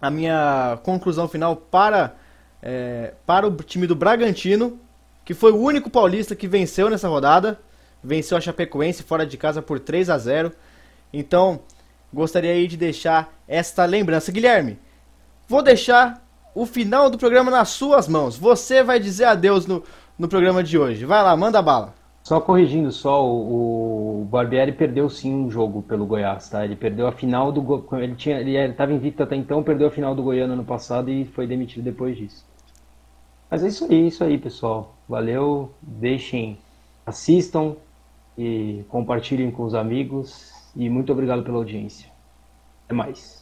a 0.03 0.11
minha 0.11 0.81
conclusão 0.83 1.29
final 1.29 1.55
para, 1.55 2.17
é, 2.61 3.15
para 3.25 3.47
o 3.47 3.57
time 3.59 3.87
do 3.87 3.95
Bragantino, 3.95 4.81
que 5.25 5.33
foi 5.33 5.53
o 5.53 5.59
único 5.59 5.89
paulista 5.89 6.35
que 6.35 6.49
venceu 6.49 6.91
nessa 6.91 7.07
rodada. 7.07 7.61
Venceu 8.03 8.37
a 8.37 8.41
Chapecoense 8.41 9.05
fora 9.05 9.25
de 9.25 9.37
casa 9.37 9.63
por 9.63 9.79
3 9.79 10.11
a 10.11 10.19
0. 10.19 10.51
Então, 11.13 11.61
gostaria 12.13 12.51
aí 12.51 12.67
de 12.67 12.77
deixar 12.77 13.33
esta 13.47 13.85
lembrança. 13.85 14.33
Guilherme, 14.33 14.77
vou 15.47 15.63
deixar 15.63 16.21
o 16.53 16.67
final 16.67 17.11
do 17.11 17.17
programa 17.17 17.49
nas 17.49 17.69
suas 17.69 18.09
mãos. 18.09 18.37
Você 18.37 18.83
vai 18.83 18.99
dizer 18.99 19.27
adeus 19.27 19.67
no, 19.67 19.85
no 20.19 20.27
programa 20.27 20.65
de 20.65 20.77
hoje. 20.77 21.05
Vai 21.05 21.23
lá, 21.23 21.37
manda 21.37 21.63
bala. 21.63 21.95
Só 22.23 22.41
corrigindo 22.41 22.93
só, 22.93 23.27
o, 23.27 24.27
Barbieri 24.31 24.73
perdeu 24.73 25.09
sim 25.09 25.35
um 25.35 25.51
jogo 25.51 25.83
pelo 25.83 26.07
Goiás, 26.07 26.49
tá? 26.49 26.65
Ele 26.65 26.77
perdeu 26.77 27.07
a 27.07 27.13
final 27.13 27.51
do 27.51 27.85
ele 27.97 28.15
tinha 28.15 28.39
ele 28.39 28.57
estava 28.57 28.93
invicto 28.93 29.23
até 29.23 29.35
então, 29.35 29.63
perdeu 29.63 29.89
a 29.89 29.91
final 29.91 30.15
do 30.15 30.23
Goiano 30.23 30.53
ano 30.53 30.65
passado 30.65 31.11
e 31.11 31.25
foi 31.25 31.47
demitido 31.47 31.83
depois 31.83 32.17
disso. 32.17 32.47
Mas 33.51 33.65
é 33.65 33.69
isso 33.69 33.85
aí, 33.85 34.07
isso 34.07 34.23
aí, 34.23 34.39
pessoal. 34.39 34.95
Valeu, 35.09 35.73
deixem, 35.83 36.57
assistam 37.05 37.75
e 38.39 38.85
compartilhem 38.89 39.51
com 39.51 39.65
os 39.65 39.75
amigos. 39.75 40.53
E 40.77 40.89
muito 40.89 41.13
obrigado 41.13 41.43
pela 41.43 41.57
audiência. 41.57 42.09
Até 42.85 42.95
mais. 42.95 43.40